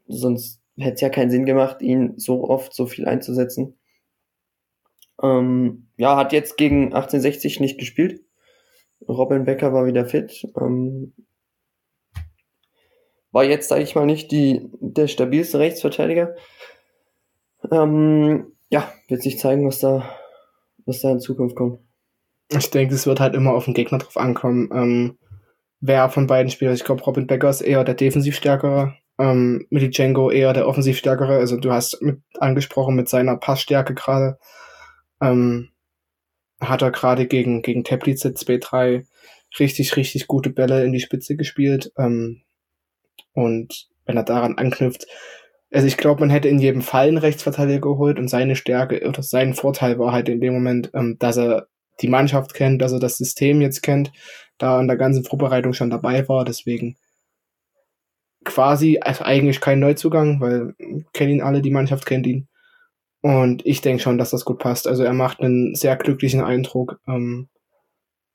sonst 0.07 0.61
hätte 0.77 0.95
es 0.95 1.01
ja 1.01 1.09
keinen 1.09 1.31
Sinn 1.31 1.45
gemacht, 1.45 1.81
ihn 1.81 2.13
so 2.17 2.43
oft 2.43 2.73
so 2.73 2.85
viel 2.85 3.07
einzusetzen. 3.07 3.79
Ähm, 5.21 5.87
ja, 5.97 6.15
hat 6.15 6.31
jetzt 6.31 6.57
gegen 6.57 6.93
1860 6.93 7.59
nicht 7.59 7.79
gespielt. 7.79 8.21
Robin 9.07 9.45
Becker 9.45 9.73
war 9.73 9.85
wieder 9.85 10.05
fit. 10.05 10.45
Ähm, 10.59 11.13
war 13.31 13.43
jetzt, 13.43 13.69
sage 13.69 13.83
ich 13.83 13.95
mal, 13.95 14.05
nicht 14.05 14.31
die, 14.31 14.69
der 14.79 15.07
stabilste 15.07 15.59
Rechtsverteidiger. 15.59 16.35
Ähm, 17.71 18.53
ja, 18.69 18.91
wird 19.07 19.21
sich 19.21 19.37
zeigen, 19.39 19.67
was 19.67 19.79
da, 19.79 20.09
was 20.85 21.01
da 21.01 21.11
in 21.11 21.19
Zukunft 21.19 21.55
kommt. 21.55 21.79
Ich 22.49 22.71
denke, 22.71 22.95
es 22.95 23.05
wird 23.05 23.19
halt 23.19 23.35
immer 23.35 23.53
auf 23.53 23.65
den 23.65 23.73
Gegner 23.73 23.99
drauf 23.99 24.17
ankommen. 24.17 24.69
Ähm, 24.73 25.17
wer 25.79 26.09
von 26.09 26.27
beiden 26.27 26.51
Spielern, 26.51 26.73
ich 26.73 26.83
glaube, 26.83 27.03
Robin 27.03 27.27
Becker 27.27 27.49
ist 27.49 27.61
eher 27.61 27.83
der 27.83 27.95
defensiv 27.95 28.35
stärkere, 28.35 28.95
ähm, 29.19 29.67
Milichenko 29.69 30.31
eher 30.31 30.53
der 30.53 30.67
offensiv 30.67 30.97
stärkere. 30.97 31.37
Also 31.37 31.57
du 31.57 31.71
hast 31.71 32.01
mit 32.01 32.21
angesprochen 32.39 32.95
mit 32.95 33.09
seiner 33.09 33.35
Passstärke 33.35 33.93
gerade. 33.93 34.39
Ähm, 35.21 35.69
hat 36.61 36.81
er 36.81 36.91
gerade 36.91 37.27
gegen, 37.27 37.61
gegen 37.61 37.83
Teplice 37.83 38.25
2-3 38.25 39.05
richtig, 39.59 39.95
richtig 39.95 40.27
gute 40.27 40.49
Bälle 40.49 40.83
in 40.83 40.93
die 40.93 40.99
Spitze 40.99 41.35
gespielt. 41.35 41.91
Ähm, 41.97 42.41
und 43.33 43.87
wenn 44.05 44.17
er 44.17 44.23
daran 44.23 44.57
anknüpft, 44.57 45.05
also 45.71 45.85
ich 45.85 45.97
glaube, 45.97 46.21
man 46.21 46.29
hätte 46.29 46.47
in 46.47 46.59
jedem 46.59 46.81
Fall 46.81 47.07
einen 47.07 47.17
Rechtsverteidiger 47.17 47.81
geholt 47.81 48.17
und 48.17 48.27
seine 48.27 48.55
Stärke 48.55 49.07
oder 49.07 49.21
sein 49.21 49.53
Vorteil 49.53 49.99
war 49.99 50.11
halt 50.11 50.29
in 50.29 50.41
dem 50.41 50.53
Moment, 50.53 50.89
ähm, 50.93 51.17
dass 51.19 51.37
er 51.37 51.67
die 52.01 52.07
Mannschaft 52.07 52.53
kennt, 52.53 52.81
dass 52.81 52.91
er 52.91 52.99
das 52.99 53.17
System 53.17 53.61
jetzt 53.61 53.81
kennt, 53.81 54.11
da 54.57 54.79
an 54.79 54.87
der 54.87 54.97
ganzen 54.97 55.23
Vorbereitung 55.23 55.73
schon 55.73 55.89
dabei 55.89 56.27
war. 56.27 56.45
Deswegen 56.45 56.97
quasi, 58.45 58.99
also 59.01 59.23
eigentlich 59.23 59.61
kein 59.61 59.79
Neuzugang, 59.79 60.39
weil 60.41 60.73
kennen 61.13 61.33
ihn 61.33 61.41
alle, 61.41 61.61
die 61.61 61.71
Mannschaft 61.71 62.05
kennt 62.05 62.25
ihn. 62.25 62.47
Und 63.21 63.65
ich 63.65 63.81
denke 63.81 64.01
schon, 64.01 64.17
dass 64.17 64.29
das 64.31 64.45
gut 64.45 64.59
passt. 64.59 64.87
Also 64.87 65.03
er 65.03 65.13
macht 65.13 65.41
einen 65.41 65.75
sehr 65.75 65.97
glücklichen 65.97 66.41
Eindruck. 66.41 66.99
Ähm, 67.07 67.49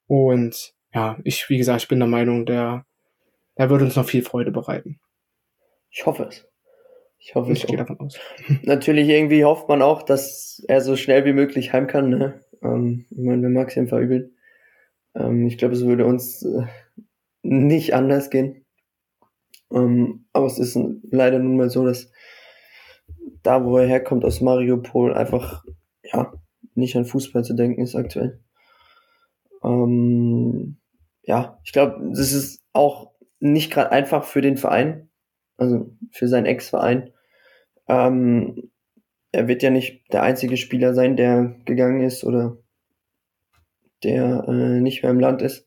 und 0.07 0.75
ja, 0.93 1.19
ich, 1.25 1.49
wie 1.49 1.57
gesagt, 1.57 1.83
ich 1.83 1.89
bin 1.89 1.99
der 1.99 2.09
Meinung, 2.09 2.45
der, 2.45 2.85
der 3.59 3.71
wird 3.71 3.83
uns 3.83 3.97
noch 3.97 4.07
viel 4.07 4.23
Freude 4.23 4.51
bereiten. 4.51 5.01
Ich 5.91 6.07
hoffe 6.07 6.25
es. 6.25 6.47
Ich 7.19 7.35
hoffe 7.35 7.53
ich 7.53 7.63
es. 7.63 7.67
gehe 7.67 7.79
davon 7.79 8.01
aus. 8.01 8.19
Natürlich 8.63 9.09
irgendwie 9.09 9.45
hofft 9.45 9.69
man 9.69 9.83
auch, 9.83 10.03
dass 10.03 10.63
er 10.69 10.81
so 10.81 10.97
schnell 10.97 11.25
wie 11.25 11.33
möglich 11.33 11.73
heim 11.73 11.87
kann. 11.87 12.11
Ne? 12.11 12.41
Ähm, 12.63 13.07
ich 13.11 13.19
meine, 13.19 13.43
wir 13.43 13.49
mag 13.49 13.69
es 13.69 13.77
ihm 13.77 13.89
verübeln. 13.89 14.37
Ähm, 15.15 15.47
ich 15.47 15.59
glaube, 15.59 15.75
es 15.75 15.85
würde 15.85 16.05
uns 16.05 16.43
äh, 16.43 16.67
nicht 17.43 17.95
anders 17.95 18.31
gehen. 18.31 18.65
Ähm, 19.73 20.27
aber 20.33 20.47
es 20.47 20.59
ist 20.59 20.79
leider 21.11 21.39
nun 21.39 21.57
mal 21.57 21.71
so, 21.71 21.85
dass 21.85 22.11
da, 23.43 23.65
wo 23.65 23.79
er 23.79 23.87
herkommt, 23.87 24.25
aus 24.25 24.41
Mariupol, 24.41 25.15
einfach, 25.15 25.65
ja, 26.03 26.33
nicht 26.75 26.97
an 26.97 27.05
Fußball 27.05 27.45
zu 27.45 27.55
denken 27.55 27.83
ist 27.83 27.95
aktuell. 27.95 28.41
Ähm, 29.63 30.79
ja, 31.23 31.59
ich 31.65 31.73
glaube, 31.73 32.11
das 32.11 32.33
ist 32.33 32.61
auch 32.73 33.13
nicht 33.45 33.71
gerade 33.71 33.93
einfach 33.93 34.25
für 34.25 34.41
den 34.41 34.57
Verein, 34.57 35.11
also 35.59 35.95
für 36.11 36.29
seinen 36.29 36.47
Ex-Verein. 36.47 37.13
Ähm, 37.89 38.71
er 39.33 39.49
wird 39.49 39.63
ja 39.63 39.71
nicht 39.71 40.13
der 40.13 40.23
einzige 40.23 40.57
Spieler 40.57 40.95
sein, 40.95 41.17
der 41.17 41.55
gegangen 41.67 42.01
ist 42.01 42.25
oder 42.25 42.57
der 44.03 44.45
äh, 44.49 44.81
nicht 44.81 45.03
mehr 45.03 45.11
im 45.11 45.21
Land 45.21 45.43
ist. 45.43 45.67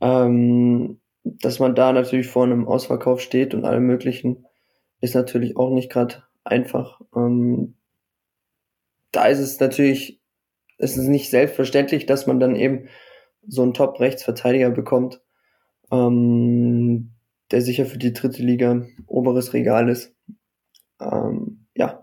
Ähm, 0.00 1.00
dass 1.24 1.58
man 1.58 1.74
da 1.74 1.92
natürlich 1.92 2.28
vor 2.28 2.44
einem 2.44 2.68
Ausverkauf 2.68 3.20
steht 3.20 3.54
und 3.54 3.64
allem 3.64 3.86
möglichen, 3.86 4.46
ist 5.00 5.14
natürlich 5.14 5.56
auch 5.56 5.70
nicht 5.70 5.90
gerade 5.90 6.22
einfach. 6.44 7.00
Ähm, 7.16 7.74
da 9.10 9.26
ist 9.26 9.40
es 9.40 9.58
natürlich, 9.58 10.20
es 10.78 10.96
ist 10.96 11.08
nicht 11.08 11.30
selbstverständlich, 11.30 12.06
dass 12.06 12.26
man 12.26 12.38
dann 12.38 12.54
eben 12.54 12.88
so 13.46 13.62
einen 13.62 13.74
Top-Rechtsverteidiger 13.74 14.70
bekommt, 14.70 15.23
ähm, 15.94 17.10
der 17.50 17.62
sicher 17.62 17.86
für 17.86 17.98
die 17.98 18.12
dritte 18.12 18.42
Liga 18.42 18.86
oberes 19.06 19.52
Regal 19.52 19.88
ist. 19.88 20.14
Ähm, 21.00 21.66
ja. 21.74 22.02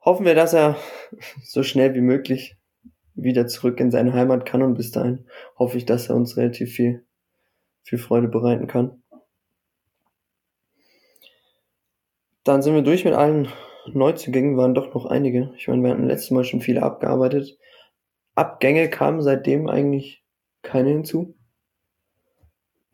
Hoffen 0.00 0.26
wir, 0.26 0.34
dass 0.34 0.52
er 0.52 0.76
so 1.42 1.62
schnell 1.62 1.94
wie 1.94 2.00
möglich 2.00 2.56
wieder 3.14 3.46
zurück 3.46 3.78
in 3.78 3.90
seine 3.90 4.12
Heimat 4.12 4.44
kann 4.44 4.62
und 4.62 4.74
bis 4.74 4.90
dahin 4.90 5.26
hoffe 5.56 5.78
ich, 5.78 5.86
dass 5.86 6.08
er 6.08 6.16
uns 6.16 6.36
relativ 6.36 6.72
viel, 6.72 7.04
viel 7.84 7.98
Freude 7.98 8.28
bereiten 8.28 8.66
kann. 8.66 9.02
Dann 12.42 12.60
sind 12.60 12.74
wir 12.74 12.82
durch 12.82 13.04
mit 13.04 13.14
allen 13.14 13.48
Neuzugängen, 13.86 14.56
waren 14.56 14.74
doch 14.74 14.92
noch 14.94 15.06
einige. 15.06 15.54
Ich 15.56 15.68
meine, 15.68 15.82
wir 15.82 15.90
hatten 15.90 16.06
letztes 16.06 16.30
Mal 16.30 16.44
schon 16.44 16.60
viele 16.60 16.82
abgearbeitet. 16.82 17.56
Abgänge 18.34 18.90
kamen 18.90 19.22
seitdem 19.22 19.68
eigentlich 19.68 20.24
keine 20.62 20.90
hinzu. 20.90 21.36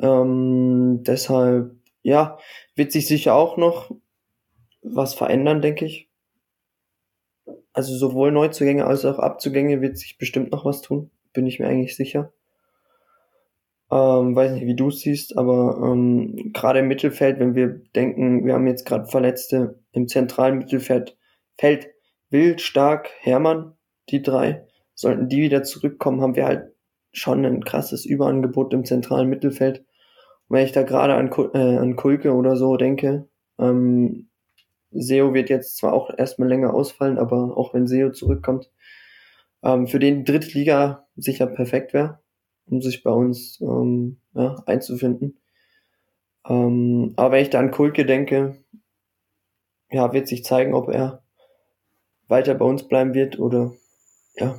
Ähm, 0.01 1.03
deshalb, 1.03 1.77
ja, 2.03 2.39
wird 2.75 2.93
sich 2.93 3.07
sicher 3.07 3.35
auch 3.35 3.57
noch 3.57 3.91
was 4.83 5.15
verändern, 5.15 5.61
denke 5.61 5.85
ich. 5.85 6.09
Also 7.73 7.97
sowohl 7.97 8.33
Neuzugänge 8.33 8.87
als 8.87 9.05
auch 9.05 9.19
Abzugänge 9.19 9.81
wird 9.81 9.99
sich 9.99 10.19
bestimmt 10.19 10.53
noch 10.53 10.65
was 10.65 10.81
tun, 10.81 11.11
bin 11.33 11.47
ich 11.47 11.61
mir 11.61 11.69
eigentlich 11.69 11.97
sicher. 11.97 12.33
Ähm, 13.91 14.37
weiß 14.37 14.53
nicht, 14.53 14.67
wie 14.67 14.77
du 14.77 14.89
es 14.89 15.01
siehst, 15.01 15.37
aber 15.37 15.81
ähm, 15.83 16.53
gerade 16.53 16.79
im 16.79 16.89
Mittelfeld, 16.89 17.41
wenn 17.41 17.55
wir 17.55 17.81
denken, 17.95 18.47
wir 18.47 18.55
haben 18.55 18.67
jetzt 18.67 18.87
gerade 18.87 19.07
Verletzte 19.07 19.81
im 19.93 20.07
zentralen 20.07 20.59
Mittelfeld, 20.59 21.17
Feld 21.59 21.89
Wild, 22.31 22.61
Stark, 22.61 23.11
Hermann, 23.21 23.75
die 24.09 24.23
drei, 24.23 24.65
sollten 24.95 25.29
die 25.29 25.43
wieder 25.43 25.65
zurückkommen, 25.65 26.21
haben 26.21 26.37
wir 26.37 26.47
halt 26.47 26.73
schon 27.13 27.45
ein 27.45 27.65
krasses 27.65 28.07
Überangebot 28.07 28.73
im 28.73 28.85
zentralen 28.85 29.29
Mittelfeld. 29.29 29.85
Wenn 30.51 30.67
ich 30.67 30.73
da 30.73 30.83
gerade 30.83 31.15
an, 31.15 31.31
äh, 31.55 31.79
an 31.79 31.97
Kulke 31.97 32.35
oder 32.35 32.57
so 32.57 32.77
denke, 32.77 33.27
ähm, 33.59 34.29
Seo 34.91 35.33
wird 35.33 35.49
jetzt 35.49 35.79
zwar 35.79 35.95
auch 35.95 36.11
erstmal 36.17 36.49
länger 36.49 36.75
ausfallen, 36.75 37.19
aber 37.19 37.57
auch 37.57 37.73
wenn 37.73 37.87
Seo 37.87 38.11
zurückkommt, 38.11 38.71
ähm, 39.63 39.87
für 39.87 39.99
den 39.99 40.25
Drittliga 40.25 41.07
sicher 41.17 41.47
perfekt 41.47 41.95
wäre 41.95 42.21
um 42.71 42.81
sich 42.81 43.03
bei 43.03 43.11
uns 43.11 43.61
ähm, 43.61 44.21
ja, 44.35 44.57
einzufinden. 44.67 45.39
Ähm, 46.49 47.13
aber 47.17 47.33
wenn 47.33 47.43
ich 47.43 47.51
da 47.51 47.59
an 47.59 47.71
Kulke 47.71 48.07
denke, 48.07 48.57
ja, 49.91 50.13
wird 50.13 50.29
sich 50.29 50.45
zeigen, 50.45 50.73
ob 50.75 50.89
er 50.89 51.23
weiter 52.29 52.55
bei 52.55 52.65
uns 52.65 52.87
bleiben 52.87 53.13
wird 53.13 53.39
oder 53.39 53.73
ja. 54.37 54.59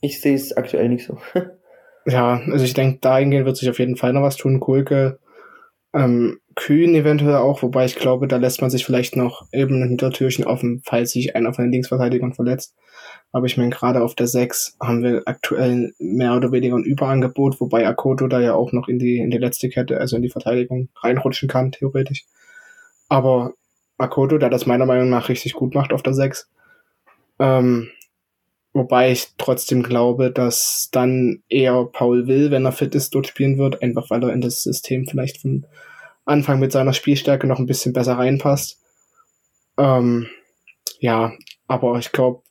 Ich 0.00 0.20
sehe 0.20 0.34
es 0.34 0.56
aktuell 0.56 0.88
nicht 0.90 1.06
so. 1.06 1.18
ja, 2.08 2.40
also 2.50 2.64
ich 2.64 2.74
denke, 2.74 2.98
dahingehend 3.00 3.46
wird 3.46 3.56
sich 3.56 3.68
auf 3.68 3.78
jeden 3.78 3.96
Fall 3.96 4.12
noch 4.12 4.22
was 4.22 4.36
tun. 4.36 4.60
Kulke, 4.60 5.18
ähm, 5.92 6.40
Kühn 6.54 6.94
eventuell 6.94 7.36
auch, 7.36 7.62
wobei 7.62 7.84
ich 7.84 7.96
glaube, 7.96 8.26
da 8.26 8.36
lässt 8.36 8.62
man 8.62 8.70
sich 8.70 8.84
vielleicht 8.84 9.14
noch 9.14 9.46
eben 9.52 9.82
ein 9.82 9.88
Hintertürchen 9.90 10.44
offen, 10.44 10.82
falls 10.84 11.12
sich 11.12 11.36
einer 11.36 11.52
von 11.52 11.64
den 11.64 11.72
Linksverteidigern 11.72 12.32
verletzt. 12.32 12.74
Aber 13.30 13.46
ich 13.46 13.58
meine, 13.58 13.70
gerade 13.70 14.02
auf 14.02 14.14
der 14.14 14.26
6 14.26 14.76
haben 14.80 15.02
wir 15.02 15.22
aktuell 15.26 15.92
mehr 15.98 16.34
oder 16.34 16.50
weniger 16.50 16.76
ein 16.76 16.84
Überangebot, 16.84 17.60
wobei 17.60 17.86
Akoto 17.86 18.26
da 18.26 18.40
ja 18.40 18.54
auch 18.54 18.72
noch 18.72 18.88
in 18.88 18.98
die, 18.98 19.18
in 19.18 19.30
die 19.30 19.38
letzte 19.38 19.68
Kette, 19.68 20.00
also 20.00 20.16
in 20.16 20.22
die 20.22 20.30
Verteidigung 20.30 20.88
reinrutschen 20.96 21.48
kann, 21.48 21.72
theoretisch. 21.72 22.24
Aber 23.08 23.52
Akoto, 23.98 24.38
der 24.38 24.50
das 24.50 24.66
meiner 24.66 24.86
Meinung 24.86 25.10
nach 25.10 25.28
richtig 25.28 25.52
gut 25.52 25.74
macht 25.74 25.92
auf 25.92 26.02
der 26.02 26.14
6. 26.14 26.50
Ähm, 27.38 27.90
wobei 28.78 29.12
ich 29.12 29.28
trotzdem 29.36 29.82
glaube, 29.82 30.30
dass 30.30 30.88
dann 30.90 31.42
eher 31.48 31.84
Paul 31.84 32.26
Will, 32.26 32.50
wenn 32.50 32.64
er 32.64 32.72
fit 32.72 32.94
ist, 32.94 33.14
dort 33.14 33.26
spielen 33.26 33.58
wird, 33.58 33.82
einfach 33.82 34.08
weil 34.08 34.22
er 34.22 34.32
in 34.32 34.40
das 34.40 34.62
System 34.62 35.06
vielleicht 35.06 35.42
von 35.42 35.66
Anfang 36.24 36.58
mit 36.58 36.72
seiner 36.72 36.94
Spielstärke 36.94 37.46
noch 37.46 37.58
ein 37.58 37.66
bisschen 37.66 37.92
besser 37.92 38.14
reinpasst. 38.14 38.80
Ähm, 39.76 40.28
ja, 41.00 41.32
aber 41.66 41.98
ich 41.98 42.12
glaube, 42.12 42.42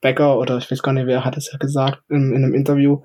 Becker 0.00 0.38
oder 0.38 0.58
ich 0.58 0.70
weiß 0.70 0.82
gar 0.82 0.92
nicht, 0.92 1.06
wer 1.06 1.24
hat 1.24 1.36
es 1.36 1.50
ja 1.50 1.58
gesagt 1.58 2.02
in, 2.08 2.32
in 2.32 2.44
einem 2.44 2.54
Interview, 2.54 3.02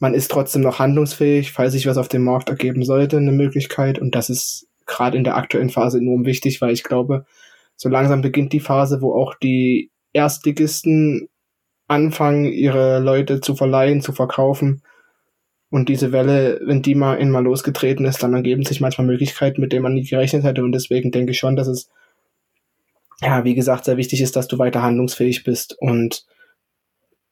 man 0.00 0.14
ist 0.14 0.30
trotzdem 0.30 0.62
noch 0.62 0.78
handlungsfähig, 0.78 1.52
falls 1.52 1.72
sich 1.72 1.86
was 1.86 1.96
auf 1.96 2.08
dem 2.08 2.22
Markt 2.22 2.48
ergeben 2.48 2.84
sollte, 2.84 3.16
eine 3.16 3.32
Möglichkeit. 3.32 3.98
Und 3.98 4.14
das 4.14 4.30
ist 4.30 4.68
gerade 4.86 5.16
in 5.16 5.24
der 5.24 5.36
aktuellen 5.36 5.70
Phase 5.70 5.98
enorm 5.98 6.24
wichtig, 6.24 6.60
weil 6.60 6.72
ich 6.72 6.84
glaube, 6.84 7.24
so 7.76 7.88
langsam 7.88 8.20
beginnt 8.20 8.52
die 8.52 8.60
Phase, 8.60 9.00
wo 9.00 9.14
auch 9.14 9.34
die 9.34 9.90
Erstligisten 10.12 11.28
anfangen, 11.88 12.44
ihre 12.44 13.00
Leute 13.00 13.40
zu 13.40 13.56
verleihen, 13.56 14.00
zu 14.00 14.12
verkaufen. 14.12 14.82
Und 15.70 15.88
diese 15.88 16.12
Welle, 16.12 16.60
wenn 16.64 16.82
die 16.82 16.94
mal 16.94 17.18
einmal 17.18 17.44
losgetreten 17.44 18.06
ist, 18.06 18.22
dann 18.22 18.34
ergeben 18.34 18.64
sich 18.64 18.80
manchmal 18.80 19.06
Möglichkeiten, 19.06 19.60
mit 19.60 19.72
denen 19.72 19.82
man 19.82 19.94
nie 19.94 20.04
gerechnet 20.04 20.44
hätte. 20.44 20.62
Und 20.62 20.72
deswegen 20.72 21.10
denke 21.10 21.32
ich 21.32 21.38
schon, 21.38 21.56
dass 21.56 21.66
es 21.66 21.90
ja, 23.20 23.44
wie 23.44 23.54
gesagt, 23.54 23.84
sehr 23.84 23.96
wichtig 23.96 24.20
ist, 24.20 24.36
dass 24.36 24.48
du 24.48 24.58
weiter 24.58 24.82
handlungsfähig 24.82 25.44
bist. 25.44 25.76
Und 25.80 26.24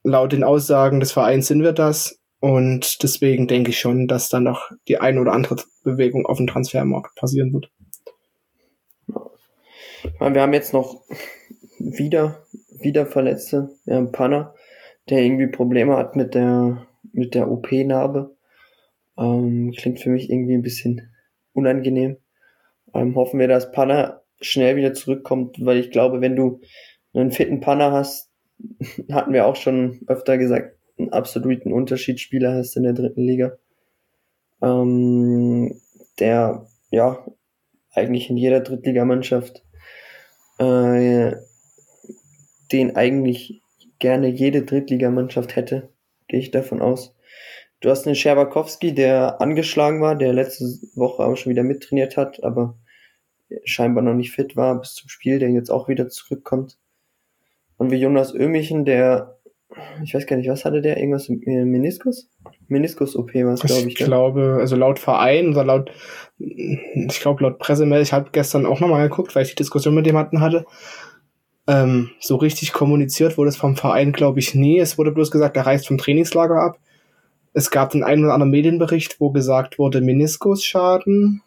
laut 0.03 0.33
den 0.33 0.45
Aussagen 0.45 1.01
des 1.01 1.13
Vereins 1.13 1.47
sind 1.47 1.63
wir 1.63 1.73
das. 1.73 2.19
Und 2.41 3.03
deswegen 3.03 3.47
denke 3.47 3.71
ich 3.71 3.79
schon, 3.79 4.09
dass 4.09 4.29
dann 4.29 4.45
noch 4.45 4.71
die 4.89 4.99
eine 4.99 5.21
oder 5.21 5.33
andere 5.33 5.57
Bewegung 5.85 6.27
auf 6.27 6.39
dem 6.39 6.47
Transfermarkt 6.47 7.15
passieren 7.15 7.53
wird. 7.53 7.71
Wir 10.19 10.43
haben 10.43 10.53
jetzt 10.53 10.73
noch 10.73 11.03
wieder, 11.79 12.45
wieder 12.81 13.07
Verletzte. 13.07 13.71
Wir 13.85 13.97
haben 13.97 14.13
Panner, 14.13 14.55
der 15.09 15.23
irgendwie 15.23 15.49
Probleme 15.49 15.97
hat 15.97 16.17
mit 16.17 16.35
der, 16.35 16.87
mit 17.13 17.35
der 17.35 17.51
OP-Narbe. 17.51 18.35
Ähm, 19.19 19.73
klingt 19.77 20.01
für 20.01 20.11
mich 20.11 20.31
irgendwie 20.31 20.55
ein 20.55 20.63
bisschen 20.63 21.11
unangenehm. 21.53 22.17
Ähm, 22.95 23.15
hoffen 23.15 23.41
wir, 23.41 23.49
dass 23.49 23.73
Panner 23.73 24.23
schnell 24.41 24.77
wieder 24.77 24.95
zurückkommt, 24.95 25.65
weil 25.65 25.79
ich 25.79 25.91
glaube, 25.91 26.21
wenn 26.21 26.37
du 26.37 26.61
einen 27.15 27.33
fitten 27.33 27.61
Panner 27.61 27.93
hast, 27.93 28.31
hatten 29.11 29.33
wir 29.33 29.47
auch 29.47 29.57
schon 29.57 30.01
öfter 30.07 30.39
gesagt, 30.39 30.77
einen 30.99 31.13
absoluten 31.13 31.73
Unterschiedsspieler 31.73 32.55
hast 32.55 32.77
in 32.77 32.85
der 32.85 32.93
dritten 32.93 33.23
Liga, 33.23 33.57
ähm, 34.63 35.81
der 36.19 36.67
ja 36.91 37.25
eigentlich 37.93 38.31
in 38.31 38.37
jeder 38.37 38.61
Drittligamannschaft 38.61 39.63
äh, 40.59 41.33
den 42.73 42.97
eigentlich 42.97 43.63
gerne 43.99 44.29
jede 44.29 44.63
Drittligamannschaft 44.63 45.57
hätte, 45.57 45.91
gehe 46.29 46.41
ich 46.41 46.51
davon 46.51 46.83
aus. 46.83 47.15
Du 47.81 47.91
hast 47.91 48.07
einen 48.07 48.17
Scherbakowski, 48.17 48.95
der 48.95 49.41
angeschlagen 49.41 50.01
war, 50.01 50.17
der 50.17 50.33
letzte 50.33 50.65
Woche 50.95 51.25
auch 51.25 51.37
schon 51.37 51.51
wieder 51.51 51.63
mittrainiert 51.63 52.17
hat, 52.17 52.43
aber 52.43 52.77
scheinbar 53.65 54.03
noch 54.03 54.15
nicht 54.15 54.33
fit 54.33 54.57
war 54.57 54.79
bis 54.81 54.95
zum 54.95 55.09
Spiel, 55.09 55.39
der 55.39 55.51
jetzt 55.51 55.71
auch 55.71 55.89
wieder 55.89 56.09
zurückkommt. 56.09 56.79
Und 57.77 57.91
wie 57.91 57.97
Jonas 57.97 58.35
Ömichen, 58.35 58.85
der, 58.85 59.39
ich 60.03 60.15
weiß 60.15 60.27
gar 60.27 60.37
nicht, 60.37 60.49
was 60.49 60.65
hatte 60.65 60.81
der? 60.81 60.97
Irgendwas 60.97 61.29
im 61.29 61.41
Meniskus? 61.71 62.31
Meniskus-OP 62.69 63.35
war 63.35 63.53
es, 63.53 63.61
glaube 63.61 63.83
ich. 63.83 63.89
Ich 63.89 63.95
glaube, 63.95 64.57
also 64.59 64.77
laut 64.77 64.99
Verein 64.99 65.51
oder 65.51 65.65
laut, 65.65 65.91
ich 66.39 67.21
glaube 67.21 67.43
laut 67.43 67.59
Pressemail, 67.59 68.01
ich 68.01 68.13
habe 68.13 68.31
gestern 68.33 68.67
auch 68.67 68.81
nochmal 68.81 69.09
geguckt, 69.09 69.35
weil 69.35 69.43
ich 69.43 69.51
die 69.51 69.57
Diskussion 69.57 69.95
mit 69.95 70.07
dem 70.07 70.17
hatten 70.17 70.41
hatte. 70.41 70.65
Ähm, 71.69 72.11
so 72.21 72.37
richtig 72.37 72.73
kommuniziert 72.73 73.37
wurde 73.37 73.49
es 73.49 73.57
vom 73.57 73.77
Verein, 73.77 74.13
glaube 74.13 74.39
ich, 74.39 74.55
nie. 74.55 74.79
Es 74.79 74.99
wurde 74.99 75.11
bloß 75.11 75.31
gesagt, 75.31 75.57
er 75.57 75.67
reist 75.67 75.89
vom 75.89 75.99
Trainingslager 75.99 76.61
ab. 76.61 76.79
Es 77.53 77.71
gab 77.71 77.91
den 77.91 78.05
einen 78.05 78.25
oder 78.25 78.35
anderen 78.35 78.51
Medienbericht, 78.51 79.21
wo 79.21 79.31
gesagt 79.31 79.79
wurde, 79.79 80.01
Meniskusschaden. 80.01 81.43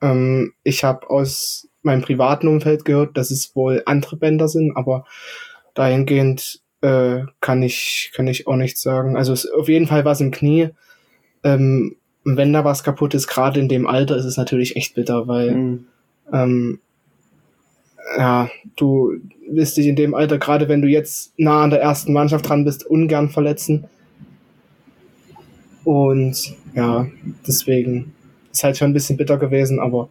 Ähm, 0.00 0.52
ich 0.62 0.84
habe 0.84 1.10
aus 1.10 1.68
meinem 1.82 2.02
privaten 2.02 2.48
Umfeld 2.48 2.84
gehört, 2.84 3.16
dass 3.16 3.30
es 3.30 3.54
wohl 3.54 3.82
andere 3.86 4.16
Bänder 4.16 4.48
sind, 4.48 4.76
aber 4.76 5.04
dahingehend 5.74 6.60
äh, 6.80 7.22
kann 7.40 7.62
ich 7.62 8.12
kann 8.14 8.26
ich 8.26 8.46
auch 8.46 8.56
nichts 8.56 8.80
sagen. 8.80 9.16
Also 9.16 9.32
es 9.32 9.50
auf 9.50 9.68
jeden 9.68 9.86
Fall 9.86 10.04
was 10.04 10.20
im 10.20 10.30
Knie. 10.30 10.70
Ähm, 11.42 11.96
wenn 12.24 12.52
da 12.52 12.64
was 12.64 12.84
kaputt 12.84 13.14
ist, 13.14 13.26
gerade 13.26 13.60
in 13.60 13.68
dem 13.68 13.86
Alter, 13.86 14.16
ist 14.16 14.24
es 14.24 14.36
natürlich 14.36 14.76
echt 14.76 14.94
bitter, 14.94 15.28
weil 15.28 15.50
mhm. 15.50 15.86
ähm, 16.32 16.80
ja, 18.16 18.50
du 18.76 19.14
willst 19.48 19.76
dich 19.76 19.86
in 19.86 19.96
dem 19.96 20.14
Alter, 20.14 20.38
gerade 20.38 20.68
wenn 20.68 20.82
du 20.82 20.88
jetzt 20.88 21.32
nah 21.38 21.64
an 21.64 21.70
der 21.70 21.80
ersten 21.80 22.12
Mannschaft 22.12 22.48
dran 22.48 22.64
bist, 22.64 22.86
ungern 22.86 23.30
verletzen. 23.30 23.84
Und 25.84 26.54
ja, 26.74 27.06
deswegen 27.46 28.14
ist 28.52 28.64
halt 28.64 28.76
schon 28.76 28.90
ein 28.90 28.94
bisschen 28.94 29.16
bitter 29.16 29.36
gewesen, 29.36 29.80
aber 29.80 30.08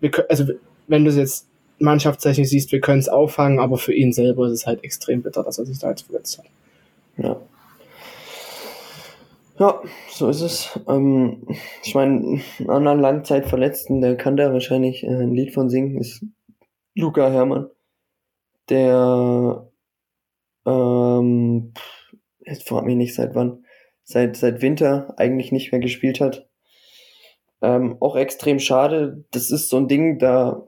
wir 0.00 0.10
also 0.28 0.44
wenn 0.86 1.04
du 1.04 1.10
es 1.10 1.16
jetzt 1.16 1.46
mannschaftstechnisch 1.78 2.48
siehst, 2.48 2.72
wir 2.72 2.80
können 2.80 3.00
es 3.00 3.08
auffangen, 3.08 3.58
aber 3.58 3.78
für 3.78 3.94
ihn 3.94 4.12
selber 4.12 4.46
ist 4.46 4.52
es 4.52 4.66
halt 4.66 4.84
extrem 4.84 5.22
bitter, 5.22 5.42
dass 5.42 5.58
er 5.58 5.66
sich 5.66 5.78
da 5.78 5.90
jetzt 5.90 6.02
verletzt 6.02 6.38
hat. 6.38 6.46
Ja. 7.16 7.36
Ja, 9.58 9.80
so 10.10 10.28
ist 10.28 10.40
es. 10.40 10.80
Ähm, 10.88 11.46
ich 11.84 11.94
meine, 11.94 12.40
einen 12.58 12.70
anderen 12.70 12.98
Langzeitverletzten, 13.00 14.00
der 14.00 14.16
kann 14.16 14.36
da 14.36 14.52
wahrscheinlich 14.52 15.04
äh, 15.04 15.08
ein 15.08 15.32
Lied 15.32 15.54
von 15.54 15.70
singen, 15.70 15.96
ist 15.96 16.24
Luca 16.94 17.30
Hermann, 17.30 17.70
der 18.68 19.68
ähm, 20.66 21.72
jetzt 22.46 22.68
fragt 22.68 22.86
mich 22.86 22.96
nicht 22.96 23.14
seit 23.14 23.34
wann, 23.34 23.64
seit, 24.04 24.36
seit 24.36 24.62
Winter 24.62 25.14
eigentlich 25.16 25.52
nicht 25.52 25.72
mehr 25.72 25.80
gespielt 25.80 26.20
hat. 26.20 26.48
Ähm, 27.62 27.96
auch 28.00 28.16
extrem 28.16 28.58
schade. 28.58 29.24
Das 29.30 29.50
ist 29.50 29.68
so 29.68 29.78
ein 29.78 29.88
Ding, 29.88 30.18
da 30.18 30.66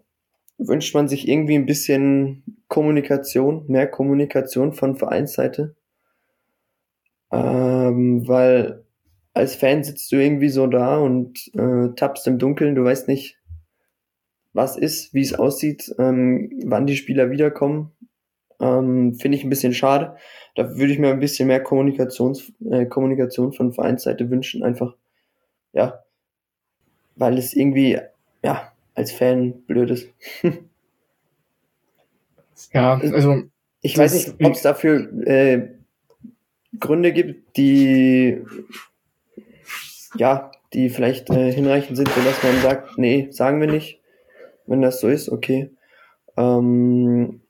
wünscht 0.59 0.95
man 0.95 1.09
sich 1.09 1.29
irgendwie 1.29 1.57
ein 1.57 1.66
bisschen 1.66 2.59
Kommunikation, 2.68 3.64
mehr 3.68 3.87
Kommunikation 3.87 4.72
von 4.72 4.97
Vereinsseite. 4.97 5.77
Ähm, 7.31 8.27
weil 8.27 8.85
als 9.35 9.55
Fan 9.55 9.85
sitzt 9.85 10.11
du 10.11 10.16
irgendwie 10.16 10.49
so 10.49 10.66
da 10.66 10.97
und 10.97 11.51
äh, 11.55 11.95
tappst 11.95 12.27
im 12.27 12.39
Dunkeln, 12.39 12.74
du 12.74 12.85
weißt 12.85 13.09
nicht, 13.09 13.36
was 14.57 14.76
ist, 14.76 15.12
wie 15.14 15.20
es 15.20 15.34
aussieht, 15.34 15.94
ähm, 15.98 16.50
wann 16.64 16.86
die 16.86 16.96
Spieler 16.96 17.30
wiederkommen. 17.30 17.92
Ähm, 18.59 19.14
Finde 19.14 19.36
ich 19.36 19.44
ein 19.44 19.50
bisschen 19.50 19.74
schade. 19.74 20.16
Da 20.54 20.76
würde 20.76 20.92
ich 20.92 20.98
mir 20.98 21.11
ein 21.11 21.20
bisschen 21.20 21.46
mehr 21.48 21.62
Kommunikations, 21.62 22.52
äh, 22.70 22.86
Kommunikation 22.86 23.52
von 23.52 23.72
Vereinsseite 23.72 24.30
wünschen, 24.30 24.62
einfach, 24.62 24.94
ja, 25.72 26.02
weil 27.16 27.36
es 27.36 27.54
irgendwie, 27.54 27.98
ja, 28.42 28.72
als 28.94 29.12
Fan 29.12 29.62
blöd 29.66 29.90
ist. 29.90 30.09
ja, 32.72 32.98
also. 32.98 33.42
Ich 33.82 33.96
weiß 33.96 34.14
nicht, 34.14 34.44
ob 34.44 34.52
es 34.52 34.62
dafür 34.62 35.12
äh, 35.28 35.68
Gründe 36.80 37.12
gibt, 37.12 37.57
die 37.57 38.42
ja, 40.18 40.50
die 40.72 40.88
vielleicht 40.88 41.30
äh, 41.30 41.52
hinreichend 41.52 41.96
sind, 41.96 42.09
dass 42.09 42.42
man 42.42 42.62
sagt, 42.62 42.98
nee, 42.98 43.28
sagen 43.30 43.61
wir 43.61 43.68
nicht. 43.68 44.00
Wenn 44.67 44.83
das 44.83 45.01
so 45.01 45.09
ist, 45.09 45.29
okay. 45.29 45.71
Ähm, 46.37 47.43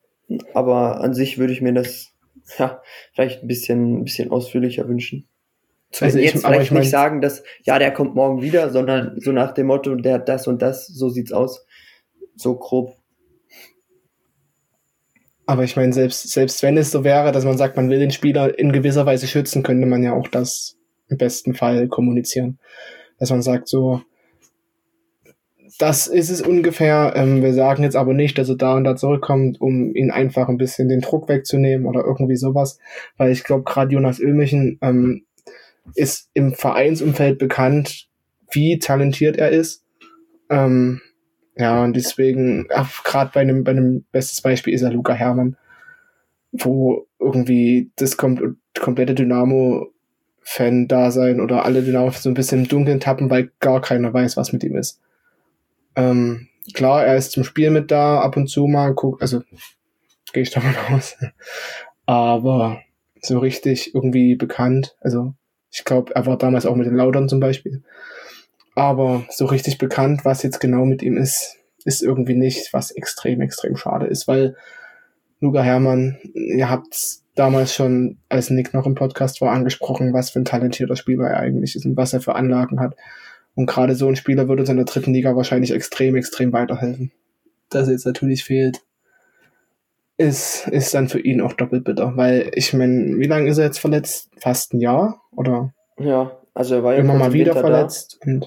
aber 0.54 1.00
an 1.00 1.14
sich 1.14 1.38
würde 1.38 1.52
ich 1.52 1.62
mir 1.62 1.72
das 1.72 2.12
ja 2.58 2.82
vielleicht 3.14 3.42
ein 3.42 3.48
bisschen, 3.48 4.00
ein 4.00 4.04
bisschen 4.04 4.30
ausführlicher 4.30 4.88
wünschen. 4.88 5.26
Also 6.00 6.18
jetzt 6.18 6.36
ich, 6.36 6.40
vielleicht 6.40 6.62
ich 6.62 6.70
mein, 6.72 6.80
nicht 6.80 6.90
sagen, 6.90 7.20
dass, 7.20 7.42
ja, 7.62 7.78
der 7.78 7.92
kommt 7.92 8.14
morgen 8.14 8.42
wieder, 8.42 8.70
sondern 8.70 9.18
so 9.20 9.32
nach 9.32 9.52
dem 9.52 9.68
Motto, 9.68 9.94
der 9.94 10.14
hat 10.14 10.28
das 10.28 10.46
und 10.46 10.60
das, 10.60 10.86
so 10.86 11.08
sieht's 11.08 11.32
aus. 11.32 11.64
So 12.34 12.56
grob. 12.56 12.96
Aber 15.46 15.62
ich 15.62 15.76
meine, 15.76 15.92
selbst, 15.92 16.28
selbst 16.30 16.62
wenn 16.62 16.76
es 16.76 16.90
so 16.90 17.04
wäre, 17.04 17.32
dass 17.32 17.44
man 17.44 17.56
sagt, 17.56 17.76
man 17.76 17.88
will 17.88 18.00
den 18.00 18.10
Spieler 18.10 18.58
in 18.58 18.72
gewisser 18.72 19.06
Weise 19.06 19.28
schützen, 19.28 19.62
könnte 19.62 19.86
man 19.86 20.02
ja 20.02 20.12
auch 20.12 20.28
das 20.28 20.76
im 21.08 21.18
besten 21.18 21.54
Fall 21.54 21.86
kommunizieren. 21.88 22.58
Dass 23.18 23.30
man 23.30 23.42
sagt, 23.42 23.68
so, 23.68 24.02
das 25.78 26.06
ist 26.06 26.30
es 26.30 26.42
ungefähr. 26.42 27.12
Ähm, 27.16 27.42
wir 27.42 27.52
sagen 27.52 27.82
jetzt 27.82 27.96
aber 27.96 28.14
nicht, 28.14 28.38
dass 28.38 28.48
er 28.48 28.56
da 28.56 28.76
und 28.76 28.84
da 28.84 28.96
zurückkommt, 28.96 29.60
um 29.60 29.94
ihn 29.94 30.10
einfach 30.10 30.48
ein 30.48 30.58
bisschen 30.58 30.88
den 30.88 31.00
Druck 31.00 31.28
wegzunehmen 31.28 31.86
oder 31.86 32.04
irgendwie 32.04 32.36
sowas. 32.36 32.78
Weil 33.16 33.32
ich 33.32 33.44
glaube, 33.44 33.64
gerade 33.64 33.92
Jonas 33.92 34.20
Ömichen 34.20 34.78
ähm, 34.82 35.24
ist 35.94 36.30
im 36.34 36.54
Vereinsumfeld 36.54 37.38
bekannt, 37.38 38.08
wie 38.50 38.78
talentiert 38.78 39.36
er 39.36 39.50
ist. 39.50 39.84
Ähm, 40.50 41.00
ja, 41.56 41.82
und 41.84 41.96
deswegen, 41.96 42.68
gerade 43.04 43.30
bei 43.32 43.40
einem, 43.40 43.64
bei 43.64 43.70
einem 43.72 44.04
bestes 44.12 44.40
Beispiel 44.42 44.74
ist 44.74 44.82
er 44.82 44.92
Luca 44.92 45.14
Hermann. 45.14 45.56
wo 46.52 47.06
irgendwie 47.18 47.90
das 47.96 48.16
kom 48.16 48.56
komplette 48.78 49.14
Dynamo-Fan-Dasein 49.14 51.40
oder 51.40 51.64
alle 51.64 51.82
Dynamo 51.82 52.10
so 52.10 52.28
ein 52.28 52.34
bisschen 52.34 52.62
im 52.62 52.68
Dunkeln 52.68 53.00
tappen, 53.00 53.30
weil 53.30 53.50
gar 53.60 53.80
keiner 53.80 54.12
weiß, 54.12 54.36
was 54.36 54.52
mit 54.52 54.62
ihm 54.64 54.76
ist. 54.76 55.00
Ähm, 55.96 56.48
klar, 56.74 57.04
er 57.04 57.16
ist 57.16 57.32
zum 57.32 57.44
Spiel 57.44 57.70
mit 57.70 57.90
da, 57.90 58.20
ab 58.20 58.36
und 58.36 58.48
zu 58.48 58.66
mal, 58.66 58.94
guck, 58.94 59.20
also 59.22 59.42
gehe 60.32 60.42
ich 60.42 60.50
davon 60.50 60.74
aus. 60.92 61.16
Aber 62.04 62.80
so 63.20 63.38
richtig 63.38 63.94
irgendwie 63.94 64.36
bekannt, 64.36 64.96
also 65.00 65.34
ich 65.70 65.84
glaube, 65.84 66.14
er 66.14 66.26
war 66.26 66.38
damals 66.38 66.64
auch 66.66 66.76
mit 66.76 66.86
den 66.86 66.96
Laudern 66.96 67.28
zum 67.28 67.40
Beispiel. 67.40 67.82
Aber 68.74 69.24
so 69.30 69.46
richtig 69.46 69.78
bekannt, 69.78 70.24
was 70.24 70.42
jetzt 70.42 70.60
genau 70.60 70.84
mit 70.84 71.02
ihm 71.02 71.16
ist, 71.16 71.56
ist 71.84 72.02
irgendwie 72.02 72.34
nicht, 72.34 72.72
was 72.72 72.90
extrem, 72.90 73.40
extrem 73.40 73.76
schade 73.76 74.06
ist, 74.06 74.28
weil 74.28 74.56
Luca 75.40 75.62
Hermann, 75.62 76.18
ihr 76.34 76.70
habt 76.70 77.20
damals 77.34 77.74
schon, 77.74 78.18
als 78.28 78.50
Nick 78.50 78.74
noch 78.74 78.86
im 78.86 78.94
Podcast 78.94 79.40
war, 79.40 79.52
angesprochen, 79.52 80.12
was 80.12 80.30
für 80.30 80.40
ein 80.40 80.44
talentierter 80.44 80.96
Spieler 80.96 81.28
er 81.28 81.40
eigentlich 81.40 81.76
ist 81.76 81.84
und 81.84 81.96
was 81.96 82.12
er 82.12 82.20
für 82.20 82.34
Anlagen 82.34 82.80
hat. 82.80 82.96
Und 83.56 83.66
gerade 83.66 83.94
so 83.94 84.06
ein 84.06 84.16
Spieler 84.16 84.48
würde 84.48 84.62
uns 84.62 84.68
in 84.68 84.76
der 84.76 84.84
dritten 84.84 85.14
Liga 85.14 85.34
wahrscheinlich 85.34 85.72
extrem, 85.72 86.14
extrem 86.14 86.52
weiterhelfen. 86.52 87.10
Dass 87.70 87.88
er 87.88 87.94
jetzt 87.94 88.06
natürlich 88.06 88.44
fehlt, 88.44 88.82
ist, 90.18 90.68
ist 90.68 90.94
dann 90.94 91.08
für 91.08 91.20
ihn 91.20 91.40
auch 91.40 91.54
doppelt 91.54 91.84
bitter. 91.84 92.16
Weil 92.16 92.50
ich 92.54 92.72
meine, 92.74 93.18
wie 93.18 93.26
lange 93.26 93.48
ist 93.48 93.56
er 93.58 93.64
jetzt 93.64 93.78
verletzt? 93.78 94.30
Fast 94.38 94.74
ein 94.74 94.80
Jahr? 94.80 95.22
Oder? 95.32 95.72
Ja, 95.98 96.38
also 96.52 96.76
er 96.76 96.84
war 96.84 96.94
ja 96.94 97.00
immer 97.00 97.14
mal 97.14 97.32
wieder 97.32 97.54
Winter 97.54 97.68
verletzt. 97.68 98.18
Da. 98.20 98.30
Und 98.30 98.46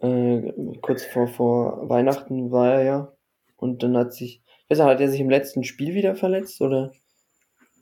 äh, 0.00 0.52
kurz 0.80 1.04
vor, 1.04 1.28
vor 1.28 1.88
Weihnachten 1.88 2.50
war 2.50 2.74
er 2.74 2.82
ja. 2.84 3.12
Und 3.56 3.82
dann 3.82 3.96
hat 3.98 4.14
sich, 4.14 4.42
weiß 4.70 4.78
nicht, 4.78 4.86
hat 4.86 5.00
er 5.00 5.08
sich 5.08 5.20
im 5.20 5.30
letzten 5.30 5.62
Spiel 5.62 5.94
wieder 5.94 6.16
verletzt 6.16 6.60
oder? 6.62 6.92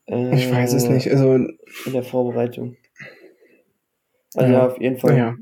Äh, 0.06 0.34
ich 0.34 0.52
weiß 0.52 0.72
es 0.72 0.88
nicht. 0.88 1.08
Also 1.12 1.34
in 1.34 1.92
der 1.92 2.02
Vorbereitung. 2.02 2.76
Also 4.34 4.52
ja, 4.52 4.66
auf 4.66 4.80
jeden 4.80 4.98
Fall 4.98 5.16
ja. 5.16 5.36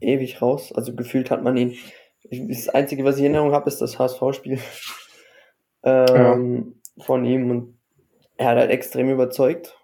Ewig 0.00 0.42
raus. 0.42 0.72
Also 0.72 0.94
gefühlt 0.94 1.30
hat 1.30 1.42
man 1.42 1.56
ihn. 1.56 1.76
Das 2.30 2.68
Einzige, 2.68 3.04
was 3.04 3.16
ich 3.16 3.24
in 3.24 3.34
Erinnerung 3.34 3.54
habe, 3.54 3.68
ist 3.68 3.80
das 3.80 3.98
HSV-Spiel 3.98 4.58
ähm, 5.82 6.74
ja. 6.96 7.04
von 7.04 7.24
ihm 7.24 7.50
und 7.50 7.78
er 8.36 8.48
hat 8.48 8.58
halt 8.58 8.70
extrem 8.70 9.10
überzeugt. 9.10 9.76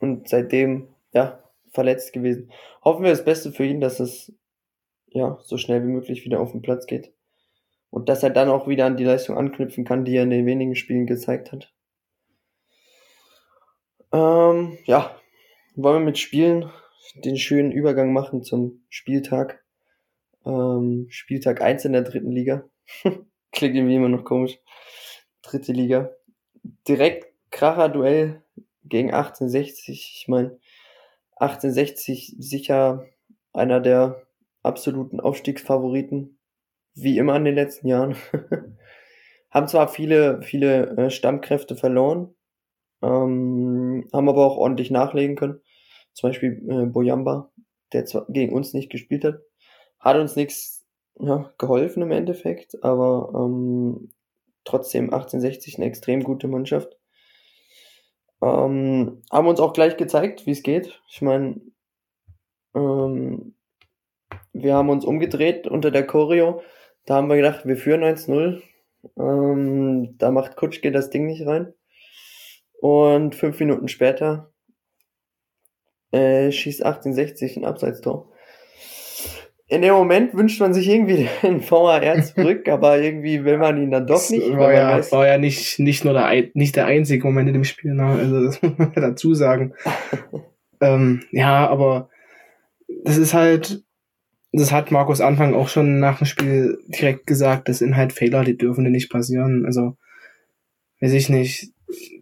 Und 0.00 0.28
seitdem, 0.28 0.88
ja, 1.12 1.42
verletzt 1.70 2.12
gewesen. 2.12 2.50
Hoffen 2.84 3.04
wir 3.04 3.10
das 3.10 3.24
Beste 3.24 3.52
für 3.52 3.64
ihn, 3.64 3.80
dass 3.80 4.00
es 4.00 4.32
ja 5.08 5.38
so 5.42 5.56
schnell 5.56 5.82
wie 5.82 5.90
möglich 5.90 6.24
wieder 6.24 6.40
auf 6.40 6.52
den 6.52 6.62
Platz 6.62 6.86
geht. 6.86 7.12
Und 7.90 8.08
dass 8.08 8.22
er 8.22 8.30
dann 8.30 8.48
auch 8.48 8.66
wieder 8.66 8.86
an 8.86 8.96
die 8.96 9.04
Leistung 9.04 9.36
anknüpfen 9.36 9.84
kann, 9.84 10.04
die 10.04 10.16
er 10.16 10.22
in 10.22 10.30
den 10.30 10.46
wenigen 10.46 10.74
Spielen 10.74 11.06
gezeigt 11.06 11.52
hat. 11.52 11.72
Ähm, 14.12 14.78
ja, 14.84 15.14
wollen 15.74 16.00
wir 16.00 16.06
mit 16.06 16.18
Spielen 16.18 16.70
den 17.14 17.36
schönen 17.36 17.72
Übergang 17.72 18.12
machen 18.12 18.42
zum 18.42 18.84
Spieltag. 18.88 19.64
Ähm, 20.44 21.06
Spieltag 21.10 21.60
1 21.60 21.84
in 21.84 21.92
der 21.92 22.02
dritten 22.02 22.30
Liga. 22.30 22.64
Klingt 23.52 23.76
irgendwie 23.76 23.96
immer 23.96 24.08
noch 24.08 24.24
komisch. 24.24 24.58
Dritte 25.42 25.72
Liga. 25.72 26.10
Direkt 26.88 27.26
Kracher-Duell 27.50 28.42
gegen 28.84 29.12
1860. 29.12 30.20
Ich 30.20 30.28
meine, 30.28 30.58
1860 31.36 32.36
sicher 32.38 33.06
einer 33.52 33.80
der 33.80 34.22
absoluten 34.62 35.20
Aufstiegsfavoriten, 35.20 36.38
wie 36.94 37.18
immer 37.18 37.36
in 37.36 37.44
den 37.44 37.54
letzten 37.54 37.88
Jahren. 37.88 38.16
haben 39.50 39.68
zwar 39.68 39.88
viele, 39.88 40.40
viele 40.42 40.96
äh, 40.96 41.10
Stammkräfte 41.10 41.76
verloren, 41.76 42.34
ähm, 43.02 44.08
haben 44.12 44.28
aber 44.28 44.46
auch 44.46 44.56
ordentlich 44.56 44.90
nachlegen 44.90 45.36
können. 45.36 45.60
Zum 46.12 46.30
Beispiel 46.30 46.62
äh, 46.68 46.86
Boyamba, 46.86 47.50
der 47.92 48.04
zwar 48.04 48.26
gegen 48.28 48.52
uns 48.54 48.74
nicht 48.74 48.90
gespielt 48.90 49.24
hat, 49.24 49.40
hat 49.98 50.16
uns 50.16 50.36
nichts 50.36 50.86
ja, 51.18 51.52
geholfen 51.58 52.02
im 52.02 52.10
Endeffekt, 52.10 52.82
aber 52.82 53.32
ähm, 53.34 54.10
trotzdem 54.64 55.04
1860 55.06 55.76
eine 55.76 55.86
extrem 55.86 56.22
gute 56.22 56.48
Mannschaft. 56.48 56.96
Ähm, 58.42 59.22
haben 59.30 59.46
uns 59.46 59.60
auch 59.60 59.72
gleich 59.72 59.96
gezeigt, 59.96 60.46
wie 60.46 60.50
es 60.50 60.62
geht. 60.62 61.00
Ich 61.08 61.22
meine, 61.22 61.60
ähm, 62.74 63.54
wir 64.52 64.74
haben 64.74 64.90
uns 64.90 65.04
umgedreht 65.04 65.66
unter 65.66 65.90
der 65.90 66.06
Choreo. 66.06 66.62
Da 67.06 67.16
haben 67.16 67.28
wir 67.28 67.36
gedacht, 67.36 67.66
wir 67.66 67.76
führen 67.76 68.02
1-0. 68.02 68.62
Ähm, 69.16 70.16
da 70.18 70.30
macht 70.30 70.56
Kutschke 70.56 70.92
das 70.92 71.10
Ding 71.10 71.26
nicht 71.26 71.46
rein. 71.46 71.72
Und 72.80 73.34
fünf 73.34 73.60
Minuten 73.60 73.88
später 73.88 74.51
äh, 76.12 76.52
schießt 76.52 76.84
1860 76.84 77.56
ein 77.56 77.64
Abseitstor 77.64 78.32
in 79.72 79.80
dem 79.80 79.94
Moment 79.94 80.34
wünscht 80.34 80.60
man 80.60 80.74
sich 80.74 80.86
irgendwie 80.86 81.26
den 81.42 81.62
VAR 81.62 82.22
zurück, 82.22 82.68
aber 82.68 83.00
irgendwie 83.00 83.42
will 83.42 83.56
man 83.56 83.82
ihn 83.82 83.90
dann 83.90 84.06
doch 84.06 84.28
nicht. 84.28 84.46
Das 84.46 84.58
war 84.58 84.74
ja, 84.74 84.98
weiß, 84.98 85.12
war 85.12 85.26
ja 85.26 85.38
nicht, 85.38 85.78
nicht 85.78 86.04
nur 86.04 86.12
der, 86.12 86.50
nicht 86.52 86.76
der 86.76 86.84
einzige 86.84 87.24
Moment 87.24 87.48
in 87.48 87.54
dem 87.54 87.64
Spiel, 87.64 87.94
ne? 87.94 88.04
also 88.04 88.44
das 88.44 88.60
muss 88.62 88.76
man 88.76 88.92
dazu 88.94 89.32
sagen. 89.32 89.72
ähm, 90.82 91.22
ja, 91.30 91.66
aber 91.70 92.10
das 93.02 93.16
ist 93.16 93.32
halt, 93.32 93.82
das 94.52 94.72
hat 94.72 94.90
Markus 94.90 95.22
Anfang 95.22 95.54
auch 95.54 95.68
schon 95.68 96.00
nach 96.00 96.18
dem 96.18 96.26
Spiel 96.26 96.78
direkt 96.88 97.26
gesagt, 97.26 97.70
das 97.70 97.78
sind 97.78 97.96
halt 97.96 98.12
Fehler, 98.12 98.44
die 98.44 98.58
dürfen 98.58 98.84
nicht 98.92 99.10
passieren. 99.10 99.64
Also, 99.64 99.96
weiß 101.00 101.14
ich 101.14 101.30
nicht, 101.30 101.72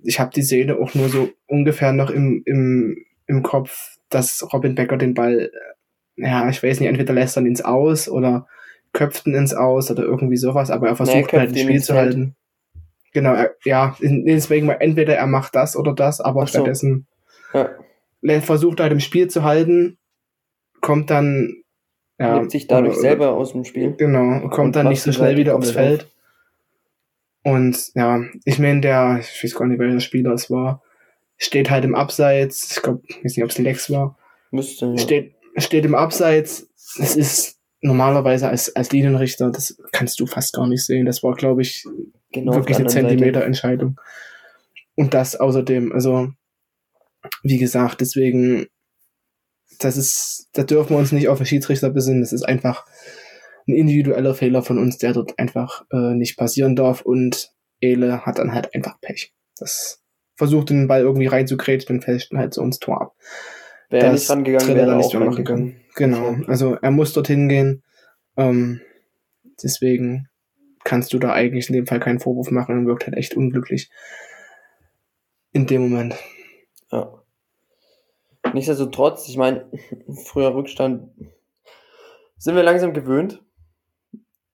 ich 0.04 0.20
habe 0.20 0.30
die 0.32 0.42
Szene 0.42 0.76
auch 0.76 0.94
nur 0.94 1.08
so 1.08 1.30
ungefähr 1.48 1.92
noch 1.92 2.10
im, 2.10 2.42
im, 2.46 2.96
im 3.30 3.42
Kopf, 3.42 3.96
dass 4.08 4.46
Robin 4.52 4.74
Becker 4.74 4.96
den 4.96 5.14
Ball 5.14 5.50
ja, 6.22 6.48
ich 6.48 6.62
weiß 6.62 6.80
nicht, 6.80 6.88
entweder 6.88 7.14
lässt 7.14 7.36
er 7.36 7.42
ihn 7.42 7.46
ins 7.46 7.62
Aus 7.62 8.08
oder 8.08 8.46
köpft 8.92 9.26
ihn 9.26 9.34
ins 9.34 9.54
Aus 9.54 9.90
oder 9.90 10.02
irgendwie 10.02 10.36
sowas, 10.36 10.70
aber 10.70 10.88
er 10.88 10.96
versucht 10.96 11.32
nee, 11.32 11.38
halt 11.38 11.50
ein 11.50 11.56
Spiel 11.56 11.82
zu 11.82 11.94
halten. 11.94 12.36
Genau, 13.12 13.32
er, 13.32 13.54
ja, 13.64 13.96
deswegen 14.00 14.66
mal 14.66 14.76
entweder 14.80 15.16
er 15.16 15.26
macht 15.26 15.54
das 15.54 15.76
oder 15.76 15.94
das, 15.94 16.20
aber 16.20 16.42
so. 16.42 16.46
stattdessen 16.48 17.06
ja. 17.52 18.40
versucht 18.40 18.80
er 18.80 18.84
halt 18.84 18.92
im 18.92 19.00
Spiel 19.00 19.28
zu 19.28 19.42
halten, 19.42 19.98
kommt 20.80 21.10
dann 21.10 21.62
ja, 22.18 22.34
nimmt 22.34 22.50
sich 22.50 22.66
dadurch 22.66 22.94
oder, 22.94 23.00
selber 23.00 23.32
aus 23.32 23.52
dem 23.52 23.64
Spiel. 23.64 23.94
Genau, 23.96 24.48
kommt 24.48 24.76
dann 24.76 24.88
nicht 24.88 25.02
so 25.02 25.10
schnell 25.10 25.36
wieder 25.36 25.56
aufs 25.56 25.70
Feld. 25.70 26.04
Auf. 26.04 27.52
Und 27.52 27.94
ja, 27.94 28.20
ich 28.44 28.58
meine, 28.58 28.82
der, 28.82 29.20
ich 29.20 29.42
weiß 29.42 29.54
gar 29.54 29.66
nicht, 29.66 29.78
welcher 29.78 30.00
Spieler 30.00 30.32
es 30.32 30.50
war, 30.50 30.82
steht 31.40 31.70
halt 31.70 31.84
im 31.84 31.94
Abseits, 31.94 32.76
ich 32.76 32.82
glaube, 32.82 33.02
ich 33.08 33.16
weiß 33.16 33.36
nicht, 33.36 33.44
ob 33.44 33.50
es 33.50 33.58
Lex 33.58 33.90
war. 33.90 34.16
Müsste, 34.50 34.86
ja. 34.86 34.98
Steht, 34.98 35.34
steht 35.56 35.84
im 35.84 35.94
Abseits. 35.94 36.68
Es 36.98 37.16
ist 37.16 37.58
normalerweise 37.80 38.48
als, 38.48 38.76
als 38.76 38.92
Linienrichter, 38.92 39.50
das 39.50 39.76
kannst 39.90 40.20
du 40.20 40.26
fast 40.26 40.52
gar 40.52 40.66
nicht 40.66 40.84
sehen. 40.84 41.06
Das 41.06 41.22
war, 41.22 41.34
glaube 41.34 41.62
ich, 41.62 41.86
genau 42.30 42.54
wirklich 42.54 42.76
eine 42.76 42.88
Zentimeter-Entscheidung. 42.88 43.98
Und 44.96 45.14
das 45.14 45.34
außerdem, 45.34 45.92
also, 45.92 46.28
wie 47.42 47.58
gesagt, 47.58 48.02
deswegen, 48.02 48.66
das 49.78 49.96
ist, 49.96 50.50
da 50.52 50.62
dürfen 50.62 50.90
wir 50.90 50.98
uns 50.98 51.12
nicht 51.12 51.28
auf 51.28 51.38
den 51.38 51.46
Schiedsrichter 51.46 51.88
besinnen. 51.88 52.20
Das 52.20 52.34
ist 52.34 52.42
einfach 52.42 52.84
ein 53.66 53.74
individueller 53.74 54.34
Fehler 54.34 54.62
von 54.62 54.78
uns, 54.78 54.98
der 54.98 55.14
dort 55.14 55.38
einfach 55.38 55.86
äh, 55.90 56.14
nicht 56.14 56.36
passieren 56.36 56.76
darf. 56.76 57.00
Und 57.00 57.50
Ele 57.80 58.26
hat 58.26 58.38
dann 58.38 58.52
halt 58.52 58.74
einfach 58.74 59.00
Pech. 59.00 59.32
Das 59.56 59.99
versucht 60.40 60.70
den 60.70 60.88
Ball 60.88 61.02
irgendwie 61.02 61.26
reinzukrätschen 61.26 61.96
und 61.96 62.02
fällt 62.02 62.32
dann 62.32 62.38
halt 62.38 62.54
so 62.54 62.62
ins 62.62 62.78
Tor 62.78 63.02
ab. 63.02 63.14
Wäre 63.90 64.06
er 64.06 64.12
nicht 64.12 64.30
rangegangen, 64.30 64.74
wäre 64.74 64.90
er 64.92 64.96
auch 64.96 65.14
rangegangen. 65.14 65.76
Genau, 65.96 66.34
also 66.46 66.76
er 66.80 66.90
muss 66.90 67.12
dorthin 67.12 67.50
gehen. 67.50 67.82
Ähm, 68.38 68.80
deswegen 69.62 70.30
kannst 70.82 71.12
du 71.12 71.18
da 71.18 71.34
eigentlich 71.34 71.68
in 71.68 71.74
dem 71.74 71.86
Fall 71.86 72.00
keinen 72.00 72.20
Vorwurf 72.20 72.50
machen 72.50 72.78
und 72.78 72.86
wirkt 72.86 73.04
halt 73.04 73.18
echt 73.18 73.36
unglücklich. 73.36 73.90
In 75.52 75.66
dem 75.66 75.82
Moment. 75.82 76.16
Ja. 76.90 77.22
Nichtsdestotrotz, 78.54 79.28
ich 79.28 79.36
meine, 79.36 79.70
früher 80.24 80.54
Rückstand 80.54 81.10
sind 82.38 82.56
wir 82.56 82.62
langsam 82.62 82.94
gewöhnt. 82.94 83.44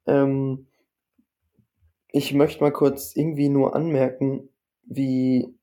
Ähm, 0.08 0.66
ich 2.10 2.34
möchte 2.34 2.60
mal 2.60 2.72
kurz 2.72 3.14
irgendwie 3.14 3.48
nur 3.48 3.76
anmerken, 3.76 4.48
wie 4.82 5.55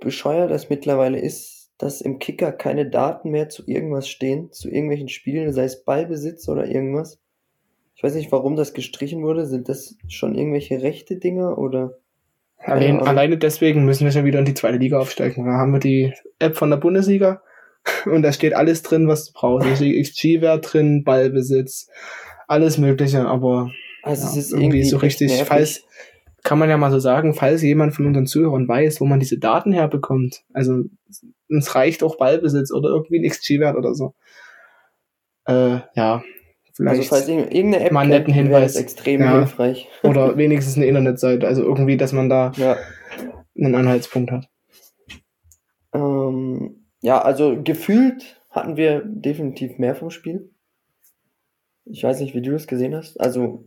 bescheuert 0.00 0.50
das 0.50 0.70
mittlerweile 0.70 1.18
ist, 1.18 1.70
dass 1.78 2.00
im 2.00 2.18
Kicker 2.18 2.52
keine 2.52 2.88
Daten 2.88 3.30
mehr 3.30 3.48
zu 3.48 3.62
irgendwas 3.66 4.08
stehen, 4.08 4.52
zu 4.52 4.68
irgendwelchen 4.68 5.08
Spielen, 5.08 5.52
sei 5.52 5.64
es 5.64 5.84
Ballbesitz 5.84 6.48
oder 6.48 6.66
irgendwas. 6.66 7.18
Ich 7.94 8.02
weiß 8.02 8.14
nicht, 8.14 8.32
warum 8.32 8.56
das 8.56 8.74
gestrichen 8.74 9.22
wurde. 9.22 9.46
Sind 9.46 9.68
das 9.68 9.96
schon 10.08 10.34
irgendwelche 10.34 10.82
rechte 10.82 11.16
Dinger 11.16 11.58
oder? 11.58 11.98
Allein, 12.58 13.00
alleine 13.00 13.38
deswegen 13.38 13.84
müssen 13.84 14.04
wir 14.04 14.12
schon 14.12 14.26
wieder 14.26 14.38
in 14.38 14.44
die 14.44 14.54
zweite 14.54 14.76
Liga 14.76 14.98
aufsteigen. 14.98 15.46
Da 15.46 15.52
haben 15.52 15.72
wir 15.72 15.80
die 15.80 16.12
App 16.38 16.56
von 16.56 16.68
der 16.68 16.76
Bundesliga 16.76 17.42
und 18.04 18.22
da 18.22 18.32
steht 18.32 18.54
alles 18.54 18.82
drin, 18.82 19.08
was 19.08 19.26
du 19.26 19.32
brauchst. 19.32 19.66
Also 19.66 19.84
XG-Wert 19.84 20.72
drin, 20.72 21.04
Ballbesitz, 21.04 21.88
alles 22.46 22.76
Mögliche, 22.76 23.26
aber 23.26 23.70
also 24.02 24.24
ja, 24.24 24.30
es 24.30 24.36
ist 24.36 24.50
irgendwie, 24.52 24.78
irgendwie 24.78 24.84
so 24.84 24.96
richtig, 24.98 25.32
falls, 25.44 25.84
kann 26.42 26.58
man 26.58 26.70
ja 26.70 26.76
mal 26.76 26.90
so 26.90 26.98
sagen, 26.98 27.34
falls 27.34 27.62
jemand 27.62 27.94
von 27.94 28.06
unseren 28.06 28.26
Zuhörern 28.26 28.66
weiß, 28.66 29.00
wo 29.00 29.04
man 29.04 29.20
diese 29.20 29.38
Daten 29.38 29.72
herbekommt. 29.72 30.42
Also 30.52 30.84
uns 31.48 31.74
reicht 31.74 32.02
auch 32.02 32.16
Ballbesitz 32.16 32.72
oder 32.72 32.88
irgendwie 32.88 33.18
ein 33.18 33.28
XG-Wert 33.28 33.76
oder 33.76 33.94
so. 33.94 34.14
Äh, 35.46 35.80
ja, 35.94 36.22
also 36.88 37.02
falls 37.02 37.28
irgendeine 37.28 37.80
App 37.80 37.92
mal 37.92 38.00
einen 38.00 38.10
netten 38.10 38.32
Hinweis. 38.32 38.76
extrem 38.76 39.20
ja. 39.20 39.38
hilfreich. 39.38 39.88
Oder 40.02 40.36
wenigstens 40.36 40.76
eine 40.76 40.86
Internetseite. 40.86 41.46
Also 41.46 41.62
irgendwie, 41.62 41.96
dass 41.96 42.12
man 42.12 42.28
da 42.28 42.52
ja. 42.56 42.76
einen 43.56 43.74
Anhaltspunkt 43.74 44.30
hat. 44.30 44.48
Ähm, 45.92 46.86
ja, 47.02 47.20
also 47.20 47.60
gefühlt 47.62 48.40
hatten 48.50 48.76
wir 48.76 49.02
definitiv 49.04 49.78
mehr 49.78 49.94
vom 49.94 50.10
Spiel. 50.10 50.50
Ich 51.84 52.02
weiß 52.02 52.20
nicht, 52.20 52.34
wie 52.34 52.42
du 52.42 52.52
das 52.52 52.66
gesehen 52.66 52.94
hast. 52.94 53.20
Also 53.20 53.64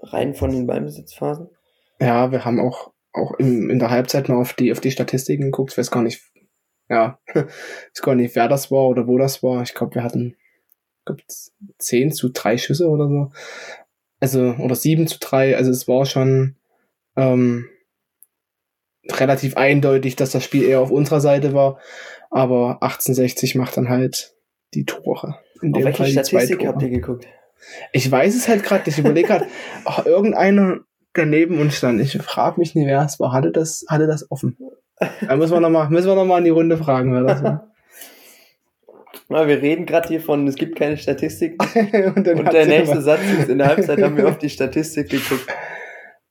rein 0.00 0.34
von 0.34 0.50
den 0.50 0.66
Ballbesitzphasen. 0.66 1.48
Ja, 2.00 2.30
wir 2.30 2.44
haben 2.44 2.60
auch, 2.60 2.92
auch 3.12 3.34
in, 3.38 3.70
in 3.70 3.78
der 3.78 3.90
Halbzeit 3.90 4.28
mal 4.28 4.36
auf 4.36 4.52
die, 4.54 4.72
auf 4.72 4.80
die 4.80 4.90
Statistiken 4.90 5.44
geguckt. 5.44 5.72
Ich 5.72 5.78
weiß 5.78 5.90
gar 5.90 6.02
nicht, 6.02 6.22
ja, 6.88 7.18
ich 7.28 7.34
weiß 7.34 8.02
gar 8.02 8.14
nicht, 8.14 8.34
wer 8.36 8.48
das 8.48 8.70
war 8.70 8.86
oder 8.88 9.06
wo 9.06 9.18
das 9.18 9.42
war. 9.42 9.62
Ich 9.62 9.74
glaube, 9.74 9.96
wir 9.96 10.02
hatten 10.02 10.36
glaub, 11.04 11.20
10 11.78 12.12
zu 12.12 12.30
3 12.30 12.58
Schüsse 12.58 12.88
oder 12.88 13.08
so. 13.08 13.32
Also, 14.20 14.54
oder 14.58 14.74
7 14.74 15.06
zu 15.06 15.18
3. 15.18 15.56
Also 15.56 15.70
es 15.70 15.88
war 15.88 16.06
schon 16.06 16.56
ähm, 17.16 17.68
relativ 19.10 19.56
eindeutig, 19.56 20.16
dass 20.16 20.30
das 20.30 20.44
Spiel 20.44 20.64
eher 20.64 20.80
auf 20.80 20.90
unserer 20.90 21.20
Seite 21.20 21.54
war. 21.54 21.78
Aber 22.30 22.82
1860 22.82 23.54
macht 23.54 23.76
dann 23.76 23.88
halt 23.88 24.34
die 24.74 24.84
Tore. 24.84 25.38
In 25.62 25.74
auf 25.74 25.84
welche 25.84 25.98
Fall 25.98 26.10
Statistik 26.10 26.66
habt 26.66 26.82
ihr 26.82 26.90
geguckt? 26.90 27.26
Ich 27.92 28.10
weiß 28.10 28.34
es 28.34 28.48
halt 28.48 28.62
gerade 28.62 28.88
Ich 28.88 28.98
überlege 28.98 29.28
gerade, 29.28 29.46
irgendeiner, 30.04 30.80
der 31.16 31.26
neben 31.26 31.58
uns 31.58 31.76
stand. 31.76 32.00
Ich 32.00 32.16
frage 32.18 32.60
mich 32.60 32.74
nicht, 32.74 32.86
wer 32.86 33.02
es 33.02 33.18
war. 33.18 33.32
Hatte 33.32 33.50
das, 33.50 33.84
hatte 33.88 34.06
das 34.06 34.30
offen? 34.30 34.56
Da 34.98 35.36
müssen 35.36 35.52
wir 35.52 35.60
nochmal, 35.60 35.90
müssen 35.90 36.06
wir 36.08 36.14
noch 36.14 36.24
mal 36.24 36.38
in 36.38 36.44
die 36.44 36.50
Runde 36.50 36.76
fragen, 36.76 37.12
wer 37.12 37.22
das 37.22 37.42
war. 37.42 37.70
Na, 39.28 39.48
wir 39.48 39.60
reden 39.60 39.86
gerade 39.86 40.08
hier 40.08 40.20
von, 40.20 40.46
es 40.46 40.54
gibt 40.54 40.76
keine 40.76 40.96
Statistik. 40.96 41.60
und, 42.16 42.28
und 42.28 42.52
der 42.52 42.66
nächste 42.66 43.02
Satz 43.02 43.20
ist, 43.38 43.48
in 43.48 43.58
der 43.58 43.68
Halbzeit 43.68 44.00
haben 44.00 44.16
wir 44.16 44.28
auf 44.28 44.38
die 44.38 44.50
Statistik 44.50 45.10
geguckt. 45.10 45.46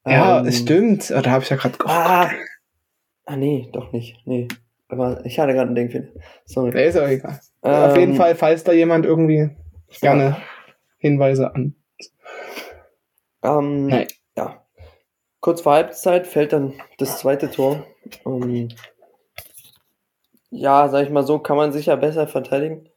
Ja, 0.06 0.40
ähm, 0.40 0.46
es 0.46 0.60
stimmt. 0.60 1.10
Da 1.10 1.26
habe 1.26 1.44
ich 1.44 1.50
ja 1.50 1.58
gerade. 1.58 1.78
Ah, 1.86 2.30
ah, 3.26 3.36
nee, 3.36 3.70
doch 3.74 3.92
nicht. 3.92 4.18
Nee. 4.26 4.48
Aber 4.88 5.26
ich 5.26 5.40
hatte 5.40 5.54
gerade 5.54 5.72
ein 5.72 5.76
Ding. 5.76 6.10
Sorry. 6.46 6.72
Nee, 6.72 6.88
ist 6.88 6.98
auch 6.98 7.08
egal. 7.08 7.40
Ähm, 7.64 7.74
auf 7.74 7.98
jeden 7.98 8.16
Fall, 8.16 8.36
falls 8.36 8.64
da 8.64 8.72
jemand 8.72 9.06
irgendwie 9.06 9.50
gerne. 10.00 10.38
Hinweise 10.98 11.54
an. 11.54 11.76
Ähm, 13.44 13.88
nee. 13.88 14.08
Kurz 15.46 15.62
vor 15.62 15.74
Halbzeit 15.74 16.26
fällt 16.26 16.54
dann 16.54 16.74
das 16.98 17.20
zweite 17.20 17.52
Tor. 17.52 17.86
Um, 18.24 18.70
ja, 20.50 20.90
sag 20.90 21.06
ich 21.06 21.12
mal 21.12 21.22
so, 21.22 21.38
kann 21.38 21.56
man 21.56 21.72
sicher 21.72 21.98
besser 21.98 22.26
verteidigen. 22.26 22.90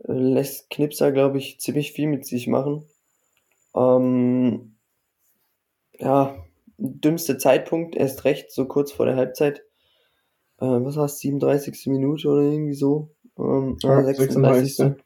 Lässt 0.00 0.70
Knipser, 0.70 1.12
glaube 1.12 1.38
ich, 1.38 1.60
ziemlich 1.60 1.92
viel 1.92 2.08
mit 2.08 2.26
sich 2.26 2.48
machen. 2.48 2.84
Ähm, 3.76 4.74
ja, 6.00 6.34
dümmste 6.78 7.38
Zeitpunkt, 7.38 7.94
erst 7.94 8.24
recht, 8.24 8.50
so 8.50 8.66
kurz 8.66 8.90
vor 8.90 9.06
der 9.06 9.14
Halbzeit. 9.14 9.60
Äh, 10.58 10.66
was 10.66 10.96
war's, 10.96 11.20
37. 11.20 11.86
Minute 11.86 12.28
oder 12.28 12.42
irgendwie 12.42 12.74
so? 12.74 13.14
Ähm, 13.38 13.76
ja, 13.82 14.02
36. 14.02 14.76
36. 14.78 15.04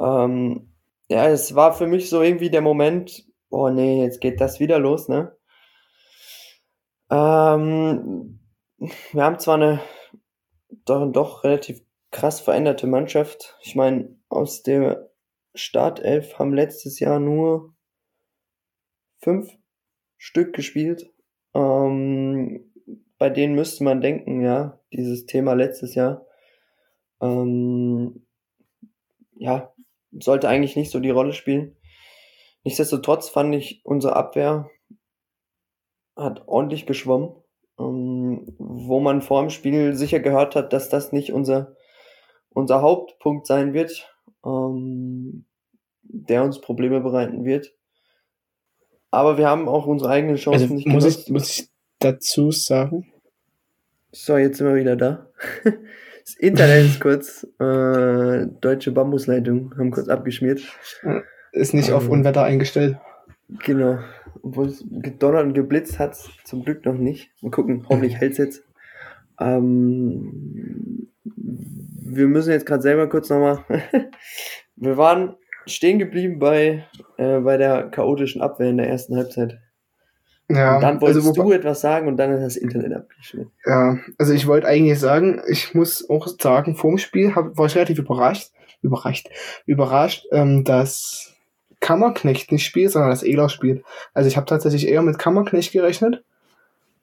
Ähm, 0.00 0.72
ja, 1.08 1.28
es 1.28 1.54
war 1.54 1.72
für 1.72 1.86
mich 1.86 2.10
so 2.10 2.20
irgendwie 2.20 2.50
der 2.50 2.62
Moment, 2.62 3.24
oh 3.48 3.70
nee, 3.70 4.02
jetzt 4.02 4.20
geht 4.20 4.40
das 4.40 4.58
wieder 4.58 4.80
los, 4.80 5.06
ne? 5.06 5.36
Ähm, 7.12 8.40
wir 8.78 9.22
haben 9.22 9.38
zwar 9.38 9.56
eine 9.56 9.80
doch, 10.86 11.12
doch 11.12 11.44
relativ 11.44 11.82
krass 12.10 12.40
veränderte 12.40 12.86
Mannschaft. 12.86 13.58
Ich 13.60 13.74
meine, 13.74 14.16
aus 14.30 14.62
der 14.62 15.10
Startelf 15.54 16.38
haben 16.38 16.54
letztes 16.54 16.98
Jahr 17.00 17.20
nur 17.20 17.74
fünf 19.18 19.50
Stück 20.16 20.54
gespielt. 20.54 21.12
Ähm, 21.54 22.72
bei 23.18 23.28
denen 23.28 23.54
müsste 23.54 23.84
man 23.84 24.00
denken, 24.00 24.40
ja, 24.40 24.80
dieses 24.92 25.26
Thema 25.26 25.52
letztes 25.52 25.94
Jahr, 25.94 26.26
ähm, 27.20 28.26
ja, 29.36 29.74
sollte 30.12 30.48
eigentlich 30.48 30.76
nicht 30.76 30.90
so 30.90 30.98
die 30.98 31.10
Rolle 31.10 31.34
spielen. 31.34 31.76
Nichtsdestotrotz 32.64 33.28
fand 33.28 33.54
ich, 33.54 33.84
unsere 33.84 34.16
Abwehr 34.16 34.70
hat 36.22 36.42
ordentlich 36.46 36.86
geschwommen 36.86 37.34
ähm, 37.78 38.54
wo 38.58 39.00
man 39.00 39.22
vor 39.22 39.40
dem 39.42 39.50
Spiel 39.50 39.94
sicher 39.94 40.20
gehört 40.20 40.54
hat, 40.54 40.72
dass 40.72 40.88
das 40.88 41.12
nicht 41.12 41.32
unser, 41.32 41.76
unser 42.50 42.82
Hauptpunkt 42.82 43.46
sein 43.46 43.72
wird, 43.72 44.08
ähm, 44.44 45.44
der 46.02 46.44
uns 46.44 46.60
Probleme 46.60 47.00
bereiten 47.00 47.44
wird. 47.44 47.74
Aber 49.10 49.36
wir 49.36 49.48
haben 49.48 49.68
auch 49.68 49.86
unsere 49.86 50.10
eigenen 50.10 50.36
Chancen 50.36 50.62
also, 50.62 50.74
nicht 50.74 50.86
muss 50.86 51.04
genutzt. 51.04 51.22
Ich, 51.26 51.32
muss 51.32 51.58
ich 51.58 51.70
dazu 51.98 52.50
sagen? 52.50 53.12
So, 54.10 54.36
jetzt 54.36 54.58
sind 54.58 54.68
wir 54.68 54.76
wieder 54.76 54.96
da. 54.96 55.26
Das 56.24 56.36
Internet 56.36 56.84
ist 56.84 57.00
kurz, 57.00 57.44
äh, 57.58 58.46
deutsche 58.60 58.92
Bambusleitung 58.92 59.74
haben 59.76 59.90
kurz 59.90 60.06
abgeschmiert. 60.06 60.62
Ist 61.50 61.74
nicht 61.74 61.88
ähm, 61.88 61.96
auf 61.96 62.08
Unwetter 62.08 62.44
eingestellt. 62.44 62.96
Genau. 63.48 63.98
Obwohl 64.42 64.66
es 64.66 64.84
gedonnert 64.90 65.44
und 65.44 65.54
geblitzt 65.54 65.98
hat 65.98 66.16
zum 66.44 66.64
Glück 66.64 66.84
noch 66.84 66.94
nicht. 66.94 67.30
Mal 67.42 67.50
gucken, 67.50 67.86
hoffentlich 67.88 68.16
hält 68.20 68.32
es 68.32 68.38
jetzt. 68.38 68.64
Ähm, 69.40 71.08
wir 71.24 72.26
müssen 72.28 72.52
jetzt 72.52 72.66
gerade 72.66 72.82
selber 72.82 73.08
kurz 73.08 73.30
nochmal. 73.30 73.64
wir 74.76 74.96
waren 74.96 75.36
stehen 75.66 75.98
geblieben 75.98 76.38
bei, 76.38 76.86
äh, 77.16 77.40
bei 77.40 77.56
der 77.56 77.90
chaotischen 77.90 78.42
Abwehr 78.42 78.70
in 78.70 78.78
der 78.78 78.88
ersten 78.88 79.16
Halbzeit. 79.16 79.58
Ja, 80.48 80.74
und 80.74 80.82
dann 80.82 81.00
wolltest 81.00 81.26
also, 81.26 81.42
du 81.42 81.52
etwas 81.52 81.80
sagen 81.80 82.08
und 82.08 82.16
dann 82.16 82.32
ist 82.32 82.42
das 82.42 82.56
Internet 82.56 82.92
abgeschnitten. 82.92 83.52
Ja, 83.64 83.98
also 84.18 84.34
ich 84.34 84.46
wollte 84.46 84.66
eigentlich 84.66 84.98
sagen, 84.98 85.40
ich 85.48 85.74
muss 85.74 86.08
auch 86.10 86.26
sagen, 86.26 86.76
vorm 86.76 86.98
Spiel 86.98 87.34
hab, 87.34 87.56
war 87.56 87.66
ich 87.66 87.76
relativ 87.76 87.98
überrascht, 87.98 88.50
überrascht, 88.82 89.30
überrascht, 89.64 90.26
ähm, 90.32 90.64
dass 90.64 91.31
Kammerknecht 91.82 92.52
nicht 92.52 92.64
spielt, 92.64 92.92
sondern 92.92 93.10
dass 93.10 93.24
Ela 93.24 93.48
spielt. 93.48 93.84
Also 94.14 94.28
ich 94.28 94.36
habe 94.36 94.46
tatsächlich 94.46 94.88
eher 94.88 95.02
mit 95.02 95.18
Kammerknecht 95.18 95.72
gerechnet. 95.72 96.24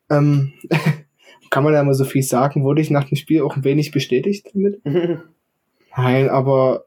Ähm, 0.09 0.53
kann 1.51 1.63
man 1.63 1.73
ja 1.73 1.81
immer 1.81 1.93
so 1.93 2.05
viel 2.05 2.23
sagen, 2.23 2.63
wurde 2.63 2.81
ich 2.81 2.89
nach 2.89 3.03
dem 3.03 3.17
Spiel 3.17 3.41
auch 3.41 3.55
ein 3.55 3.63
wenig 3.63 3.91
bestätigt 3.91 4.47
damit. 4.53 4.81
Nein, 5.97 6.29
aber 6.29 6.85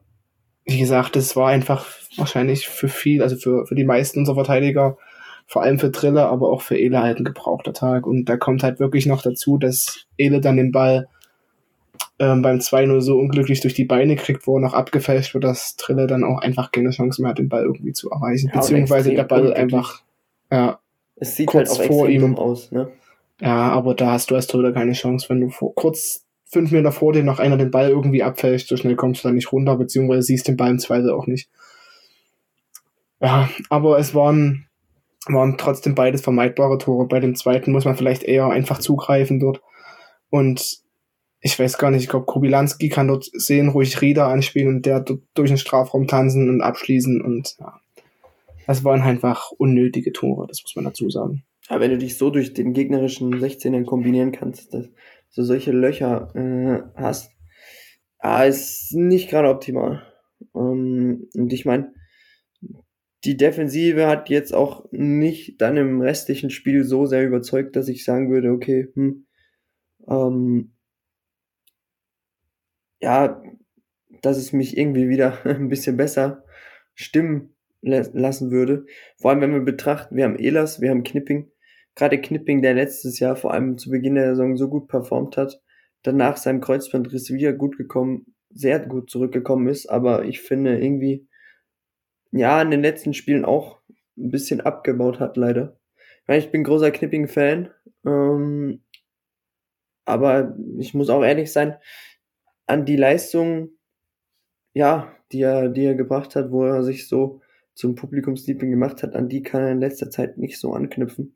wie 0.65 0.79
gesagt, 0.79 1.15
es 1.15 1.35
war 1.35 1.49
einfach 1.49 1.85
wahrscheinlich 2.17 2.67
für 2.67 2.87
viel, 2.87 3.21
also 3.21 3.35
für, 3.35 3.65
für 3.67 3.75
die 3.75 3.83
meisten 3.83 4.19
unserer 4.19 4.35
Verteidiger, 4.35 4.97
vor 5.45 5.61
allem 5.61 5.77
für 5.77 5.91
Driller, 5.91 6.29
aber 6.29 6.49
auch 6.49 6.61
für 6.61 6.77
Ele 6.77 6.99
halt 6.99 7.19
ein 7.19 7.25
gebrauchter 7.25 7.73
Tag. 7.73 8.07
Und 8.07 8.25
da 8.25 8.37
kommt 8.37 8.63
halt 8.63 8.79
wirklich 8.79 9.05
noch 9.05 9.21
dazu, 9.21 9.57
dass 9.57 10.07
Ele 10.17 10.41
dann 10.41 10.57
den 10.57 10.71
Ball 10.71 11.09
ähm, 12.23 12.41
beim 12.41 12.57
2-0 12.59 13.01
so 13.01 13.17
unglücklich 13.17 13.59
durch 13.59 13.73
die 13.73 13.85
Beine 13.85 14.15
kriegt, 14.15 14.47
wo 14.47 14.57
er 14.57 14.61
noch 14.61 14.73
abgefälscht 14.73 15.33
wird, 15.33 15.43
dass 15.43 15.75
Trille 15.75 16.07
dann 16.07 16.23
auch 16.23 16.39
einfach 16.39 16.71
keine 16.71 16.91
Chance 16.91 17.21
mehr 17.21 17.31
hat, 17.31 17.39
den 17.39 17.49
Ball 17.49 17.63
irgendwie 17.63 17.93
zu 17.93 18.09
erreichen. 18.09 18.49
Ja, 18.53 18.59
Beziehungsweise 18.59 19.13
der 19.13 19.23
Ball 19.23 19.53
einfach 19.53 20.03
ja, 20.51 20.79
es 21.15 21.35
sieht 21.35 21.47
kurz 21.47 21.79
halt 21.79 21.89
auch 21.89 21.93
vor 21.95 22.09
ihm 22.09 22.35
aus, 22.35 22.71
ne? 22.71 22.91
Ja, 23.41 23.71
aber 23.71 23.95
da 23.95 24.11
hast 24.11 24.29
du 24.29 24.35
als 24.35 24.47
Torhüter 24.47 24.71
keine 24.71 24.93
Chance, 24.93 25.27
wenn 25.29 25.41
du 25.41 25.49
vor, 25.49 25.73
kurz 25.73 26.25
fünf 26.45 26.71
Meter 26.71 26.91
vor 26.91 27.13
dir 27.13 27.23
noch 27.23 27.39
einer 27.39 27.57
den 27.57 27.71
Ball 27.71 27.89
irgendwie 27.89 28.23
abfälscht, 28.23 28.69
so 28.69 28.77
schnell 28.77 28.95
kommst 28.95 29.23
du 29.23 29.27
da 29.27 29.33
nicht 29.33 29.51
runter, 29.51 29.75
beziehungsweise 29.75 30.21
siehst 30.21 30.47
den 30.47 30.57
Ball 30.57 30.69
im 30.69 30.79
Zweifel 30.79 31.09
auch 31.11 31.25
nicht. 31.25 31.49
Ja, 33.19 33.49
aber 33.69 33.97
es 33.97 34.13
waren, 34.13 34.67
waren 35.27 35.57
trotzdem 35.57 35.95
beides 35.95 36.21
vermeidbare 36.21 36.77
Tore. 36.77 37.07
Bei 37.07 37.19
dem 37.19 37.35
zweiten 37.35 37.71
muss 37.71 37.85
man 37.85 37.95
vielleicht 37.95 38.23
eher 38.23 38.49
einfach 38.49 38.79
zugreifen 38.79 39.39
dort. 39.39 39.61
Und 40.29 40.82
ich 41.45 41.59
weiß 41.59 41.77
gar 41.77 41.91
nicht, 41.91 42.03
ich 42.03 42.09
glaube, 42.09 42.25
Kobilanski 42.25 42.87
kann 42.87 43.09
dort 43.09 43.25
sehen, 43.33 43.67
ruhig 43.67 44.01
Rieder 44.01 44.27
anspielen 44.27 44.75
und 44.75 44.85
der 44.85 45.01
durch 45.01 45.49
den 45.49 45.57
Strafraum 45.57 46.07
tanzen 46.07 46.49
und 46.49 46.61
abschließen 46.61 47.21
und 47.21 47.55
ja. 47.59 47.79
Das 48.65 48.85
waren 48.85 49.01
einfach 49.01 49.51
unnötige 49.51 50.13
Tore, 50.13 50.47
das 50.47 50.63
muss 50.63 50.73
man 50.77 50.85
dazu 50.85 51.09
sagen. 51.09 51.43
Aber 51.67 51.81
wenn 51.81 51.91
du 51.91 51.97
dich 51.97 52.17
so 52.17 52.29
durch 52.29 52.53
den 52.53 52.71
gegnerischen 52.71 53.35
16er 53.35 53.83
kombinieren 53.83 54.31
kannst, 54.31 54.73
dass 54.73 54.87
du 55.35 55.43
solche 55.43 55.73
Löcher 55.73 56.33
äh, 56.33 56.81
hast, 56.95 57.31
ah, 58.19 58.43
ist 58.43 58.93
nicht 58.93 59.29
gerade 59.29 59.49
optimal. 59.49 60.01
Ähm, 60.55 61.27
und 61.35 61.51
ich 61.51 61.65
meine, 61.65 61.91
die 63.25 63.35
Defensive 63.35 64.07
hat 64.07 64.29
jetzt 64.29 64.53
auch 64.53 64.85
nicht 64.91 65.59
dann 65.59 65.75
im 65.75 65.99
restlichen 65.99 66.51
Spiel 66.51 66.85
so 66.85 67.05
sehr 67.05 67.25
überzeugt, 67.25 67.75
dass 67.75 67.89
ich 67.89 68.05
sagen 68.05 68.31
würde, 68.31 68.51
okay, 68.51 68.87
hm, 68.93 69.25
ähm, 70.07 70.72
ja, 73.03 73.43
dass 74.21 74.37
es 74.37 74.53
mich 74.53 74.77
irgendwie 74.77 75.09
wieder 75.09 75.37
ein 75.45 75.69
bisschen 75.69 75.97
besser 75.97 76.43
stimmen 76.95 77.55
lassen 77.81 78.49
würde. 78.49 78.85
Vor 79.17 79.31
allem, 79.31 79.41
wenn 79.41 79.53
wir 79.53 79.59
betrachten, 79.59 80.15
wir 80.15 80.23
haben 80.23 80.39
Elas, 80.39 80.79
wir 80.79 80.89
haben 80.89 81.03
Knipping, 81.03 81.51
gerade 81.95 82.19
Knipping, 82.21 82.61
der 82.61 82.73
letztes 82.73 83.19
Jahr 83.19 83.35
vor 83.35 83.53
allem 83.53 83.77
zu 83.77 83.89
Beginn 83.89 84.15
der 84.15 84.29
Saison 84.29 84.55
so 84.55 84.69
gut 84.69 84.87
performt 84.87 85.35
hat, 85.35 85.61
danach 86.01 86.37
seinem 86.37 86.61
Kreuzbandriss 86.61 87.29
wieder 87.31 87.51
gut 87.51 87.77
gekommen, 87.77 88.33
sehr 88.49 88.79
gut 88.79 89.09
zurückgekommen 89.09 89.67
ist, 89.67 89.87
aber 89.87 90.23
ich 90.23 90.39
finde 90.41 90.79
irgendwie, 90.79 91.27
ja, 92.31 92.61
in 92.61 92.71
den 92.71 92.81
letzten 92.81 93.13
Spielen 93.13 93.43
auch 93.43 93.81
ein 94.17 94.29
bisschen 94.29 94.61
abgebaut 94.61 95.19
hat, 95.19 95.35
leider. 95.35 95.77
Ich, 96.29 96.51
bin 96.51 96.63
großer 96.63 96.91
Knipping-Fan, 96.91 97.69
ähm, 98.05 98.81
aber 100.05 100.55
ich 100.77 100.93
muss 100.93 101.09
auch 101.09 101.23
ehrlich 101.23 101.51
sein, 101.51 101.75
an 102.65 102.85
die 102.85 102.95
Leistung, 102.95 103.69
ja, 104.73 105.15
die 105.31 105.41
er, 105.41 105.69
die 105.69 105.85
er 105.85 105.95
gebracht 105.95 106.35
hat, 106.35 106.51
wo 106.51 106.63
er 106.63 106.83
sich 106.83 107.07
so 107.07 107.41
zum 107.73 107.95
Publikumsliebling 107.95 108.71
gemacht 108.71 109.03
hat, 109.03 109.15
an 109.15 109.29
die 109.29 109.41
kann 109.41 109.63
er 109.63 109.71
in 109.71 109.79
letzter 109.79 110.09
Zeit 110.09 110.37
nicht 110.37 110.59
so 110.59 110.73
anknüpfen. 110.73 111.33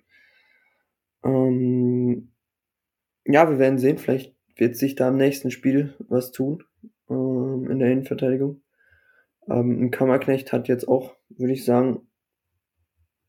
Ähm, 1.23 2.31
ja, 3.25 3.49
wir 3.49 3.59
werden 3.59 3.79
sehen, 3.79 3.97
vielleicht 3.97 4.35
wird 4.55 4.75
sich 4.75 4.95
da 4.95 5.09
im 5.09 5.17
nächsten 5.17 5.51
Spiel 5.51 5.95
was 5.99 6.31
tun 6.31 6.63
ähm, 7.09 7.67
in 7.69 7.79
der 7.79 7.91
Innenverteidigung. 7.91 8.61
Ähm, 9.49 9.83
ein 9.83 9.91
Kammerknecht 9.91 10.53
hat 10.53 10.67
jetzt 10.67 10.87
auch, 10.87 11.15
würde 11.29 11.53
ich 11.53 11.65
sagen, 11.65 12.07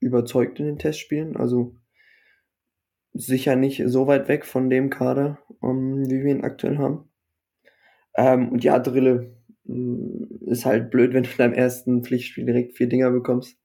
überzeugt 0.00 0.60
in 0.60 0.66
den 0.66 0.78
Testspielen. 0.78 1.36
Also 1.36 1.76
sicher 3.12 3.56
nicht 3.56 3.82
so 3.86 4.06
weit 4.06 4.28
weg 4.28 4.44
von 4.44 4.70
dem 4.70 4.90
Kader, 4.90 5.38
ähm, 5.62 6.08
wie 6.08 6.22
wir 6.22 6.30
ihn 6.30 6.44
aktuell 6.44 6.78
haben. 6.78 7.07
Ähm, 8.18 8.48
und 8.50 8.64
ja, 8.64 8.80
Drille 8.80 9.32
mm, 9.64 10.48
ist 10.48 10.66
halt 10.66 10.90
blöd, 10.90 11.14
wenn 11.14 11.22
du 11.22 11.30
in 11.30 11.38
deinem 11.38 11.52
ersten 11.52 12.02
Pflichtspiel 12.02 12.44
direkt 12.44 12.76
vier 12.76 12.88
Dinger 12.88 13.12
bekommst. 13.12 13.56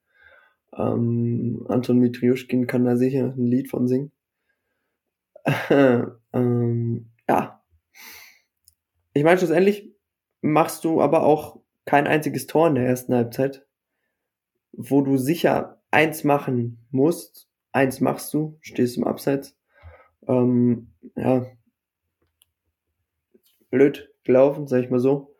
Ähm, 0.77 1.65
Anton 1.67 1.97
Mitriuschkin 1.97 2.67
kann 2.67 2.85
da 2.85 2.95
sicher 2.95 3.33
ein 3.35 3.47
Lied 3.47 3.69
von 3.69 3.87
singen. 3.87 4.11
ähm, 6.33 7.09
ja. 7.27 7.63
Ich 9.15 9.23
meine, 9.23 9.39
schlussendlich 9.39 9.91
machst 10.41 10.83
du 10.83 11.01
aber 11.01 11.23
auch 11.23 11.59
kein 11.85 12.05
einziges 12.05 12.45
Tor 12.45 12.67
in 12.67 12.75
der 12.75 12.85
ersten 12.85 13.15
Halbzeit, 13.15 13.65
wo 14.71 15.01
du 15.01 15.17
sicher 15.17 15.81
eins 15.89 16.23
machen 16.23 16.85
musst. 16.91 17.49
Eins 17.71 18.01
machst 18.01 18.31
du, 18.35 18.59
stehst 18.61 18.97
im 18.97 19.03
Abseits. 19.03 19.57
Ähm, 20.27 20.93
ja, 21.15 21.47
blöd 23.71 24.12
gelaufen, 24.24 24.67
sag 24.67 24.84
ich 24.84 24.89
mal 24.89 24.99
so. 24.99 25.36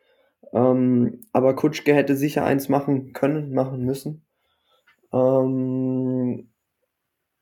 Ähm, 0.54 1.22
aber 1.32 1.56
Kutschke 1.56 1.94
hätte 1.94 2.16
sicher 2.16 2.46
eins 2.46 2.70
machen 2.70 3.14
können, 3.14 3.54
machen 3.54 3.86
müssen. 3.86 4.26
Ähm, 5.12 6.50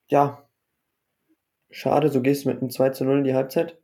ja, 0.08 0.48
schade, 1.70 2.10
so 2.10 2.22
gehst 2.22 2.46
du 2.46 2.50
mit 2.50 2.62
einem 2.62 2.70
2 2.70 2.90
zu 2.90 3.06
0 3.06 3.20
in 3.20 3.24
die 3.24 3.34
Halbzeit. 3.34 3.78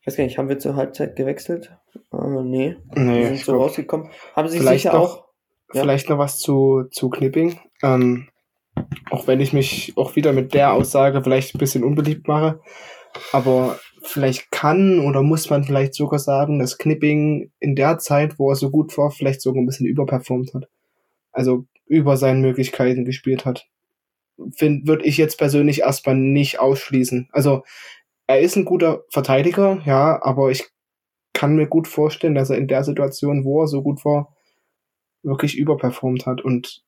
Ich 0.00 0.06
weiß 0.06 0.16
gar 0.16 0.24
nicht, 0.24 0.38
haben 0.38 0.48
wir 0.48 0.58
zur 0.58 0.76
Halbzeit 0.76 1.16
gewechselt? 1.16 1.76
Äh, 2.12 2.42
nee, 2.42 2.76
nee 2.94 3.20
wir 3.20 3.26
sind 3.28 3.38
so 3.38 3.52
glaub, 3.52 3.64
rausgekommen. 3.64 4.10
Haben 4.34 4.48
sie 4.48 4.58
sicher 4.58 4.92
noch, 4.92 5.00
auch. 5.00 5.28
Ja? 5.72 5.82
Vielleicht 5.82 6.08
noch 6.08 6.18
was 6.18 6.38
zu, 6.38 6.84
zu 6.90 7.08
Knipping. 7.08 7.58
Ähm, 7.82 8.28
auch 9.10 9.26
wenn 9.26 9.40
ich 9.40 9.52
mich 9.52 9.92
auch 9.96 10.16
wieder 10.16 10.32
mit 10.32 10.54
der 10.54 10.72
Aussage 10.72 11.22
vielleicht 11.22 11.54
ein 11.54 11.58
bisschen 11.58 11.84
unbeliebt 11.84 12.26
mache. 12.26 12.60
Aber 13.32 13.78
vielleicht 14.02 14.50
kann 14.50 15.00
oder 15.00 15.22
muss 15.22 15.48
man 15.50 15.64
vielleicht 15.64 15.94
sogar 15.94 16.18
sagen, 16.18 16.58
dass 16.58 16.78
Knipping 16.78 17.50
in 17.60 17.76
der 17.76 17.98
Zeit, 17.98 18.38
wo 18.38 18.50
er 18.50 18.56
so 18.56 18.70
gut 18.70 18.96
war, 18.98 19.10
vielleicht 19.10 19.40
sogar 19.40 19.62
ein 19.62 19.66
bisschen 19.66 19.86
überperformt 19.86 20.54
hat. 20.54 20.68
Also 21.32 21.66
über 21.86 22.16
seinen 22.16 22.40
Möglichkeiten 22.40 23.04
gespielt 23.04 23.44
hat. 23.44 23.66
Würde 24.36 25.04
ich 25.04 25.18
jetzt 25.18 25.36
persönlich 25.38 25.80
erstmal 25.80 26.16
nicht 26.16 26.58
ausschließen. 26.58 27.28
Also 27.32 27.62
er 28.26 28.40
ist 28.40 28.56
ein 28.56 28.64
guter 28.64 29.04
Verteidiger, 29.10 29.80
ja, 29.84 30.18
aber 30.22 30.50
ich 30.50 30.64
kann 31.32 31.54
mir 31.54 31.66
gut 31.66 31.88
vorstellen, 31.88 32.34
dass 32.34 32.50
er 32.50 32.58
in 32.58 32.68
der 32.68 32.84
Situation, 32.84 33.44
wo 33.44 33.62
er 33.62 33.66
so 33.66 33.82
gut 33.82 34.04
war, 34.04 34.34
wirklich 35.22 35.56
überperformt 35.56 36.26
hat 36.26 36.40
und 36.40 36.82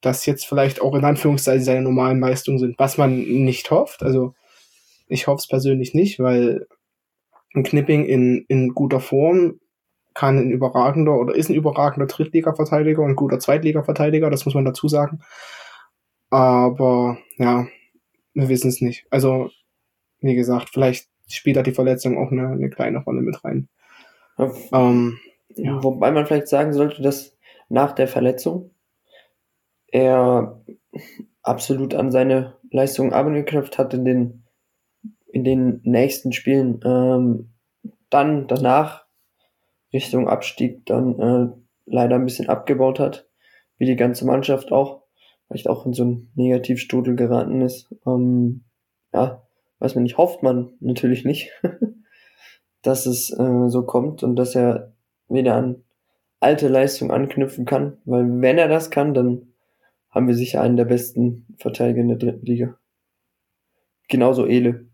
das 0.00 0.26
jetzt 0.26 0.46
vielleicht 0.46 0.80
auch 0.80 0.94
in 0.94 1.04
Anführungszeichen 1.04 1.64
seine 1.64 1.82
normalen 1.82 2.20
Leistungen 2.20 2.58
sind, 2.58 2.78
was 2.78 2.98
man 2.98 3.16
nicht 3.16 3.70
hofft. 3.70 4.02
Also 4.02 4.34
ich 5.08 5.26
hoffe 5.26 5.38
es 5.38 5.48
persönlich 5.48 5.94
nicht, 5.94 6.18
weil 6.18 6.66
ein 7.54 7.62
Knipping 7.62 8.04
in, 8.04 8.44
in 8.48 8.74
guter 8.74 9.00
Form 9.00 9.60
kann 10.14 10.38
ein 10.38 10.50
überragender 10.50 11.18
oder 11.18 11.34
ist 11.34 11.50
ein 11.50 11.54
überragender 11.54 12.06
Drittliga-Verteidiger 12.06 13.02
und 13.02 13.10
ein 13.10 13.16
guter 13.16 13.38
Zweitliga-Verteidiger, 13.38 14.30
das 14.30 14.44
muss 14.44 14.54
man 14.54 14.64
dazu 14.64 14.88
sagen. 14.88 15.20
Aber 16.30 17.18
ja, 17.36 17.66
wir 18.34 18.48
wissen 18.48 18.68
es 18.68 18.80
nicht. 18.80 19.06
Also, 19.10 19.50
wie 20.20 20.34
gesagt, 20.34 20.70
vielleicht 20.72 21.08
spielt 21.28 21.56
da 21.56 21.62
die 21.62 21.72
Verletzung 21.72 22.18
auch 22.18 22.30
eine, 22.30 22.48
eine 22.48 22.70
kleine 22.70 23.02
Rolle 23.04 23.22
mit 23.22 23.44
rein. 23.44 23.68
Ja. 24.38 24.52
Ähm, 24.72 25.18
ja. 25.50 25.82
Wobei 25.82 26.10
man 26.10 26.26
vielleicht 26.26 26.48
sagen 26.48 26.72
sollte, 26.72 27.02
dass 27.02 27.36
nach 27.68 27.92
der 27.92 28.08
Verletzung 28.08 28.70
er 29.88 30.62
absolut 31.42 31.94
an 31.94 32.10
seine 32.10 32.56
Leistung 32.70 33.12
angeknüpft 33.12 33.78
hat 33.78 33.94
in 33.94 34.04
den, 34.04 34.45
in 35.26 35.44
den 35.44 35.80
nächsten 35.84 36.32
Spielen. 36.32 36.80
Ähm, 36.84 37.50
dann 38.10 38.46
danach 38.46 39.06
Richtung 39.92 40.28
Abstieg 40.28 40.84
dann 40.86 41.18
äh, 41.18 41.48
leider 41.86 42.16
ein 42.16 42.24
bisschen 42.24 42.48
abgebaut 42.48 42.98
hat, 42.98 43.28
wie 43.78 43.86
die 43.86 43.96
ganze 43.96 44.26
Mannschaft 44.26 44.72
auch, 44.72 45.02
vielleicht 45.46 45.68
auch 45.68 45.86
in 45.86 45.92
so 45.92 46.02
einen 46.02 46.30
Negativstudel 46.34 47.16
geraten 47.16 47.60
ist. 47.62 47.94
Ähm, 48.06 48.64
ja, 49.12 49.42
weiß 49.78 49.94
man 49.94 50.04
nicht, 50.04 50.18
hofft 50.18 50.42
man 50.42 50.74
natürlich 50.80 51.24
nicht, 51.24 51.50
dass 52.82 53.06
es 53.06 53.30
äh, 53.30 53.68
so 53.68 53.84
kommt 53.84 54.22
und 54.22 54.36
dass 54.36 54.54
er 54.54 54.92
wieder 55.28 55.54
an 55.54 55.82
alte 56.40 56.68
Leistung 56.68 57.10
anknüpfen 57.10 57.64
kann, 57.64 57.98
weil 58.04 58.24
wenn 58.40 58.58
er 58.58 58.68
das 58.68 58.90
kann, 58.90 59.14
dann 59.14 59.52
haben 60.10 60.28
wir 60.28 60.34
sicher 60.34 60.60
einen 60.62 60.76
der 60.76 60.84
besten 60.84 61.46
Verteidiger 61.58 62.00
in 62.00 62.08
der 62.08 62.18
dritten 62.18 62.46
Liga. 62.46 62.78
Genauso 64.08 64.46
Ele. 64.46 64.85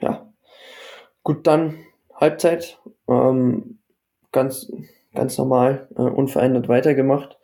Ja. 0.00 0.32
Gut, 1.22 1.46
dann 1.46 1.78
Halbzeit. 2.14 2.80
Ähm, 3.08 3.78
ganz, 4.32 4.72
ganz 5.14 5.38
normal, 5.38 5.88
äh, 5.96 6.02
unverändert 6.02 6.68
weitergemacht. 6.68 7.38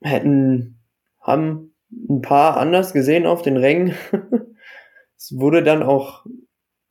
Hätten, 0.00 0.78
haben 1.20 1.74
ein 1.90 2.22
paar 2.22 2.56
anders 2.56 2.92
gesehen 2.92 3.26
auf 3.26 3.42
den 3.42 3.56
Rängen. 3.56 3.94
es 5.16 5.36
wurde 5.36 5.62
dann 5.62 5.82
auch 5.82 6.26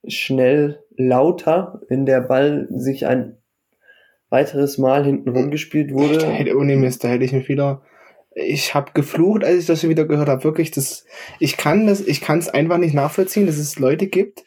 schnell 0.08 0.84
lauter, 0.96 1.82
wenn 1.88 2.06
der 2.06 2.22
Ball 2.22 2.68
sich 2.72 3.06
ein 3.06 3.38
weiteres 4.30 4.78
Mal 4.78 5.06
hinten 5.06 5.30
rumgespielt 5.30 5.94
wurde. 5.94 6.18
Da 6.18 6.28
hätte, 6.28 6.58
ohne 6.58 6.76
Mist, 6.76 7.04
da 7.04 7.08
hätte 7.08 7.24
ich 7.24 7.34
mich 7.34 7.48
wieder. 7.48 7.82
Ich 8.40 8.74
habe 8.74 8.92
geflucht, 8.94 9.44
als 9.44 9.62
ich 9.62 9.66
das 9.66 9.88
wieder 9.88 10.06
gehört 10.06 10.30
habe. 10.30 10.44
Wirklich, 10.44 10.72
das. 10.72 11.06
Ich 11.40 11.58
kann 11.58 11.88
das, 11.88 12.02
ich 12.02 12.22
kann 12.22 12.40
es 12.40 12.50
einfach 12.50 12.78
nicht 12.78 12.94
nachvollziehen, 12.94 13.48
dass 13.48 13.58
es 13.58 13.80
Leute 13.80 14.08
gibt, 14.08 14.44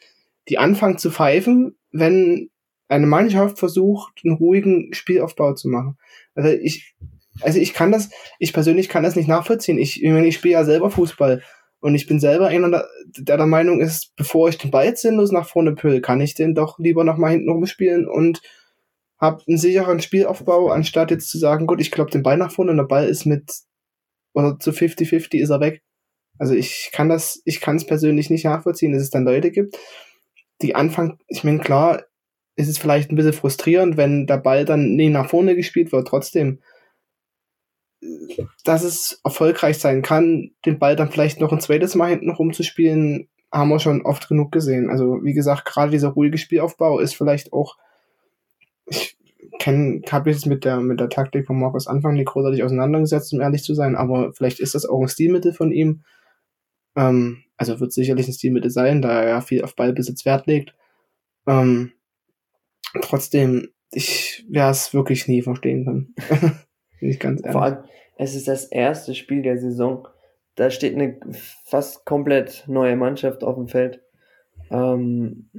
die 0.47 0.57
anfangen 0.57 0.97
zu 0.97 1.11
pfeifen, 1.11 1.77
wenn 1.91 2.49
eine 2.87 3.07
Mannschaft 3.07 3.59
versucht, 3.59 4.21
einen 4.23 4.35
ruhigen 4.35 4.93
Spielaufbau 4.93 5.53
zu 5.53 5.69
machen. 5.69 5.97
Also 6.35 6.49
ich, 6.49 6.95
also 7.41 7.59
ich 7.59 7.73
kann 7.73 7.91
das, 7.91 8.09
ich 8.39 8.53
persönlich 8.53 8.89
kann 8.89 9.03
das 9.03 9.15
nicht 9.15 9.27
nachvollziehen. 9.29 9.77
Ich, 9.77 10.03
ich, 10.03 10.09
meine, 10.09 10.27
ich 10.27 10.35
spiele 10.35 10.53
ja 10.53 10.65
selber 10.65 10.91
Fußball 10.91 11.41
und 11.79 11.95
ich 11.95 12.07
bin 12.07 12.19
selber 12.19 12.47
einer, 12.47 12.85
der 13.17 13.37
der 13.37 13.45
Meinung 13.45 13.81
ist, 13.81 14.15
bevor 14.15 14.49
ich 14.49 14.57
den 14.57 14.71
Ball 14.71 14.95
sinnlos 14.95 15.31
nach 15.31 15.47
vorne 15.47 15.73
püll, 15.73 16.01
kann 16.01 16.21
ich 16.21 16.35
den 16.35 16.53
doch 16.53 16.79
lieber 16.79 17.03
noch 17.03 17.17
mal 17.17 17.31
hinten 17.31 17.49
rumspielen 17.49 18.07
und 18.07 18.41
hab 19.17 19.43
einen 19.47 19.57
sicheren 19.57 20.01
Spielaufbau, 20.01 20.69
anstatt 20.69 21.11
jetzt 21.11 21.29
zu 21.29 21.37
sagen, 21.37 21.67
gut, 21.67 21.79
ich 21.79 21.91
klopp 21.91 22.11
den 22.11 22.23
Ball 22.23 22.37
nach 22.37 22.51
vorne 22.51 22.71
und 22.71 22.77
der 22.77 22.83
Ball 22.83 23.07
ist 23.07 23.25
mit, 23.25 23.51
oder 24.33 24.57
zu 24.59 24.71
50-50 24.71 25.39
ist 25.39 25.49
er 25.49 25.59
weg. 25.59 25.83
Also 26.37 26.53
ich 26.53 26.89
kann 26.91 27.09
das, 27.09 27.41
ich 27.45 27.61
kann 27.61 27.75
es 27.75 27.85
persönlich 27.85 28.29
nicht 28.29 28.45
nachvollziehen, 28.45 28.93
dass 28.93 29.01
es 29.01 29.09
dann 29.09 29.25
Leute 29.25 29.51
gibt, 29.51 29.77
die 30.61 30.75
anfangen, 30.75 31.19
ich 31.27 31.43
meine, 31.43 31.59
klar, 31.59 32.03
ist 32.55 32.67
es 32.67 32.77
vielleicht 32.77 33.11
ein 33.11 33.15
bisschen 33.15 33.33
frustrierend, 33.33 33.97
wenn 33.97 34.27
der 34.27 34.37
Ball 34.37 34.65
dann 34.65 34.95
nie 34.95 35.09
nach 35.09 35.29
vorne 35.29 35.55
gespielt 35.55 35.91
wird, 35.91 36.07
trotzdem, 36.07 36.59
dass 38.63 38.83
es 38.83 39.21
erfolgreich 39.23 39.77
sein 39.77 40.01
kann, 40.01 40.51
den 40.65 40.79
Ball 40.79 40.95
dann 40.95 41.11
vielleicht 41.11 41.39
noch 41.39 41.51
ein 41.51 41.61
zweites 41.61 41.95
Mal 41.95 42.09
hinten 42.09 42.31
rumzuspielen, 42.31 43.29
haben 43.51 43.69
wir 43.69 43.79
schon 43.79 44.01
oft 44.03 44.27
genug 44.27 44.51
gesehen. 44.51 44.89
Also, 44.89 45.23
wie 45.23 45.33
gesagt, 45.33 45.65
gerade 45.65 45.91
dieser 45.91 46.09
ruhige 46.09 46.37
Spielaufbau 46.37 46.99
ist 46.99 47.15
vielleicht 47.15 47.53
auch 47.53 47.77
ich 48.87 49.17
kenne, 49.59 50.01
habe 50.09 50.29
jetzt 50.29 50.45
mit 50.45 50.65
der, 50.65 50.79
mit 50.79 50.99
der 50.99 51.09
Taktik 51.09 51.45
von 51.45 51.59
Markus 51.59 51.87
Anfang 51.87 52.13
nicht 52.13 52.27
großartig 52.27 52.63
auseinandergesetzt, 52.63 53.33
um 53.33 53.41
ehrlich 53.41 53.63
zu 53.63 53.73
sein, 53.73 53.95
aber 53.95 54.33
vielleicht 54.33 54.59
ist 54.59 54.75
das 54.75 54.85
auch 54.85 55.01
ein 55.01 55.07
Stilmittel 55.07 55.53
von 55.53 55.71
ihm. 55.71 56.03
Ähm, 56.95 57.43
also 57.57 57.79
wird 57.79 57.93
sicherlich 57.93 58.27
ein 58.27 58.33
Stilmittel 58.33 58.71
sein, 58.71 59.01
da 59.01 59.21
er 59.21 59.29
ja 59.29 59.41
viel 59.41 59.63
auf 59.63 59.75
Ballbesitz 59.75 60.25
Wert 60.25 60.47
legt. 60.47 60.75
Ähm, 61.47 61.91
trotzdem, 63.01 63.69
ich 63.91 64.45
werde 64.49 64.71
es 64.71 64.93
wirklich 64.93 65.27
nie 65.27 65.41
verstehen 65.41 65.85
können. 65.85 66.15
Nicht 67.01 67.19
ganz 67.19 67.41
ehrlich. 67.41 67.53
Vor 67.53 67.63
allem, 67.63 67.83
es 68.17 68.35
ist 68.35 68.47
das 68.47 68.65
erste 68.65 69.15
Spiel 69.15 69.41
der 69.41 69.57
Saison. 69.57 70.07
Da 70.55 70.69
steht 70.69 70.95
eine 70.95 71.19
fast 71.65 72.05
komplett 72.05 72.65
neue 72.67 72.95
Mannschaft 72.95 73.43
auf 73.43 73.55
dem 73.55 73.67
Feld. 73.67 74.01
Ähm, 74.69 75.49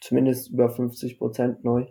zumindest 0.00 0.50
über 0.50 0.68
50 0.68 1.18
Prozent 1.18 1.64
neu. 1.64 1.86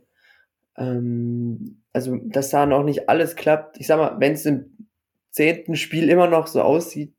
Ähm, 0.78 1.84
also, 1.94 2.18
dass 2.18 2.50
da 2.50 2.66
noch 2.66 2.84
nicht 2.84 3.10
alles 3.10 3.36
klappt. 3.36 3.80
Ich 3.80 3.88
sag 3.88 3.98
mal, 3.98 4.20
wenn 4.20 4.34
es 4.34 4.46
im 4.46 4.88
zehnten 5.32 5.76
Spiel 5.76 6.10
immer 6.10 6.28
noch 6.28 6.48
so 6.48 6.62
aussieht, 6.62 7.14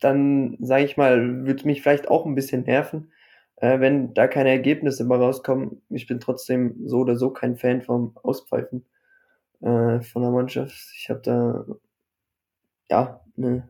dann 0.00 0.56
sage 0.60 0.84
ich 0.84 0.96
mal, 0.96 1.46
würde 1.46 1.66
mich 1.66 1.82
vielleicht 1.82 2.08
auch 2.08 2.24
ein 2.24 2.34
bisschen 2.34 2.62
nerven, 2.62 3.12
äh, 3.56 3.80
wenn 3.80 4.14
da 4.14 4.28
keine 4.28 4.50
Ergebnisse 4.50 5.04
mal 5.04 5.20
rauskommen. 5.20 5.82
Ich 5.90 6.06
bin 6.06 6.20
trotzdem 6.20 6.76
so 6.86 6.98
oder 6.98 7.16
so 7.16 7.30
kein 7.30 7.56
Fan 7.56 7.82
vom 7.82 8.16
Auspfeifen 8.22 8.86
äh, 9.60 10.00
von 10.00 10.22
der 10.22 10.30
Mannschaft. 10.30 10.92
Ich 10.94 11.10
habe 11.10 11.20
da 11.20 11.66
ja 12.90 13.24
eine, 13.36 13.68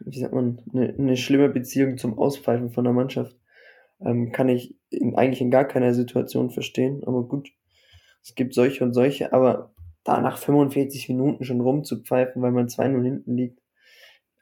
wie 0.00 0.18
sagt 0.18 0.32
man, 0.34 0.62
eine, 0.72 0.94
eine 0.94 1.16
schlimme 1.16 1.48
Beziehung 1.48 1.98
zum 1.98 2.18
Auspfeifen 2.18 2.70
von 2.70 2.84
der 2.84 2.92
Mannschaft. 2.92 3.36
Ähm, 4.00 4.32
kann 4.32 4.48
ich 4.48 4.79
in, 4.90 5.14
eigentlich 5.16 5.40
in 5.40 5.50
gar 5.50 5.64
keiner 5.64 5.94
Situation 5.94 6.50
verstehen, 6.50 7.02
aber 7.06 7.24
gut. 7.24 7.50
Es 8.22 8.34
gibt 8.34 8.52
solche 8.52 8.84
und 8.84 8.92
solche, 8.92 9.32
aber 9.32 9.72
da 10.04 10.20
nach 10.20 10.38
45 10.38 11.08
Minuten 11.08 11.44
schon 11.44 11.60
rumzupfeifen, 11.60 12.42
weil 12.42 12.52
man 12.52 12.68
2-0 12.68 13.02
hinten 13.02 13.36
liegt, 13.36 13.62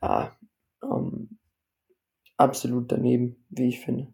ja, 0.03 0.37
ähm, 0.83 1.39
absolut 2.37 2.91
daneben, 2.91 3.45
wie 3.51 3.69
ich 3.69 3.81
finde. 3.81 4.09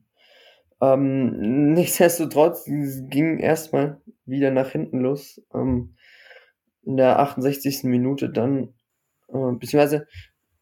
Ähm, 0.80 1.72
nichtsdestotrotz 1.74 2.64
ging 2.66 3.38
erstmal 3.38 4.00
wieder 4.26 4.50
nach 4.50 4.70
hinten 4.70 5.00
los. 5.00 5.40
Ähm, 5.54 5.96
in 6.82 6.96
der 6.96 7.18
68. 7.18 7.84
Minute 7.84 8.28
dann, 8.28 8.74
äh, 9.28 9.52
beziehungsweise 9.58 10.06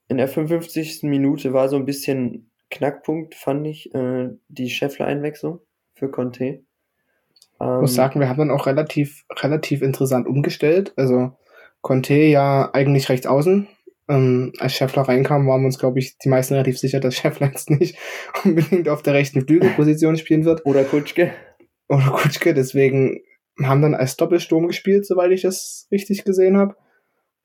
in 0.09 0.19
der 0.19 0.29
55. 0.29 1.03
Minute 1.05 1.53
war 1.53 1.69
so 1.69 1.77
ein 1.77 1.85
bisschen 1.85 2.52
Knackpunkt, 2.73 3.35
fand 3.35 3.67
ich, 3.67 3.95
äh, 3.95 4.31
die 4.49 4.71
Scheffler-Einwechslung 4.71 5.61
für 5.95 6.11
Conte. 6.11 6.45
Ich 6.45 7.59
muss 7.61 7.93
ähm, 7.93 7.97
sagen, 7.97 8.21
wir 8.21 8.29
haben 8.29 8.39
dann 8.39 8.51
auch 8.51 8.67
relativ, 8.67 9.25
relativ 9.31 9.83
interessant 9.83 10.27
umgestellt. 10.27 10.93
Also 10.97 11.37
Conte 11.81 12.15
ja 12.15 12.71
eigentlich 12.73 13.09
rechts 13.09 13.27
außen. 13.27 13.69
Ähm, 14.09 14.53
als 14.59 14.75
Scheffler 14.75 15.03
reinkam, 15.03 15.47
waren 15.47 15.61
wir 15.61 15.67
uns, 15.67 15.79
glaube 15.79 16.01
ich, 16.01 16.19
die 16.19 16.29
meisten 16.29 16.55
relativ 16.55 16.79
sicher, 16.79 16.99
dass 16.99 17.15
Scheffler 17.15 17.47
jetzt 17.53 17.71
nicht 17.71 17.97
unbedingt 18.45 18.89
auf 18.89 19.03
der 19.03 19.15
rechten 19.15 19.47
Flügelposition 19.47 20.17
spielen 20.17 20.45
wird. 20.45 20.67
Oder 20.67 20.83
Kutschke. 20.83 21.33
Oder 21.89 22.11
Kutschke, 22.11 22.55
deswegen 22.55 23.21
haben 23.63 23.83
dann 23.83 23.95
als 23.95 24.17
Doppelsturm 24.17 24.67
gespielt, 24.67 25.07
soweit 25.07 25.31
ich 25.31 25.43
das 25.43 25.87
richtig 25.93 26.25
gesehen 26.25 26.57
habe. 26.57 26.75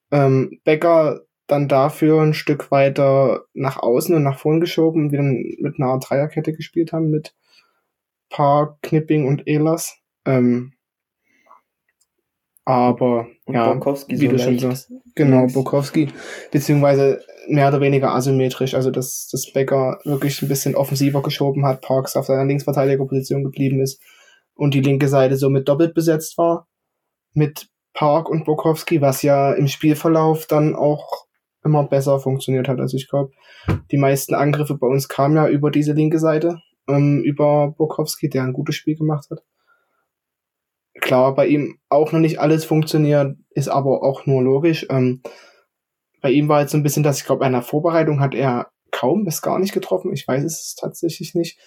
Ähm, 0.09 0.61
Becker 0.63 1.26
dann 1.47 1.67
dafür 1.67 2.21
ein 2.21 2.33
Stück 2.33 2.71
weiter 2.71 3.45
nach 3.53 3.77
außen 3.77 4.13
und 4.15 4.23
nach 4.23 4.37
vorn 4.37 4.59
geschoben 4.59 5.05
und 5.05 5.13
dann 5.13 5.43
mit 5.59 5.79
einer 5.79 5.97
Dreierkette 5.99 6.53
gespielt 6.53 6.91
haben 6.91 7.09
mit 7.09 7.33
Park, 8.29 8.81
Knipping 8.81 9.25
und 9.25 9.47
Elas. 9.47 9.97
Ähm, 10.25 10.73
aber 12.65 13.27
und 13.45 13.55
ja, 13.55 13.71
Bokowski 13.73 14.19
wie 14.19 14.25
so 14.25 14.31
du 14.33 14.39
schon 14.39 14.59
sagst. 14.59 14.91
Genau, 15.15 15.47
Bokowski, 15.47 16.09
beziehungsweise 16.51 17.23
mehr 17.47 17.69
oder 17.69 17.79
weniger 17.79 18.13
asymmetrisch, 18.13 18.73
also 18.73 18.91
dass 18.91 19.29
das 19.31 19.53
Becker 19.53 19.99
wirklich 20.03 20.41
ein 20.41 20.49
bisschen 20.49 20.75
offensiver 20.75 21.21
geschoben 21.21 21.65
hat, 21.65 21.81
Parks 21.81 22.17
auf 22.17 22.25
seiner 22.25 22.43
Linksverteidigerposition 22.43 23.45
geblieben 23.45 23.79
ist 23.81 24.01
und 24.53 24.73
die 24.73 24.81
linke 24.81 25.07
Seite 25.07 25.37
somit 25.37 25.69
doppelt 25.69 25.93
besetzt 25.93 26.37
war 26.37 26.67
mit 27.33 27.69
Park 27.93 28.29
und 28.29 28.43
Bokowski, 28.43 28.99
was 28.99 29.21
ja 29.21 29.53
im 29.53 29.69
Spielverlauf 29.69 30.45
dann 30.45 30.75
auch 30.75 31.26
immer 31.63 31.83
besser 31.83 32.19
funktioniert 32.19 32.67
hat. 32.67 32.79
Also 32.79 32.97
ich 32.97 33.09
glaube, 33.09 33.31
die 33.91 33.97
meisten 33.97 34.33
Angriffe 34.33 34.75
bei 34.75 34.87
uns 34.87 35.07
kamen 35.07 35.35
ja 35.35 35.47
über 35.47 35.71
diese 35.71 35.93
linke 35.93 36.19
Seite, 36.19 36.61
ähm, 36.87 37.21
über 37.23 37.73
Bokowski, 37.77 38.29
der 38.29 38.43
ein 38.43 38.53
gutes 38.53 38.75
Spiel 38.75 38.95
gemacht 38.95 39.27
hat. 39.29 39.43
Klar, 40.99 41.35
bei 41.35 41.47
ihm 41.47 41.77
auch 41.89 42.11
noch 42.11 42.19
nicht 42.19 42.39
alles 42.39 42.65
funktioniert, 42.65 43.37
ist 43.51 43.67
aber 43.67 44.03
auch 44.03 44.25
nur 44.25 44.41
logisch. 44.41 44.87
Ähm, 44.89 45.21
bei 46.21 46.31
ihm 46.31 46.49
war 46.49 46.61
jetzt 46.61 46.71
so 46.71 46.77
ein 46.77 46.83
bisschen, 46.83 47.03
dass 47.03 47.19
ich 47.19 47.25
glaube, 47.25 47.45
einer 47.45 47.61
Vorbereitung 47.61 48.19
hat 48.19 48.33
er 48.33 48.71
kaum 48.91 49.25
bis 49.25 49.41
gar 49.41 49.59
nicht 49.59 49.73
getroffen. 49.73 50.11
Ich 50.13 50.27
weiß 50.27 50.43
es 50.43 50.75
tatsächlich 50.75 51.35
nicht. 51.35 51.59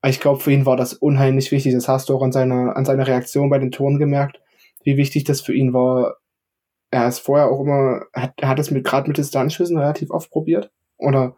Aber 0.00 0.10
ich 0.10 0.20
glaube, 0.20 0.40
für 0.40 0.52
ihn 0.52 0.66
war 0.66 0.76
das 0.76 0.92
unheimlich 0.92 1.52
wichtig. 1.52 1.72
Das 1.72 1.88
hast 1.88 2.08
du 2.08 2.16
auch 2.16 2.22
an 2.22 2.32
seiner, 2.32 2.76
an 2.76 2.84
seiner 2.84 3.06
Reaktion 3.06 3.48
bei 3.48 3.58
den 3.58 3.70
Toren 3.70 3.98
gemerkt, 3.98 4.40
wie 4.82 4.96
wichtig 4.96 5.24
das 5.24 5.40
für 5.40 5.54
ihn 5.54 5.72
war, 5.72 6.16
er 6.94 7.08
ist 7.08 7.18
vorher 7.18 7.50
auch 7.50 7.60
immer, 7.60 8.02
hat, 8.12 8.34
er 8.36 8.48
hat 8.48 8.58
es 8.60 8.70
mit, 8.70 8.84
gerade 8.84 9.08
mit 9.08 9.18
Distanzschüssen 9.18 9.76
relativ 9.76 10.10
oft 10.10 10.30
probiert. 10.30 10.70
Oder 10.96 11.36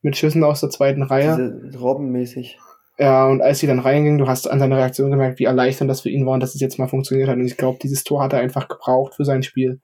mit 0.00 0.16
Schüssen 0.16 0.44
aus 0.44 0.60
der 0.60 0.70
zweiten 0.70 1.02
Reihe. 1.02 1.60
Diese 1.64 1.78
Robbenmäßig. 1.78 2.58
Ja, 2.98 3.26
und 3.26 3.40
als 3.40 3.58
sie 3.58 3.66
dann 3.66 3.80
reinging, 3.80 4.18
du 4.18 4.28
hast 4.28 4.48
an 4.48 4.60
seiner 4.60 4.76
Reaktion 4.76 5.10
gemerkt, 5.10 5.40
wie 5.40 5.44
erleichternd 5.44 5.90
das 5.90 6.02
für 6.02 6.10
ihn 6.10 6.24
war 6.24 6.34
und 6.34 6.40
dass 6.40 6.54
es 6.54 6.60
jetzt 6.60 6.78
mal 6.78 6.88
funktioniert 6.88 7.28
hat. 7.28 7.36
Und 7.36 7.46
ich 7.46 7.56
glaube, 7.56 7.78
dieses 7.82 8.04
Tor 8.04 8.22
hat 8.22 8.32
er 8.32 8.40
einfach 8.40 8.68
gebraucht 8.68 9.14
für 9.14 9.24
sein 9.24 9.42
Spiel. 9.42 9.80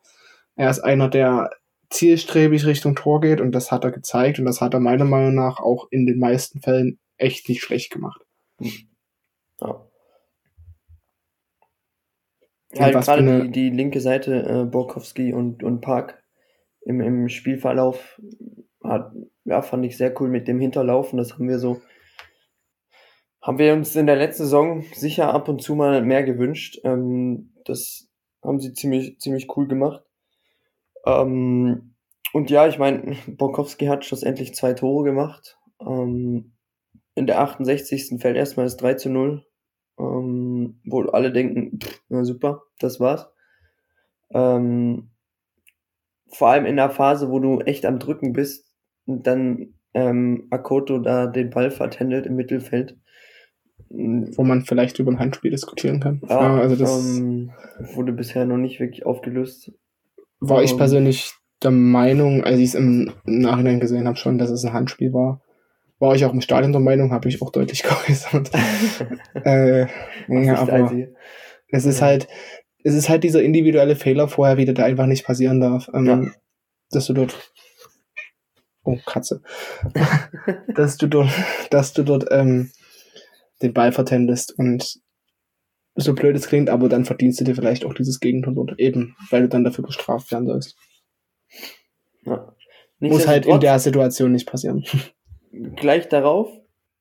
Er 0.55 0.71
ist 0.71 0.81
einer, 0.81 1.09
der 1.09 1.51
zielstrebig 1.91 2.67
Richtung 2.67 2.95
Tor 2.95 3.21
geht 3.21 3.41
und 3.41 3.53
das 3.53 3.73
hat 3.73 3.83
er 3.83 3.91
gezeigt 3.91 4.39
und 4.39 4.45
das 4.45 4.61
hat 4.61 4.75
er 4.75 4.81
meiner 4.81 5.07
Meinung 5.07 5.35
nach 5.35 5.59
auch 5.59 5.89
in 5.91 6.07
den 6.07 6.19
meisten 6.19 6.61
Fällen 6.61 7.01
echt 7.17 7.49
nicht 7.49 7.63
schlecht 7.63 7.91
gemacht. 7.91 8.21
Ja. 9.61 9.88
Ja, 12.73 12.91
gerade 12.91 13.45
die, 13.45 13.51
die 13.51 13.71
linke 13.71 14.01
Seite, 14.01 14.43
äh, 14.43 14.65
Borkowski 14.65 15.33
und, 15.33 15.63
und 15.63 15.81
Park 15.81 16.23
im, 16.83 17.01
im 17.01 17.29
Spielverlauf 17.29 18.21
hat, 18.85 19.13
ja, 19.45 19.63
fand 19.63 19.85
ich 19.87 19.97
sehr 19.97 20.19
cool 20.21 20.29
mit 20.29 20.49
dem 20.49 20.61
Hinterlaufen. 20.61 21.17
Das 21.17 21.35
haben 21.35 21.49
wir 21.49 21.59
so, 21.59 21.81
haben 23.41 23.59
wir 23.59 23.73
uns 23.73 23.97
in 23.97 24.07
der 24.07 24.17
letzten 24.17 24.45
Saison 24.45 24.85
sicher 24.93 25.33
ab 25.33 25.49
und 25.49 25.63
zu 25.63 25.75
mal 25.75 26.03
mehr 26.03 26.23
gewünscht. 26.23 26.79
Ähm, 26.85 27.55
das 27.65 28.09
haben 28.43 28.61
sie 28.61 28.75
ziemlich, 28.75 29.19
ziemlich 29.19 29.49
cool 29.57 29.67
gemacht. 29.67 30.05
Ähm, 31.07 31.95
und 32.35 32.51
ja, 32.51 32.69
ich 32.69 32.79
meine, 32.79 33.17
Borkowski 33.27 33.87
hat 33.87 34.05
schlussendlich 34.05 34.55
zwei 34.55 34.75
Tore 34.75 35.05
gemacht. 35.05 35.59
Ähm, 35.81 36.53
in 37.15 37.27
der 37.27 37.41
68. 37.41 38.21
fällt 38.21 38.37
erstmal 38.37 38.67
das 38.67 38.77
3 38.77 38.95
zu 38.95 39.11
0 39.11 39.48
ähm, 39.99 40.81
wo 40.85 41.03
alle 41.03 41.33
denken, 41.33 41.79
pff, 41.79 42.03
na 42.09 42.25
super, 42.25 42.63
das 42.79 43.01
war's. 43.01 43.29
Ähm, 44.31 45.11
vor 46.29 46.49
allem 46.49 46.67
in 46.67 46.77
der 46.77 46.91
Phase, 46.91 47.31
wo 47.31 47.39
du 47.39 47.61
echt 47.61 47.87
am 47.87 47.99
Drücken 47.99 48.33
bist 48.33 48.71
und 49.07 49.27
dann 49.27 49.75
ähm, 49.95 50.47
Akoto 50.51 50.99
da 50.99 51.27
den 51.27 51.51
Ball 51.51 51.71
vertändelt 51.71 52.27
im 52.27 52.37
Mittelfeld. 52.37 52.97
Wo 53.91 54.43
man 54.43 54.63
vielleicht 54.63 54.99
über 54.99 55.11
ein 55.11 55.19
Handspiel 55.19 55.51
diskutieren 55.51 56.01
kann. 56.01 56.21
Ja, 56.29 56.43
ja 56.43 56.61
also 56.61 56.77
das 56.77 57.17
ähm, 57.17 57.53
wurde 57.95 58.13
bisher 58.13 58.45
noch 58.45 58.59
nicht 58.59 58.81
wirklich 58.81 59.07
aufgelöst. 59.07 59.73
War 60.41 60.63
ich 60.63 60.73
ähm, 60.73 60.77
persönlich 60.77 61.33
der 61.63 61.71
Meinung, 61.71 62.45
als 62.45 62.59
ich 62.59 62.65
es 62.67 62.75
im 62.75 63.13
Nachhinein 63.25 63.81
gesehen 63.81 64.07
habe, 64.07 64.19
schon, 64.19 64.37
dass 64.37 64.51
es 64.51 64.65
ein 64.65 64.75
Handspiel 64.75 65.13
war 65.15 65.41
war 65.99 66.15
ich 66.15 66.25
auch 66.25 66.33
im 66.33 66.41
Stadion 66.41 66.73
der 66.73 66.81
Meinung, 66.81 67.13
habe 67.13 67.29
ich 67.29 67.43
auch 67.43 67.51
deutlich 67.51 67.83
geäußert. 68.09 68.51
äh, 69.45 69.87
ja, 70.29 70.57
aber 70.57 70.93
es 71.71 71.85
ist 71.85 72.03
halt, 72.03 72.29
es 72.85 72.95
ist 72.95 73.09
halt 73.09 73.25
dieser 73.25 73.43
individuelle 73.43 73.97
Fehler 73.97 74.29
vorher 74.29 74.57
wieder, 74.57 74.73
der 74.73 74.87
einfach 74.87 75.07
nicht 75.07 75.25
passieren 75.25 75.61
darf. 75.61 75.89
Ähm, 75.93 76.07
ja. 76.07 76.31
Dass 76.91 77.07
du 77.07 77.13
dort, 77.13 77.37
oh 78.85 78.99
Katze, 79.05 79.43
dass 80.75 80.97
du 80.97 81.07
dort, 81.07 81.31
dass 81.71 81.93
du 81.93 82.03
dort 82.03 82.27
ähm, 82.31 82.71
den 83.61 83.75
Ball 83.75 83.93
vertendest 83.93 84.57
und 84.57 85.01
so 85.97 86.15
blöd 86.15 86.37
es 86.37 86.47
klingt, 86.47 86.71
aber 86.71 86.89
dann 86.89 87.05
verdienst 87.05 87.41
du 87.41 87.45
dir 87.45 87.57
vielleicht 87.57 87.85
auch 87.85 87.93
dieses 87.93 88.21
Gegentor 88.21 88.55
dort 88.55 88.79
eben, 88.79 89.17
weil 89.31 89.43
du 89.43 89.49
dann 89.49 89.65
dafür 89.65 89.85
bestraft 89.85 90.31
werden 90.31 90.47
sollst. 90.47 90.77
Ja. 92.25 92.55
Muss 93.01 93.27
halt 93.27 93.47
in 93.47 93.61
der 93.61 93.79
Situation 93.81 94.33
nicht 94.33 94.49
passieren 94.49 94.85
gleich 95.53 96.09
darauf 96.09 96.51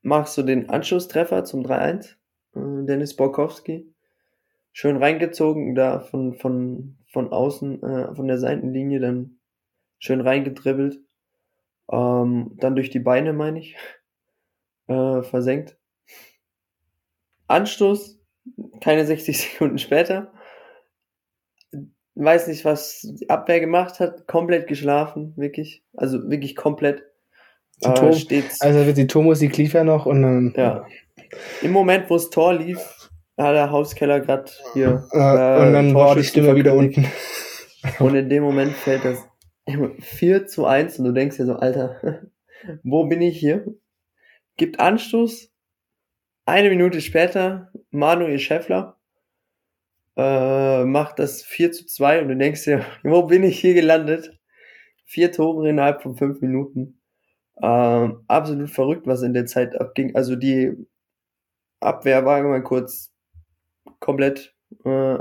machst 0.02 0.36
du 0.38 0.42
den 0.42 0.70
Anschlusstreffer 0.70 1.44
zum 1.44 1.64
3-1. 1.64 2.16
Äh, 2.54 2.86
Dennis 2.86 3.16
Borkowski. 3.16 3.92
Schön 4.72 4.96
reingezogen, 4.96 5.74
da 5.74 6.00
von, 6.00 6.34
von, 6.34 6.98
von 7.12 7.32
außen, 7.32 7.82
äh, 7.82 8.14
von 8.14 8.28
der 8.28 8.38
Seitenlinie 8.38 9.00
dann 9.00 9.38
schön 9.98 10.20
reingedribbelt. 10.20 11.00
Ähm, 11.90 12.52
dann 12.56 12.76
durch 12.76 12.90
die 12.90 13.00
Beine, 13.00 13.32
meine 13.32 13.58
ich, 13.60 13.76
äh, 14.86 15.22
versenkt. 15.22 15.76
Anstoß, 17.48 18.20
keine 18.80 19.06
60 19.06 19.38
Sekunden 19.52 19.78
später. 19.78 20.32
Weiß 22.14 22.48
nicht, 22.48 22.64
was 22.64 23.02
die 23.02 23.30
Abwehr 23.30 23.60
gemacht 23.60 24.00
hat. 24.00 24.26
Komplett 24.26 24.66
geschlafen, 24.66 25.34
wirklich. 25.36 25.84
Also 25.94 26.28
wirklich 26.30 26.56
komplett. 26.56 27.04
Die 27.84 27.94
Tor, 27.94 28.12
also 28.60 28.92
die 28.92 29.06
Tormusik 29.06 29.56
lief 29.56 29.72
ja 29.72 29.84
noch 29.84 30.06
und 30.06 30.24
ähm, 30.24 30.54
ja. 30.56 30.84
Im 31.62 31.72
Moment, 31.72 32.10
wo 32.10 32.14
das 32.14 32.30
Tor 32.30 32.54
lief, 32.54 32.78
hat 33.36 33.54
der 33.54 33.70
Hauskeller 33.70 34.20
gerade 34.20 34.50
hier. 34.72 35.06
Äh, 35.12 35.66
und 35.66 35.72
dann 35.72 35.94
war 35.94 36.16
die 36.16 36.24
Stimme 36.24 36.56
wieder 36.56 36.74
unten. 36.74 37.06
Und 38.00 38.14
in 38.14 38.28
dem 38.28 38.42
Moment 38.42 38.72
fällt 38.72 39.04
das 39.04 39.24
4 40.00 40.46
zu 40.46 40.66
1 40.66 40.98
und 40.98 41.04
du 41.04 41.12
denkst 41.12 41.36
dir 41.36 41.46
so, 41.46 41.54
Alter, 41.54 42.22
wo 42.82 43.06
bin 43.06 43.22
ich 43.22 43.38
hier? 43.38 43.66
Gibt 44.56 44.80
Anstoß. 44.80 45.52
Eine 46.46 46.70
Minute 46.70 47.00
später, 47.00 47.70
Manuel 47.90 48.38
Schäffler 48.38 48.98
äh, 50.16 50.84
macht 50.84 51.18
das 51.18 51.42
4 51.44 51.72
zu 51.72 51.86
2 51.86 52.22
und 52.22 52.28
du 52.28 52.36
denkst 52.36 52.64
dir, 52.64 52.84
wo 53.02 53.22
bin 53.22 53.44
ich 53.44 53.60
hier 53.60 53.74
gelandet? 53.74 54.38
Vier 55.04 55.32
Tore 55.32 55.70
innerhalb 55.70 56.02
von 56.02 56.16
fünf 56.16 56.42
Minuten. 56.42 56.97
Ähm, 57.62 58.24
absolut 58.28 58.70
verrückt, 58.70 59.06
was 59.06 59.22
in 59.22 59.34
der 59.34 59.46
Zeit 59.46 59.80
abging. 59.80 60.14
Also 60.14 60.36
die 60.36 60.76
Abwehr 61.80 62.24
war 62.24 62.42
mal 62.42 62.62
kurz 62.62 63.12
komplett 64.00 64.54
äh, 64.84 65.18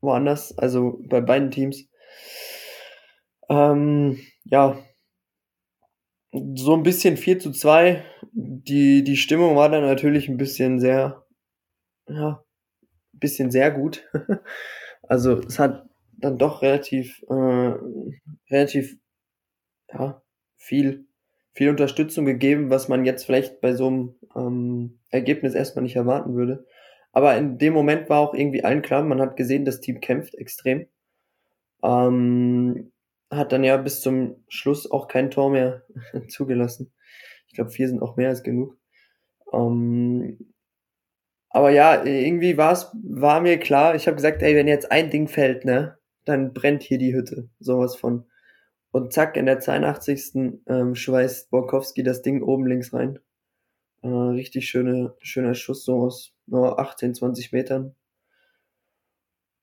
woanders, 0.00 0.56
also 0.58 1.00
bei 1.08 1.20
beiden 1.20 1.50
Teams. 1.50 1.88
Ähm, 3.48 4.18
ja, 4.44 4.78
so 6.32 6.74
ein 6.74 6.82
bisschen 6.82 7.16
4 7.16 7.38
zu 7.38 7.50
2. 7.52 8.04
Die, 8.32 9.02
die 9.02 9.16
Stimmung 9.16 9.56
war 9.56 9.68
dann 9.68 9.82
natürlich 9.82 10.28
ein 10.28 10.36
bisschen 10.36 10.78
sehr, 10.78 11.26
ja, 12.08 12.44
ein 13.14 13.18
bisschen 13.18 13.50
sehr 13.50 13.70
gut. 13.70 14.08
also 15.02 15.40
es 15.40 15.58
hat 15.58 15.88
dann 16.12 16.38
doch 16.38 16.62
relativ, 16.62 17.22
äh, 17.28 17.74
relativ, 18.50 18.96
ja, 19.92 20.22
viel, 20.56 21.06
viel 21.52 21.70
Unterstützung 21.70 22.24
gegeben, 22.24 22.70
was 22.70 22.88
man 22.88 23.04
jetzt 23.04 23.24
vielleicht 23.24 23.60
bei 23.60 23.74
so 23.74 23.86
einem 23.86 24.14
ähm, 24.36 24.98
Ergebnis 25.10 25.54
erstmal 25.54 25.82
nicht 25.82 25.96
erwarten 25.96 26.34
würde. 26.34 26.66
Aber 27.12 27.36
in 27.36 27.58
dem 27.58 27.72
Moment 27.72 28.08
war 28.08 28.20
auch 28.20 28.34
irgendwie 28.34 28.64
allen 28.64 28.82
klar, 28.82 29.02
man 29.02 29.20
hat 29.20 29.36
gesehen, 29.36 29.64
das 29.64 29.80
Team 29.80 30.00
kämpft 30.00 30.34
extrem. 30.36 30.86
Ähm, 31.82 32.92
hat 33.30 33.52
dann 33.52 33.64
ja 33.64 33.76
bis 33.76 34.00
zum 34.00 34.36
Schluss 34.48 34.90
auch 34.90 35.08
kein 35.08 35.30
Tor 35.30 35.50
mehr 35.50 35.82
zugelassen. 36.28 36.92
Ich 37.48 37.54
glaube, 37.54 37.70
vier 37.70 37.88
sind 37.88 38.02
auch 38.02 38.16
mehr 38.16 38.28
als 38.28 38.42
genug. 38.42 38.76
Ähm, 39.52 40.52
aber 41.48 41.70
ja, 41.70 42.04
irgendwie 42.04 42.56
war's, 42.56 42.94
war 43.02 43.40
mir 43.40 43.58
klar, 43.58 43.96
ich 43.96 44.06
habe 44.06 44.14
gesagt, 44.14 44.42
ey, 44.42 44.54
wenn 44.54 44.68
jetzt 44.68 44.92
ein 44.92 45.10
Ding 45.10 45.26
fällt, 45.26 45.64
ne, 45.64 45.98
dann 46.24 46.52
brennt 46.52 46.82
hier 46.84 46.98
die 46.98 47.14
Hütte. 47.14 47.48
Sowas 47.58 47.96
von. 47.96 48.24
Und 48.92 49.12
zack, 49.12 49.36
in 49.36 49.46
der 49.46 49.60
82. 49.60 50.58
Ähm, 50.66 50.94
schweißt 50.94 51.50
Borkowski 51.50 52.02
das 52.02 52.22
Ding 52.22 52.42
oben 52.42 52.66
links 52.66 52.92
rein. 52.92 53.18
Äh, 54.02 54.08
richtig 54.08 54.68
schöne, 54.68 55.14
schöner 55.20 55.54
Schuss, 55.54 55.84
so 55.84 56.02
aus 56.02 56.32
nur 56.46 56.78
18, 56.78 57.14
20 57.14 57.52
Metern. 57.52 57.94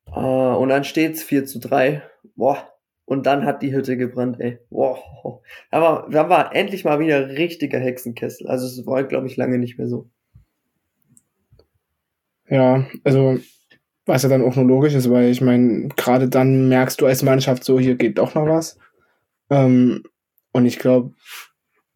Äh, 0.08 0.20
und 0.20 0.70
dann 0.70 0.84
steht's 0.84 1.24
4 1.24 1.46
zu 1.46 1.60
3. 1.60 2.04
Boah. 2.36 2.72
Und 3.06 3.26
dann 3.26 3.46
hat 3.46 3.62
die 3.62 3.74
Hütte 3.74 3.96
gebrannt, 3.96 4.40
ey. 4.40 4.60
Wow. 4.70 5.42
War, 5.72 6.10
da 6.10 6.30
war 6.30 6.54
endlich 6.54 6.84
mal 6.84 7.00
wieder 7.00 7.30
richtiger 7.30 7.80
Hexenkessel. 7.80 8.48
Also 8.48 8.66
es 8.66 8.86
war, 8.86 9.04
glaube 9.04 9.28
ich, 9.28 9.38
lange 9.38 9.58
nicht 9.58 9.78
mehr 9.78 9.88
so. 9.88 10.10
Ja, 12.50 12.86
also 13.04 13.40
was 14.06 14.24
ja 14.24 14.30
dann 14.30 14.42
auch 14.42 14.56
nur 14.56 14.66
logisch 14.66 14.94
ist, 14.94 15.10
weil 15.10 15.30
ich 15.30 15.42
meine, 15.42 15.90
gerade 15.90 16.30
dann 16.30 16.70
merkst 16.70 17.00
du 17.00 17.06
als 17.06 17.24
Mannschaft 17.24 17.64
so, 17.64 17.80
hier 17.80 17.96
geht 17.96 18.18
doch 18.18 18.36
noch 18.36 18.46
was. 18.46 18.78
Ähm, 19.50 20.04
und 20.52 20.66
ich 20.66 20.80
glaube, 20.80 21.14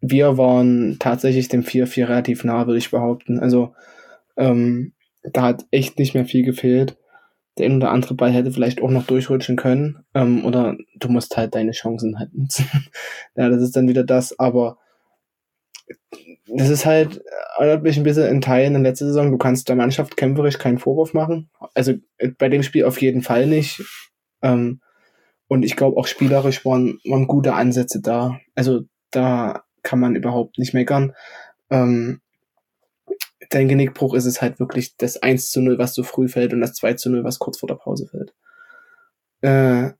wir 0.01 0.37
waren 0.37 0.97
tatsächlich 0.99 1.47
dem 1.47 1.63
4-4 1.63 2.07
relativ 2.07 2.43
nah, 2.43 2.65
würde 2.67 2.79
ich 2.79 2.91
behaupten. 2.91 3.39
Also 3.39 3.73
ähm, 4.37 4.93
da 5.23 5.43
hat 5.43 5.65
echt 5.71 5.99
nicht 5.99 6.13
mehr 6.13 6.25
viel 6.25 6.43
gefehlt. 6.43 6.97
Der 7.57 7.67
ein 7.67 7.77
oder 7.77 7.91
andere 7.91 8.15
Ball 8.15 8.31
hätte 8.31 8.51
vielleicht 8.51 8.81
auch 8.81 8.89
noch 8.89 9.05
durchrutschen 9.05 9.57
können. 9.57 10.03
Ähm, 10.15 10.45
oder 10.45 10.77
du 10.95 11.09
musst 11.09 11.37
halt 11.37 11.53
deine 11.53 11.71
Chancen 11.71 12.17
halt 12.17 12.33
nutzen. 12.33 12.65
ja, 13.35 13.49
das 13.49 13.61
ist 13.61 13.75
dann 13.75 13.87
wieder 13.87 14.03
das. 14.03 14.37
Aber 14.39 14.77
das 16.47 16.69
ist 16.69 16.85
halt, 16.85 17.21
erinnert 17.57 17.83
mich 17.83 17.97
ein 17.97 18.03
bisschen 18.03 18.27
in 18.27 18.41
Teilen 18.41 18.75
in 18.75 18.83
letzter 18.83 19.05
Saison. 19.05 19.31
Du 19.31 19.37
kannst 19.37 19.69
der 19.69 19.75
Mannschaft 19.75 20.17
kämpferisch 20.17 20.57
keinen 20.57 20.79
Vorwurf 20.79 21.13
machen. 21.13 21.49
Also 21.73 21.93
äh, 22.17 22.29
bei 22.29 22.49
dem 22.49 22.63
Spiel 22.63 22.85
auf 22.85 23.01
jeden 23.01 23.21
Fall 23.21 23.45
nicht. 23.45 23.83
Ähm, 24.41 24.81
und 25.51 25.63
ich 25.63 25.75
glaube 25.75 25.97
auch 25.97 26.07
spielerisch 26.07 26.63
waren, 26.63 27.01
waren 27.03 27.27
gute 27.27 27.55
Ansätze 27.55 27.99
da. 27.99 28.39
Also 28.55 28.83
da 29.09 29.65
kann 29.83 29.99
man 29.99 30.15
überhaupt 30.15 30.57
nicht 30.57 30.73
meckern. 30.73 31.13
Ähm, 31.69 32.21
dein 33.49 33.67
Genickbruch 33.67 34.13
ist 34.13 34.23
es 34.23 34.41
halt 34.41 34.61
wirklich 34.61 34.95
das 34.95 35.21
1 35.21 35.51
zu 35.51 35.59
0, 35.59 35.77
was 35.77 35.93
so 35.93 36.03
früh 36.03 36.29
fällt 36.29 36.53
und 36.53 36.61
das 36.61 36.75
2 36.75 36.93
zu 36.93 37.09
0, 37.09 37.25
was 37.25 37.37
kurz 37.39 37.59
vor 37.59 37.67
der 37.67 37.75
Pause 37.75 38.07
fällt. 38.07 38.33
Äh, 39.41 39.91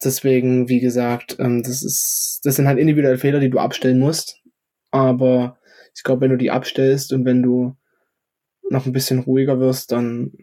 deswegen, 0.00 0.68
wie 0.68 0.78
gesagt, 0.78 1.38
ähm, 1.40 1.64
das 1.64 1.82
ist, 1.82 2.42
das 2.44 2.54
sind 2.54 2.68
halt 2.68 2.78
individuelle 2.78 3.18
Fehler, 3.18 3.40
die 3.40 3.50
du 3.50 3.58
abstellen 3.58 3.98
musst. 3.98 4.42
Aber 4.92 5.58
ich 5.92 6.04
glaube, 6.04 6.20
wenn 6.20 6.30
du 6.30 6.38
die 6.38 6.52
abstellst 6.52 7.12
und 7.12 7.24
wenn 7.24 7.42
du 7.42 7.74
noch 8.70 8.86
ein 8.86 8.92
bisschen 8.92 9.18
ruhiger 9.18 9.58
wirst, 9.58 9.90
dann 9.90 10.34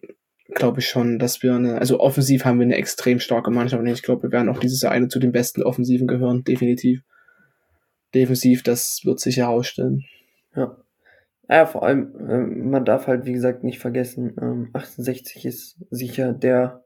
glaube 0.53 0.79
ich 0.79 0.87
schon, 0.87 1.19
dass 1.19 1.43
wir 1.43 1.55
eine, 1.55 1.79
also 1.79 1.99
offensiv 1.99 2.45
haben 2.45 2.59
wir 2.59 2.65
eine 2.65 2.75
extrem 2.75 3.19
starke 3.19 3.51
Mannschaft 3.51 3.81
und 3.81 3.87
ich 3.87 4.03
glaube, 4.03 4.23
wir 4.23 4.31
werden 4.31 4.49
auch 4.49 4.59
dieses 4.59 4.81
Jahr 4.81 4.91
eine 4.91 5.07
zu 5.07 5.19
den 5.19 5.31
besten 5.31 5.63
Offensiven 5.63 6.07
gehören, 6.07 6.43
definitiv. 6.43 7.01
Defensiv, 8.13 8.63
das 8.63 9.01
wird 9.03 9.19
sich 9.19 9.37
herausstellen. 9.37 10.03
Ja. 10.55 10.77
Ja, 11.47 11.65
vor 11.65 11.83
allem, 11.83 12.13
ähm, 12.29 12.69
man 12.69 12.85
darf 12.85 13.07
halt, 13.07 13.25
wie 13.25 13.33
gesagt, 13.33 13.63
nicht 13.63 13.79
vergessen, 13.79 14.35
ähm, 14.39 14.69
68 14.73 15.45
ist 15.45 15.77
sicher 15.89 16.31
der 16.31 16.83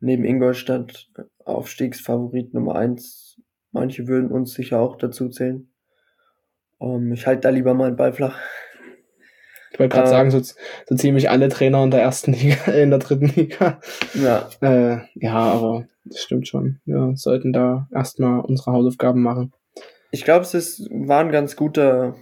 neben 0.00 0.24
Ingolstadt 0.24 1.08
Aufstiegsfavorit 1.44 2.54
Nummer 2.54 2.74
eins. 2.74 3.40
Manche 3.70 4.08
würden 4.08 4.32
uns 4.32 4.54
sicher 4.54 4.80
auch 4.80 4.96
dazu 4.96 5.28
zählen. 5.28 5.70
Ähm, 6.80 7.12
ich 7.12 7.26
halte 7.26 7.42
da 7.42 7.48
lieber 7.50 7.74
mal 7.74 7.88
einen 7.88 7.96
Ball 7.96 8.12
flach. 8.12 8.38
Ich 9.78 9.80
wollte 9.80 9.94
gerade 9.94 10.08
äh, 10.08 10.10
sagen, 10.10 10.30
so, 10.32 10.40
so 10.40 10.96
ziemlich 10.96 11.30
alle 11.30 11.48
Trainer 11.50 11.84
in 11.84 11.92
der 11.92 12.02
ersten 12.02 12.32
Liga, 12.34 12.72
in 12.72 12.90
der 12.90 12.98
dritten 12.98 13.26
Liga. 13.26 13.78
Ja. 14.14 14.48
Äh, 14.60 15.02
ja, 15.14 15.36
aber 15.36 15.86
das 16.04 16.18
stimmt 16.18 16.48
schon. 16.48 16.80
Wir 16.84 17.12
sollten 17.14 17.52
da 17.52 17.86
erstmal 17.94 18.40
unsere 18.40 18.72
Hausaufgaben 18.72 19.22
machen. 19.22 19.52
Ich 20.10 20.24
glaube, 20.24 20.42
es 20.42 20.52
ist, 20.52 20.88
war 20.90 21.20
ein 21.20 21.30
ganz 21.30 21.54
guter 21.54 22.16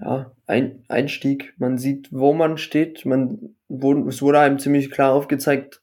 ja, 0.00 0.30
ein 0.46 0.84
Einstieg. 0.86 1.52
Man 1.58 1.78
sieht, 1.78 2.12
wo 2.12 2.32
man 2.32 2.58
steht. 2.58 3.04
Man, 3.04 3.56
wurde, 3.68 4.08
es 4.08 4.22
wurde 4.22 4.38
einem 4.38 4.60
ziemlich 4.60 4.92
klar 4.92 5.12
aufgezeigt, 5.12 5.82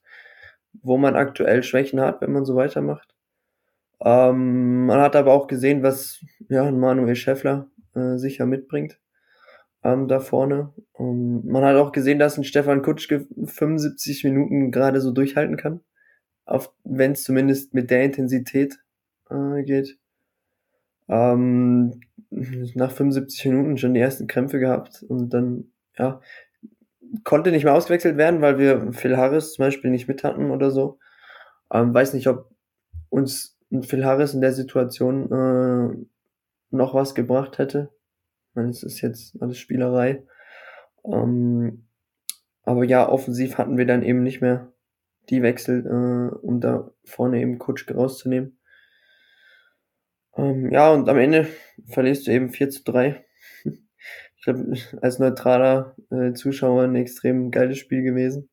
wo 0.81 0.97
man 0.97 1.17
aktuell 1.17 1.61
Schwächen 1.61 1.99
hat, 1.99 2.21
wenn 2.21 2.31
man 2.31 2.45
so 2.45 2.55
weitermacht. 2.55 3.13
Ähm, 3.99 4.85
man 4.85 5.01
hat 5.01 5.17
aber 5.17 5.33
auch 5.33 5.47
gesehen, 5.47 5.83
was 5.83 6.23
ja, 6.47 6.71
Manuel 6.71 7.17
Schäffler 7.17 7.67
äh, 7.95 8.15
sicher 8.15 8.45
mitbringt 8.45 8.97
ähm, 9.87 10.07
da 10.07 10.19
vorne. 10.19 10.73
Und 10.91 11.45
man 11.45 11.63
hat 11.63 11.77
auch 11.77 11.93
gesehen, 11.93 12.19
dass 12.19 12.37
ein 12.37 12.43
Stefan 12.43 12.81
Kutschke 12.81 13.25
75 13.43 14.25
Minuten 14.25 14.71
gerade 14.71 14.99
so 14.99 15.11
durchhalten 15.11 15.55
kann. 15.55 15.79
Wenn 16.83 17.13
es 17.13 17.23
zumindest 17.23 17.73
mit 17.73 17.89
der 17.89 18.03
Intensität 18.03 18.79
äh, 19.29 19.63
geht. 19.63 19.97
Ähm, 21.07 22.01
nach 22.29 22.91
75 22.91 23.45
Minuten 23.45 23.77
schon 23.77 23.93
die 23.93 24.01
ersten 24.01 24.27
Krämpfe 24.27 24.59
gehabt 24.59 25.03
und 25.07 25.29
dann, 25.33 25.71
ja, 25.97 26.19
konnte 27.23 27.51
nicht 27.51 27.63
mehr 27.63 27.73
ausgewechselt 27.73 28.17
werden, 28.17 28.41
weil 28.41 28.59
wir 28.59 28.91
Phil 28.91 29.15
Harris 29.15 29.53
zum 29.53 29.63
Beispiel 29.63 29.89
nicht 29.89 30.09
mit 30.09 30.25
hatten 30.25 30.51
oder 30.51 30.69
so. 30.71 30.99
Ähm, 31.71 31.93
weiß 31.93 32.13
nicht, 32.13 32.27
ob 32.27 32.49
uns 33.09 33.57
Phil 33.81 34.03
Harris 34.03 34.33
in 34.33 34.41
der 34.41 34.51
Situation 34.51 35.31
äh, 35.31 36.75
noch 36.75 36.93
was 36.93 37.15
gebracht 37.15 37.57
hätte. 37.57 37.89
Meine, 38.57 38.69
es 38.71 38.83
ist 38.83 39.01
jetzt 39.01 39.41
alles 39.41 39.57
Spielerei. 39.59 40.25
Ähm, 41.05 41.87
aber 42.63 42.83
ja, 42.83 43.07
offensiv 43.07 43.57
hatten 43.57 43.77
wir 43.77 43.85
dann 43.85 44.03
eben 44.03 44.23
nicht 44.23 44.41
mehr 44.41 44.73
die 45.29 45.43
Wechsel, 45.43 45.85
äh, 45.85 46.35
um 46.35 46.59
da 46.59 46.91
vorne 47.05 47.39
eben 47.39 47.59
Kutschke 47.59 47.95
rauszunehmen. 47.95 48.59
Ähm, 50.35 50.71
ja, 50.71 50.91
und 50.91 51.07
am 51.07 51.17
Ende 51.17 51.47
verlierst 51.87 52.27
du 52.27 52.31
eben 52.31 52.49
4 52.49 52.69
zu 52.69 52.83
3. 52.83 53.23
Ich 54.39 54.43
glaube, 54.43 54.73
als 55.01 55.19
neutraler 55.19 55.95
äh, 56.09 56.31
Zuschauer 56.33 56.83
ein 56.83 56.95
extrem 56.95 57.51
geiles 57.51 57.79
Spiel 57.79 58.01
gewesen. 58.01 58.49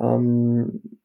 Ähm, 0.00 1.00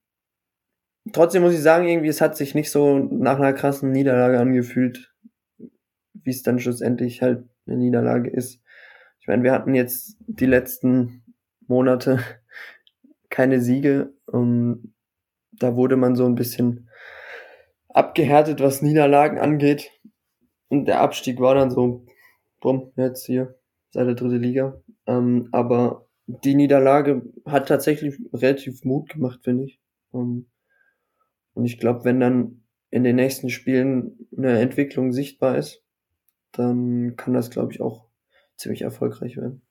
trotzdem 1.11 1.41
muss 1.41 1.53
ich 1.53 1.61
sagen, 1.61 1.87
irgendwie, 1.87 2.07
es 2.07 2.21
hat 2.21 2.37
sich 2.37 2.55
nicht 2.55 2.71
so 2.71 2.97
nach 2.97 3.37
einer 3.37 3.53
krassen 3.53 3.91
Niederlage 3.91 4.39
angefühlt, 4.39 5.13
wie 6.13 6.29
es 6.29 6.43
dann 6.43 6.59
schlussendlich 6.59 7.21
halt 7.21 7.45
eine 7.67 7.77
Niederlage 7.77 8.29
ist. 8.29 8.61
Ich 9.19 9.27
meine, 9.27 9.43
wir 9.43 9.51
hatten 9.51 9.75
jetzt 9.75 10.17
die 10.27 10.45
letzten 10.45 11.23
Monate 11.67 12.19
keine 13.29 13.61
Siege. 13.61 14.13
Um, 14.25 14.93
da 15.51 15.75
wurde 15.75 15.95
man 15.95 16.15
so 16.15 16.25
ein 16.25 16.35
bisschen 16.35 16.89
abgehärtet, 17.89 18.61
was 18.61 18.81
Niederlagen 18.81 19.39
angeht. 19.39 19.91
Und 20.69 20.85
der 20.85 21.01
Abstieg 21.01 21.39
war 21.39 21.55
dann 21.55 21.71
so, 21.71 22.05
bumm, 22.59 22.91
jetzt 22.95 23.25
hier, 23.25 23.57
seit 23.91 24.07
der 24.07 24.15
dritte 24.15 24.37
Liga. 24.37 24.81
Ähm, 25.05 25.49
aber 25.51 26.07
die 26.27 26.55
Niederlage 26.55 27.21
hat 27.45 27.67
tatsächlich 27.69 28.19
relativ 28.33 28.83
Mut 28.83 29.09
gemacht, 29.09 29.39
finde 29.43 29.65
ich. 29.65 29.79
Ähm, 30.13 30.47
Und 31.53 31.65
ich 31.65 31.79
glaube, 31.79 32.03
wenn 32.03 32.19
dann 32.19 32.63
in 32.91 33.03
den 33.03 33.15
nächsten 33.15 33.49
Spielen 33.49 34.27
eine 34.37 34.59
Entwicklung 34.59 35.11
sichtbar 35.11 35.57
ist, 35.57 35.83
dann 36.51 37.15
kann 37.17 37.33
das, 37.33 37.49
glaube 37.49 37.73
ich, 37.73 37.81
auch 37.81 38.07
ziemlich 38.55 38.81
erfolgreich 38.81 39.37
werden. 39.37 39.61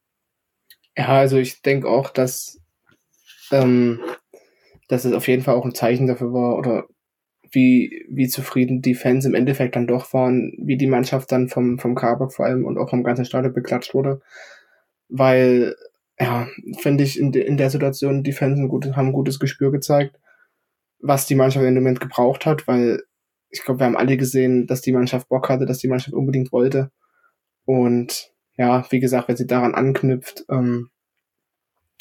Ja, 0.97 1.09
also 1.09 1.37
ich 1.37 1.63
denke 1.63 1.89
auch, 1.89 2.11
dass, 2.11 2.61
ähm, 3.51 4.01
dass 4.89 5.05
es 5.05 5.13
auf 5.13 5.29
jeden 5.29 5.43
Fall 5.43 5.55
auch 5.55 5.65
ein 5.65 5.75
Zeichen 5.75 6.07
dafür 6.07 6.33
war, 6.33 6.57
oder 6.57 6.87
wie, 7.51 8.07
wie 8.09 8.29
zufrieden 8.29 8.83
die 8.83 8.95
Fans 8.95 9.25
im 9.25 9.35
Endeffekt 9.35 9.77
dann 9.77 9.87
doch 9.87 10.13
waren, 10.13 10.53
wie 10.59 10.77
die 10.77 10.87
Mannschaft 10.87 11.31
dann 11.33 11.49
vom, 11.49 11.79
vom 11.79 11.95
Kabak 11.95 12.33
vor 12.33 12.47
allem 12.47 12.65
und 12.65 12.79
auch 12.79 12.91
vom 12.91 13.05
ganzen 13.05 13.25
Stadion 13.25 13.53
beklatscht 13.53 13.95
wurde. 13.95 14.21
Weil, 15.09 15.77
ja, 16.19 16.49
finde 16.79 17.05
ich 17.05 17.19
in, 17.19 17.33
de, 17.33 17.45
in 17.45 17.57
der 17.57 17.71
Situation, 17.71 18.23
die 18.23 18.33
Fans 18.33 18.59
ein 18.59 18.69
gutes, 18.69 18.97
haben 18.97 19.09
ein 19.09 19.13
gutes 19.13 19.39
Gespür 19.39 19.71
gezeigt, 19.71 20.19
was 20.99 21.27
die 21.27 21.35
Mannschaft 21.35 21.65
dem 21.65 21.75
Moment 21.75 22.01
gebraucht 22.01 22.47
hat, 22.47 22.67
weil 22.67 23.03
ich 23.51 23.63
glaube, 23.63 23.81
wir 23.81 23.87
haben 23.87 23.97
alle 23.97 24.17
gesehen, 24.17 24.67
dass 24.67 24.83
die 24.83 24.93
Mannschaft 24.93 25.29
Bock 25.29 25.49
hatte, 25.49 25.67
dass 25.67 25.79
die 25.79 25.89
Mannschaft 25.89 26.15
unbedingt 26.15 26.53
wollte. 26.53 26.91
Und 27.65 28.33
ja, 28.57 28.87
wie 28.91 29.01
gesagt, 29.01 29.29
wenn 29.29 29.37
sie 29.37 29.47
daran 29.47 29.75
anknüpft 29.75 30.45
ähm, 30.49 30.91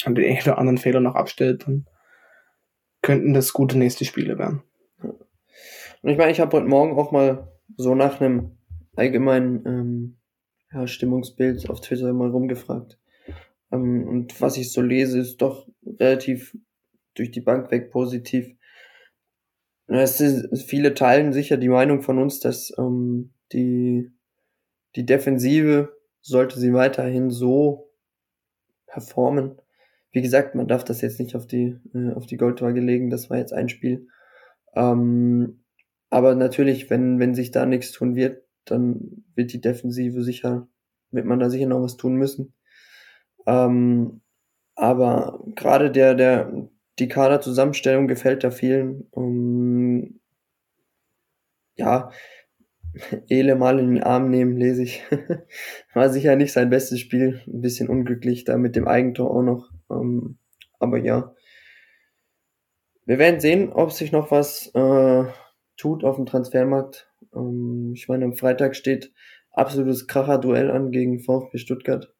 und 0.04 0.16
den 0.16 0.24
einen 0.24 0.56
anderen 0.56 0.78
Fehler 0.78 1.00
noch 1.00 1.14
abstellt, 1.14 1.64
dann 1.66 1.86
könnten 3.02 3.34
das 3.34 3.52
gute 3.52 3.78
nächste 3.78 4.04
Spiele 4.04 4.38
werden. 4.38 4.62
Und 5.00 6.10
ich 6.10 6.18
meine, 6.18 6.32
ich 6.32 6.40
habe 6.40 6.56
heute 6.56 6.66
Morgen 6.68 6.98
auch 6.98 7.12
mal 7.12 7.52
so 7.76 7.94
nach 7.94 8.20
einem 8.20 8.58
allgemeinen 8.94 9.66
ähm, 9.66 10.16
ja, 10.72 10.86
Stimmungsbild 10.86 11.68
auf 11.70 11.80
Twitter 11.80 12.12
mal 12.12 12.30
rumgefragt. 12.30 12.98
Ähm, 13.72 14.06
und 14.06 14.40
was 14.40 14.56
ich 14.56 14.72
so 14.72 14.82
lese, 14.82 15.18
ist 15.18 15.38
doch 15.38 15.68
relativ 15.84 16.56
durch 17.14 17.30
die 17.30 17.40
Bank 17.40 17.70
weg 17.70 17.90
positiv. 17.90 18.55
Es 19.88 20.20
ist, 20.20 20.62
viele 20.68 20.94
teilen 20.94 21.32
sicher 21.32 21.56
die 21.56 21.68
Meinung 21.68 22.02
von 22.02 22.18
uns, 22.18 22.40
dass 22.40 22.72
ähm, 22.76 23.32
die, 23.52 24.12
die 24.96 25.06
Defensive 25.06 25.96
sollte 26.20 26.58
sie 26.58 26.74
weiterhin 26.74 27.30
so 27.30 27.92
performen. 28.86 29.60
Wie 30.10 30.22
gesagt, 30.22 30.54
man 30.54 30.66
darf 30.66 30.82
das 30.82 31.02
jetzt 31.02 31.20
nicht 31.20 31.36
auf 31.36 31.46
die, 31.46 31.78
äh, 31.94 32.12
auf 32.14 32.26
die 32.26 32.36
Goldwaage 32.36 32.80
legen, 32.80 33.10
das 33.10 33.30
war 33.30 33.38
jetzt 33.38 33.52
ein 33.52 33.68
Spiel. 33.68 34.08
Ähm, 34.74 35.62
aber 36.10 36.34
natürlich, 36.34 36.90
wenn, 36.90 37.18
wenn 37.18 37.34
sich 37.34 37.50
da 37.50 37.66
nichts 37.66 37.92
tun 37.92 38.16
wird, 38.16 38.42
dann 38.64 39.24
wird 39.34 39.52
die 39.52 39.60
Defensive 39.60 40.22
sicher, 40.22 40.68
wird 41.10 41.26
man 41.26 41.38
da 41.38 41.50
sicher 41.50 41.66
noch 41.66 41.82
was 41.82 41.96
tun 41.96 42.16
müssen. 42.16 42.54
Ähm, 43.46 44.20
aber 44.74 45.44
gerade 45.54 45.90
der, 45.90 46.14
der, 46.14 46.68
die 46.98 47.08
Kaderzusammenstellung 47.08 48.08
gefällt 48.08 48.44
da 48.44 48.50
vielen. 48.50 49.06
Um, 49.10 50.20
ja, 51.76 52.10
Ele 53.28 53.54
mal 53.54 53.78
in 53.78 53.94
den 53.94 54.02
Arm 54.02 54.30
nehmen, 54.30 54.56
lese 54.56 54.82
ich. 54.82 55.02
War 55.94 56.10
sicher 56.10 56.36
nicht 56.36 56.52
sein 56.52 56.70
bestes 56.70 57.00
Spiel. 57.00 57.42
Ein 57.46 57.60
bisschen 57.60 57.88
unglücklich 57.88 58.44
da 58.44 58.56
mit 58.56 58.76
dem 58.76 58.88
Eigentor 58.88 59.30
auch 59.30 59.42
noch. 59.42 59.70
Ähm, 59.90 60.38
aber 60.78 60.98
ja. 60.98 61.34
Wir 63.04 63.18
werden 63.18 63.40
sehen, 63.40 63.72
ob 63.72 63.92
sich 63.92 64.12
noch 64.12 64.30
was 64.30 64.70
äh, 64.74 65.24
tut 65.76 66.04
auf 66.04 66.16
dem 66.16 66.26
Transfermarkt. 66.26 67.10
Ähm, 67.34 67.92
ich 67.94 68.08
meine, 68.08 68.24
am 68.24 68.34
Freitag 68.34 68.76
steht 68.76 69.12
absolutes 69.52 70.06
Kracher-Duell 70.06 70.70
an 70.70 70.90
gegen 70.90 71.20
VfB 71.20 71.58
Stuttgart. 71.58 72.12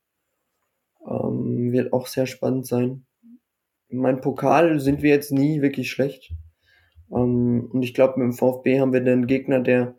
Ähm, 1.07 1.73
wird 1.73 1.93
auch 1.93 2.07
sehr 2.07 2.27
spannend 2.27 2.67
sein. 2.67 3.06
Mein 3.89 4.21
Pokal 4.21 4.81
sind 4.81 5.03
wir 5.03 5.11
jetzt 5.11 5.33
nie 5.33 5.63
wirklich 5.63 5.91
schlecht. 5.91 6.33
Ähm, 7.11 7.69
und 7.73 7.83
ich 7.83 7.95
glaube, 7.95 8.19
mit 8.19 8.25
dem 8.25 8.33
VfB 8.33 8.81
haben 8.81 8.93
wir 8.93 9.01
den 9.01 9.27
Gegner, 9.27 9.61
der 9.61 9.97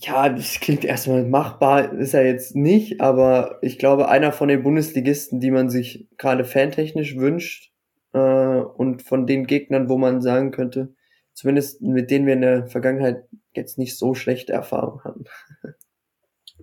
ja, 0.00 0.28
das 0.28 0.60
klingt 0.60 0.84
erstmal 0.84 1.24
machbar, 1.24 1.92
ist 1.92 2.14
er 2.14 2.24
jetzt 2.24 2.54
nicht, 2.54 3.00
aber 3.00 3.58
ich 3.62 3.78
glaube, 3.78 4.08
einer 4.08 4.30
von 4.30 4.48
den 4.48 4.62
Bundesligisten, 4.62 5.40
die 5.40 5.50
man 5.50 5.70
sich 5.70 6.08
gerade 6.18 6.44
fantechnisch 6.44 7.16
wünscht 7.16 7.72
äh, 8.12 8.18
und 8.18 9.02
von 9.02 9.26
den 9.26 9.46
Gegnern, 9.46 9.88
wo 9.88 9.98
man 9.98 10.20
sagen 10.20 10.52
könnte, 10.52 10.94
zumindest 11.32 11.82
mit 11.82 12.10
denen 12.10 12.26
wir 12.26 12.34
in 12.34 12.42
der 12.42 12.66
Vergangenheit 12.68 13.24
jetzt 13.54 13.76
nicht 13.78 13.98
so 13.98 14.14
schlechte 14.14 14.52
Erfahrungen 14.52 15.02
hatten. 15.02 15.24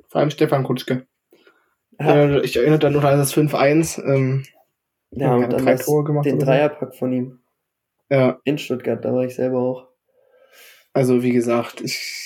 Vor 0.08 0.22
allem 0.22 0.30
Stefan 0.30 0.64
Kutschke. 0.64 1.06
Ja. 2.00 2.42
Ich 2.42 2.58
erinnere 2.58 2.80
dann 2.80 2.94
noch 2.94 3.04
an 3.04 3.18
das 3.18 3.34
5-1. 3.34 4.04
Ähm, 4.04 4.44
ja, 5.12 5.36
und 5.36 5.54
dann 5.54 5.66
das, 5.66 5.86
den 6.24 6.40
Dreierpack 6.40 6.96
von 6.96 7.14
ihm. 7.14 7.40
Ja. 8.10 8.40
In 8.44 8.58
Stuttgart, 8.58 9.04
da 9.04 9.14
war 9.14 9.24
ich 9.24 9.36
selber 9.36 9.60
auch. 9.60 9.88
Also, 10.94 11.24
wie 11.24 11.32
gesagt, 11.32 11.82
ich 11.82 12.26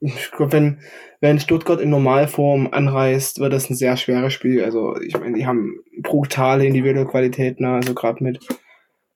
ich 0.00 0.30
glaube, 0.30 0.52
wenn, 0.52 0.80
wenn 1.20 1.38
Stuttgart 1.38 1.80
in 1.80 1.90
Normalform 1.90 2.68
anreist, 2.72 3.40
wird 3.40 3.52
das 3.52 3.70
ein 3.70 3.76
sehr 3.76 3.96
schweres 3.96 4.32
Spiel. 4.32 4.62
Also, 4.64 4.98
ich 5.00 5.18
meine, 5.18 5.36
die 5.36 5.46
haben 5.46 5.80
brutale 6.02 6.66
individuelle 6.66 7.06
Qualitäten, 7.06 7.64
ne? 7.64 7.74
also 7.74 7.94
gerade 7.94 8.22
mit, 8.22 8.46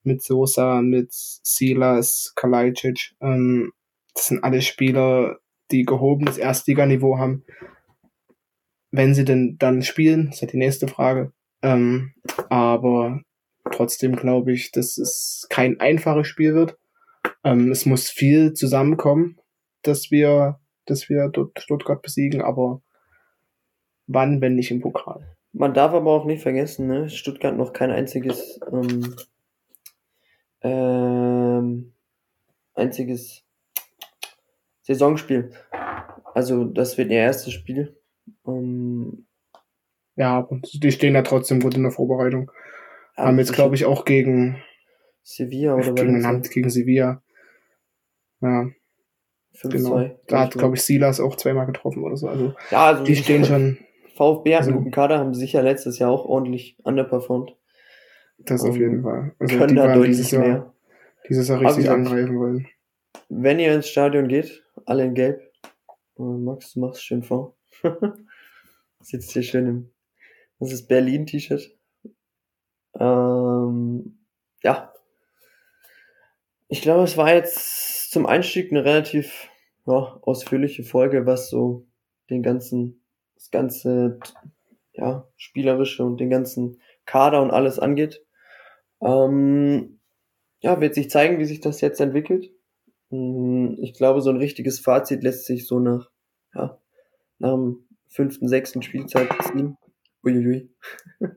mit 0.03 0.23
Sosa, 0.23 0.81
mit 0.83 1.09
Silas, 1.13 2.33
Kalajdzic. 2.37 3.15
Ähm, 3.21 3.73
das 4.15 4.27
sind 4.27 4.43
alle 4.43 4.63
Spieler, 4.63 5.39
die 5.71 5.85
gehobenes 5.85 6.39
Erstliganiveau 6.39 7.19
haben. 7.19 7.45
Wenn 8.91 9.15
sie 9.15 9.25
denn 9.25 9.57
dann 9.59 9.83
spielen, 9.83 10.29
ist 10.29 10.41
ja 10.41 10.49
die 10.49 10.57
nächste 10.57 10.89
Frage. 10.89 11.33
Ähm, 11.63 12.13
aber 12.49 13.21
trotzdem 13.71 14.17
glaube 14.17 14.53
ich, 14.53 14.71
dass 14.73 14.99
es 14.99 15.47
kein 15.51 15.81
einfaches 15.81 16.27
Spiel 16.27 16.55
wird. 16.55 16.79
Ähm, 17.45 17.71
es 17.71 17.85
muss 17.87 18.09
viel 18.09 18.55
zusammenkommen 18.55 19.39
dass 19.83 20.11
wir, 20.11 20.61
dass 20.87 21.09
wir 21.09 21.29
dort 21.29 21.61
Stuttgart 21.61 22.03
besiegen, 22.03 22.43
aber 22.43 22.83
wann, 24.07 24.41
wenn 24.41 24.55
nicht 24.55 24.71
im 24.71 24.81
Pokal? 24.81 25.37
Man 25.53 25.75
darf 25.75 25.93
aber 25.93 26.13
auch 26.13 26.25
nicht 26.25 26.43
vergessen, 26.43 26.87
ne? 26.87 27.09
Stuttgart 27.09 27.57
noch 27.57 27.73
kein 27.73 27.91
einziges 27.91 28.61
ähm, 28.71 29.17
ähm, 30.61 31.93
einziges 32.75 33.45
Saisonspiel. 34.83 35.53
Also 36.35 36.65
das 36.65 36.99
wird 36.99 37.11
ihr 37.11 37.19
erstes 37.19 37.55
Spiel. 37.55 37.98
Ähm, 38.47 39.27
ja, 40.17 40.39
und 40.39 40.83
die 40.83 40.91
stehen 40.91 41.15
ja 41.15 41.23
trotzdem 41.23 41.61
gut 41.61 41.77
in 41.77 41.83
der 41.83 41.93
Vorbereitung. 41.93 42.51
Ja, 43.17 43.27
Haben 43.27 43.39
jetzt, 43.39 43.53
glaube 43.53 43.75
ich, 43.75 43.85
auch 43.85 44.05
gegen 44.05 44.63
Sevilla 45.23 45.75
oder 45.75 45.93
gegen, 45.93 46.43
gegen 46.43 46.71
Sevilla. 46.71 47.23
Ja. 48.41 48.69
5 49.55 49.75
genau. 49.75 50.11
Da 50.27 50.41
hat, 50.41 50.53
glaube 50.53 50.77
ich, 50.77 50.83
Silas 50.83 51.21
auch 51.21 51.37
zweimal 51.37 51.67
getroffen 51.67 52.03
oder 52.03 52.17
so. 52.17 52.29
Also, 52.29 52.55
ja, 52.71 52.87
also 52.87 53.05
die 53.05 53.17
stehen 53.17 53.45
schon. 53.45 53.79
VfB 54.17 54.55
hat 54.55 54.61
also, 54.61 54.71
einen 54.71 54.79
guten 54.81 54.91
Kader, 54.91 55.19
haben 55.19 55.35
sicher 55.35 55.63
letztes 55.63 55.99
Jahr 55.99 56.11
auch 56.11 56.25
ordentlich 56.25 56.77
underperformed. 56.83 57.57
Das 58.39 58.65
auf 58.65 58.77
jeden 58.77 59.03
Fall. 59.03 59.33
Also 59.39 59.59
können 59.59 59.77
da 59.77 59.97
dieses 59.99 60.31
Jahr, 60.31 60.43
mehr. 60.43 60.75
dieses 61.29 61.49
Jahr 61.49 61.61
richtig 61.61 61.91
angreifen 61.91 62.39
wollen. 62.39 62.67
Wenn 63.29 63.59
ihr 63.59 63.75
ins 63.75 63.89
Stadion 63.89 64.29
geht, 64.29 64.65
alle 64.87 65.05
in 65.05 65.15
Gelb. 65.15 65.41
Äh, 66.19 66.23
Max, 66.23 66.75
du 66.75 66.81
machst 66.81 67.05
schön 67.05 67.23
vor. 67.23 67.57
Sitzt 69.09 69.33
hier 69.33 69.43
schön 69.43 69.67
im. 69.67 69.91
Das 70.59 70.71
ist 70.71 70.87
Berlin-T-Shirt. 70.87 71.75
Ähm, 73.01 74.19
ja. 74.63 74.93
Ich 76.69 76.83
glaube, 76.83 77.05
es 77.05 77.17
war 77.17 77.33
jetzt 77.33 78.11
zum 78.11 78.27
Einstieg 78.27 78.71
eine 78.71 78.85
relativ 78.85 79.49
ja, 79.87 80.19
ausführliche 80.21 80.85
Folge, 80.85 81.25
was 81.25 81.49
so 81.49 81.87
den 82.29 82.43
ganzen, 82.43 83.03
das 83.35 83.51
ganze, 83.51 84.21
ja, 84.93 85.27
spielerische 85.37 86.05
und 86.05 86.19
den 86.19 86.29
ganzen 86.29 86.79
Kader 87.07 87.41
und 87.41 87.51
alles 87.51 87.79
angeht. 87.79 88.23
Ähm, 89.01 90.01
ja, 90.61 90.83
wird 90.83 90.95
sich 90.95 91.09
zeigen, 91.09 91.39
wie 91.39 91.47
sich 91.47 91.61
das 91.61 91.81
jetzt 91.81 92.03
entwickelt. 92.03 92.51
Hm, 93.09 93.79
ich 93.81 93.95
glaube, 93.95 94.21
so 94.21 94.29
ein 94.29 94.37
richtiges 94.37 94.81
Fazit 94.81 95.23
lässt 95.23 95.47
sich 95.47 95.67
so 95.67 95.79
nach, 95.79 96.11
ja, 96.53 96.79
nach 97.39 97.55
dem 97.55 97.88
fünften, 98.09 98.49
sechsten 98.49 98.83
Spieltag 98.83 99.43
ziehen. 99.45 99.77
Uiuiui. 100.25 100.71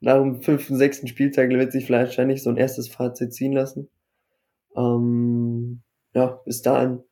nach 0.00 0.16
dem 0.16 0.42
fünften, 0.42 0.76
sechsten 0.76 1.06
Spieltag 1.06 1.50
wird 1.50 1.72
sich 1.72 1.86
vielleicht 1.86 2.06
wahrscheinlich 2.06 2.42
so 2.42 2.50
ein 2.50 2.56
erstes 2.56 2.88
Fazit 2.88 3.32
ziehen 3.32 3.52
lassen. 3.52 3.88
Ähm, 4.76 5.82
ja, 6.14 6.40
bis 6.44 6.62
dahin 6.62 7.02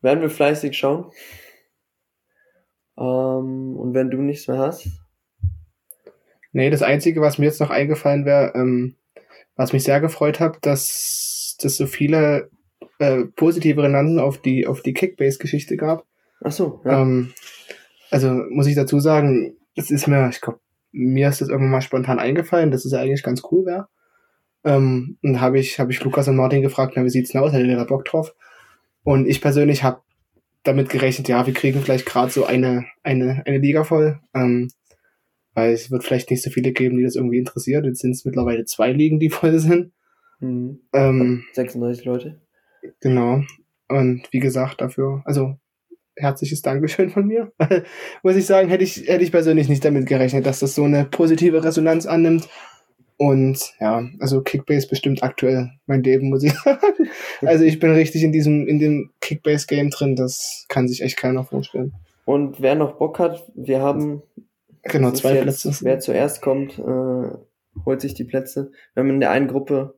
werden 0.00 0.20
wir 0.20 0.30
fleißig 0.30 0.76
schauen. 0.76 1.10
Ähm, 2.98 3.76
und 3.76 3.94
wenn 3.94 4.10
du 4.10 4.18
nichts 4.18 4.48
mehr 4.48 4.58
hast. 4.58 4.88
Nee, 6.52 6.68
das 6.68 6.82
Einzige, 6.82 7.20
was 7.20 7.38
mir 7.38 7.46
jetzt 7.46 7.60
noch 7.60 7.70
eingefallen 7.70 8.26
wäre, 8.26 8.52
ähm, 8.54 8.96
was 9.56 9.72
mich 9.72 9.84
sehr 9.84 10.00
gefreut 10.00 10.40
hat, 10.40 10.58
dass, 10.66 11.56
dass 11.60 11.76
so 11.76 11.86
viele 11.86 12.50
äh, 12.98 13.24
positive 13.24 13.82
Resonanzen 13.82 14.18
auf 14.18 14.38
die, 14.38 14.66
auf 14.66 14.82
die 14.82 14.92
Kickbase-Geschichte 14.92 15.76
gab. 15.76 16.04
Ach 16.44 16.52
so, 16.52 16.80
ja. 16.84 17.02
Ähm, 17.02 17.32
also 18.10 18.28
muss 18.50 18.66
ich 18.66 18.74
dazu 18.74 19.00
sagen, 19.00 19.56
es 19.74 19.90
ist 19.90 20.06
mir, 20.06 20.28
ich 20.28 20.40
glaube, 20.40 20.60
mir 20.92 21.28
ist 21.28 21.40
das 21.40 21.48
irgendwann 21.48 21.70
mal 21.70 21.80
spontan 21.80 22.18
eingefallen, 22.18 22.70
dass 22.70 22.84
es 22.84 22.92
ja 22.92 23.00
eigentlich 23.00 23.22
ganz 23.22 23.42
cool 23.50 23.64
wäre. 23.64 23.88
Ähm, 24.64 25.18
und 25.22 25.40
habe 25.40 25.58
ich, 25.58 25.78
hab 25.78 25.90
ich 25.90 26.02
Lukas 26.04 26.28
und 26.28 26.36
Martin 26.36 26.62
gefragt, 26.62 26.92
na, 26.96 27.04
wie 27.04 27.10
sieht's 27.10 27.30
denn 27.30 27.40
aus? 27.40 27.52
Hättet 27.52 27.68
ihr 27.68 27.76
da 27.76 27.84
Bock 27.84 28.04
drauf? 28.04 28.34
Und 29.02 29.26
ich 29.26 29.40
persönlich 29.40 29.82
habe 29.82 30.02
damit 30.62 30.90
gerechnet, 30.90 31.28
ja, 31.28 31.46
wir 31.46 31.54
kriegen 31.54 31.80
vielleicht 31.80 32.06
gerade 32.06 32.30
so 32.30 32.44
eine, 32.44 32.84
eine, 33.02 33.42
eine 33.46 33.58
Liga 33.58 33.82
voll. 33.84 34.20
Ähm, 34.34 34.68
weil 35.54 35.72
es 35.72 35.90
wird 35.90 36.04
vielleicht 36.04 36.30
nicht 36.30 36.42
so 36.42 36.50
viele 36.50 36.72
geben, 36.72 36.96
die 36.96 37.04
das 37.04 37.16
irgendwie 37.16 37.38
interessiert. 37.38 37.84
Jetzt 37.84 38.00
sind 38.00 38.12
es 38.12 38.24
mittlerweile 38.24 38.64
zwei 38.64 38.92
Ligen, 38.92 39.18
die 39.18 39.30
voll 39.30 39.58
sind. 39.58 39.92
Mhm. 40.40 40.80
Ähm, 40.92 41.44
36 41.52 42.04
Leute. 42.04 42.40
genau. 43.00 43.42
Und 43.88 44.26
wie 44.30 44.38
gesagt, 44.38 44.80
dafür, 44.80 45.22
also 45.24 45.56
herzliches 46.16 46.62
Dankeschön 46.62 47.10
von 47.10 47.26
mir. 47.26 47.52
Muss 48.22 48.36
ich 48.36 48.46
sagen, 48.46 48.68
hätte 48.68 48.84
ich, 48.84 49.08
hätte 49.08 49.24
ich 49.24 49.32
persönlich 49.32 49.68
nicht 49.68 49.84
damit 49.84 50.06
gerechnet, 50.06 50.46
dass 50.46 50.60
das 50.60 50.74
so 50.74 50.84
eine 50.84 51.04
positive 51.04 51.64
Resonanz 51.64 52.06
annimmt. 52.06 52.48
Und 53.16 53.74
ja, 53.78 54.02
also 54.18 54.42
Kickbase 54.42 54.88
bestimmt 54.88 55.22
aktuell 55.22 55.70
mein 55.86 56.02
Leben, 56.02 56.28
muss 56.28 56.42
ich 56.42 56.52
sagen. 56.64 57.08
Also 57.42 57.64
ich 57.64 57.78
bin 57.78 57.92
richtig 57.92 58.22
in 58.22 58.32
diesem, 58.32 58.66
in 58.66 58.78
dem 58.78 59.10
Kickbase-Game 59.20 59.90
drin, 59.90 60.16
das 60.16 60.66
kann 60.68 60.88
sich 60.88 61.02
echt 61.02 61.16
keiner 61.16 61.44
vorstellen. 61.44 61.92
Und 62.24 62.60
wer 62.60 62.74
noch 62.74 62.98
Bock 62.98 63.18
hat, 63.18 63.50
wir 63.54 63.80
haben 63.80 64.22
Genau, 64.82 65.12
zwei 65.12 65.34
jetzt, 65.34 65.62
Plätze. 65.62 65.84
Wer 65.84 66.00
zuerst 66.00 66.42
kommt, 66.42 66.78
äh, 66.78 67.30
holt 67.86 68.00
sich 68.00 68.14
die 68.14 68.24
Plätze. 68.24 68.72
Wir 68.94 69.02
haben 69.02 69.10
in 69.10 69.20
der 69.20 69.30
einen 69.30 69.48
Gruppe 69.48 69.94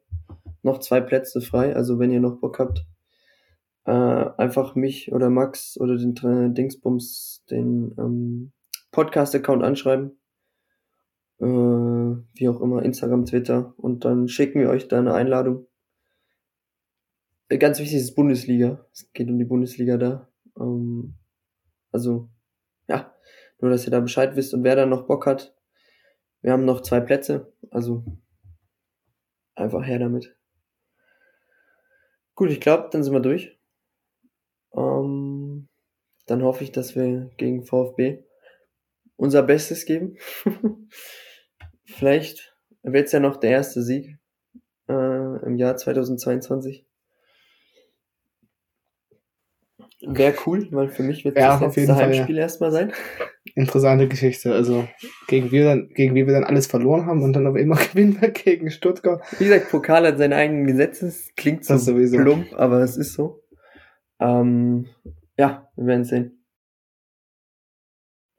noch 0.62 0.80
zwei 0.80 1.00
Plätze 1.00 1.40
frei, 1.40 1.74
also 1.74 1.98
wenn 1.98 2.10
ihr 2.10 2.20
noch 2.20 2.40
Bock 2.40 2.58
habt, 2.58 2.86
äh, 3.86 3.90
einfach 3.90 4.74
mich 4.74 5.12
oder 5.12 5.30
Max 5.30 5.78
oder 5.78 5.96
den 5.96 6.16
äh, 6.16 6.52
Dingsbums, 6.52 7.44
den 7.50 7.94
ähm, 7.98 8.52
Podcast-Account 8.92 9.62
anschreiben. 9.62 10.18
Äh, 11.40 11.44
wie 11.46 12.48
auch 12.48 12.60
immer, 12.60 12.82
Instagram, 12.82 13.26
Twitter. 13.26 13.74
Und 13.76 14.04
dann 14.04 14.28
schicken 14.28 14.60
wir 14.60 14.70
euch 14.70 14.88
da 14.88 14.98
eine 14.98 15.14
Einladung. 15.14 15.66
Äh, 17.48 17.58
Ganz 17.58 17.78
wichtig 17.78 17.98
ist 17.98 18.14
Bundesliga. 18.14 18.86
Es 18.92 19.12
geht 19.12 19.28
um 19.28 19.38
die 19.38 19.44
Bundesliga 19.44 19.96
da. 19.96 20.28
Ähm, 20.58 21.14
also, 21.92 22.30
ja, 22.88 23.14
nur 23.60 23.70
dass 23.70 23.86
ihr 23.86 23.90
da 23.90 24.00
Bescheid 24.00 24.36
wisst 24.36 24.54
und 24.54 24.64
wer 24.64 24.76
da 24.76 24.86
noch 24.86 25.06
Bock 25.06 25.26
hat. 25.26 25.54
Wir 26.40 26.52
haben 26.52 26.64
noch 26.64 26.82
zwei 26.82 27.00
Plätze, 27.00 27.54
also 27.70 28.04
einfach 29.54 29.84
her 29.84 29.98
damit. 29.98 30.36
Gut, 32.34 32.50
ich 32.50 32.60
glaube, 32.60 32.88
dann 32.90 33.02
sind 33.02 33.12
wir 33.12 33.20
durch. 33.20 33.53
Ähm, 34.76 35.68
dann 36.26 36.42
hoffe 36.42 36.64
ich, 36.64 36.72
dass 36.72 36.94
wir 36.96 37.30
gegen 37.36 37.64
VfB 37.64 38.24
unser 39.16 39.42
Bestes 39.42 39.84
geben. 39.84 40.16
Vielleicht 41.84 42.54
wird 42.82 43.06
es 43.06 43.12
ja 43.12 43.20
noch 43.20 43.36
der 43.36 43.50
erste 43.50 43.82
Sieg 43.82 44.16
äh, 44.88 44.92
im 45.46 45.56
Jahr 45.56 45.76
2022. 45.76 46.86
Wäre 50.06 50.34
cool, 50.46 50.68
weil 50.70 50.88
für 50.88 51.02
mich 51.02 51.24
wird 51.24 51.38
Ja, 51.38 51.58
das 51.58 51.62
auf 51.62 51.76
letzte 51.76 51.96
Heimspiel 51.96 52.36
erstmal 52.36 52.70
sein. 52.70 52.92
Interessante 53.54 54.06
Geschichte. 54.08 54.52
Also 54.52 54.86
gegen 55.28 55.50
wir 55.50 55.64
dann, 55.64 55.88
gegen 55.94 56.14
wir 56.14 56.26
wir 56.26 56.34
dann 56.34 56.44
alles 56.44 56.66
verloren 56.66 57.06
haben 57.06 57.22
und 57.22 57.32
dann 57.32 57.46
aber 57.46 57.58
immer 57.60 57.76
gewinnen 57.92 58.20
wir 58.20 58.30
gegen 58.30 58.70
Stuttgart. 58.70 59.22
Wie 59.38 59.44
gesagt, 59.44 59.70
Pokal 59.70 60.06
hat 60.06 60.18
seine 60.18 60.36
eigenen 60.36 60.66
Gesetze. 60.66 61.06
Es 61.06 61.30
Klingt 61.36 61.64
so 61.64 61.74
Das 61.74 61.84
sowieso. 61.86 62.18
plump, 62.18 62.52
aber 62.54 62.80
es 62.82 62.96
ist 62.98 63.14
so. 63.14 63.43
Ähm, 64.20 64.86
ja, 65.36 65.68
wir 65.76 65.86
werden 65.86 66.04
sehen. 66.04 66.44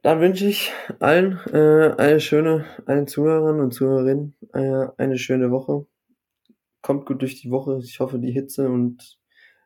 Dann 0.02 0.22
wünsche 0.22 0.46
ich 0.46 0.72
allen 1.00 1.40
äh, 1.52 1.96
eine 1.98 2.20
schöne, 2.20 2.66
allen 2.86 3.08
Zuhörern 3.08 3.60
und 3.60 3.74
Zuhörerinnen 3.74 4.36
äh, 4.54 4.88
eine 4.98 5.18
schöne 5.18 5.50
Woche. 5.50 5.88
Kommt 6.82 7.08
gut 7.08 7.24
durch 7.24 7.42
die 7.42 7.50
Woche. 7.50 7.80
Ich 7.84 8.00
hoffe, 8.00 8.20
die 8.20 8.32
Hitze 8.32 8.70
und 8.70 9.20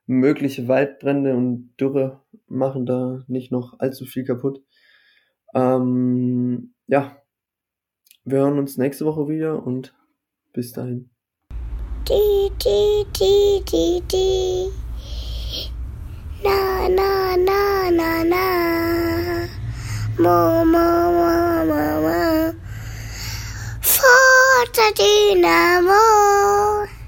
mögliche 0.05 0.67
Waldbrände 0.67 1.35
und 1.35 1.75
Dürre 1.79 2.21
machen 2.47 2.85
da 2.85 3.23
nicht 3.27 3.51
noch 3.51 3.79
allzu 3.79 4.05
viel 4.05 4.23
kaputt. 4.23 4.63
Ähm, 5.53 6.73
ja, 6.87 7.17
wir 8.23 8.39
hören 8.39 8.59
uns 8.59 8.77
nächste 8.77 9.05
Woche 9.05 9.27
wieder 9.27 9.65
und 9.65 9.93
bis 10.53 10.71
dahin. 10.71 11.09
Di, 12.07 12.49
di, 12.63 13.05
di, 13.13 13.63
di, 13.65 14.01
di. 14.09 14.88
Na, 16.43 16.87
na, 16.87 17.35
na, 17.35 17.91
na, 17.91 18.23
na. 18.23 18.45
Mo, 20.17 20.63
mo, 20.63 20.87
mo, 21.11 21.65
mo, 21.67 21.83
mo. 21.99 22.53
Forza 23.83 24.87
Dynamo. 24.95 26.89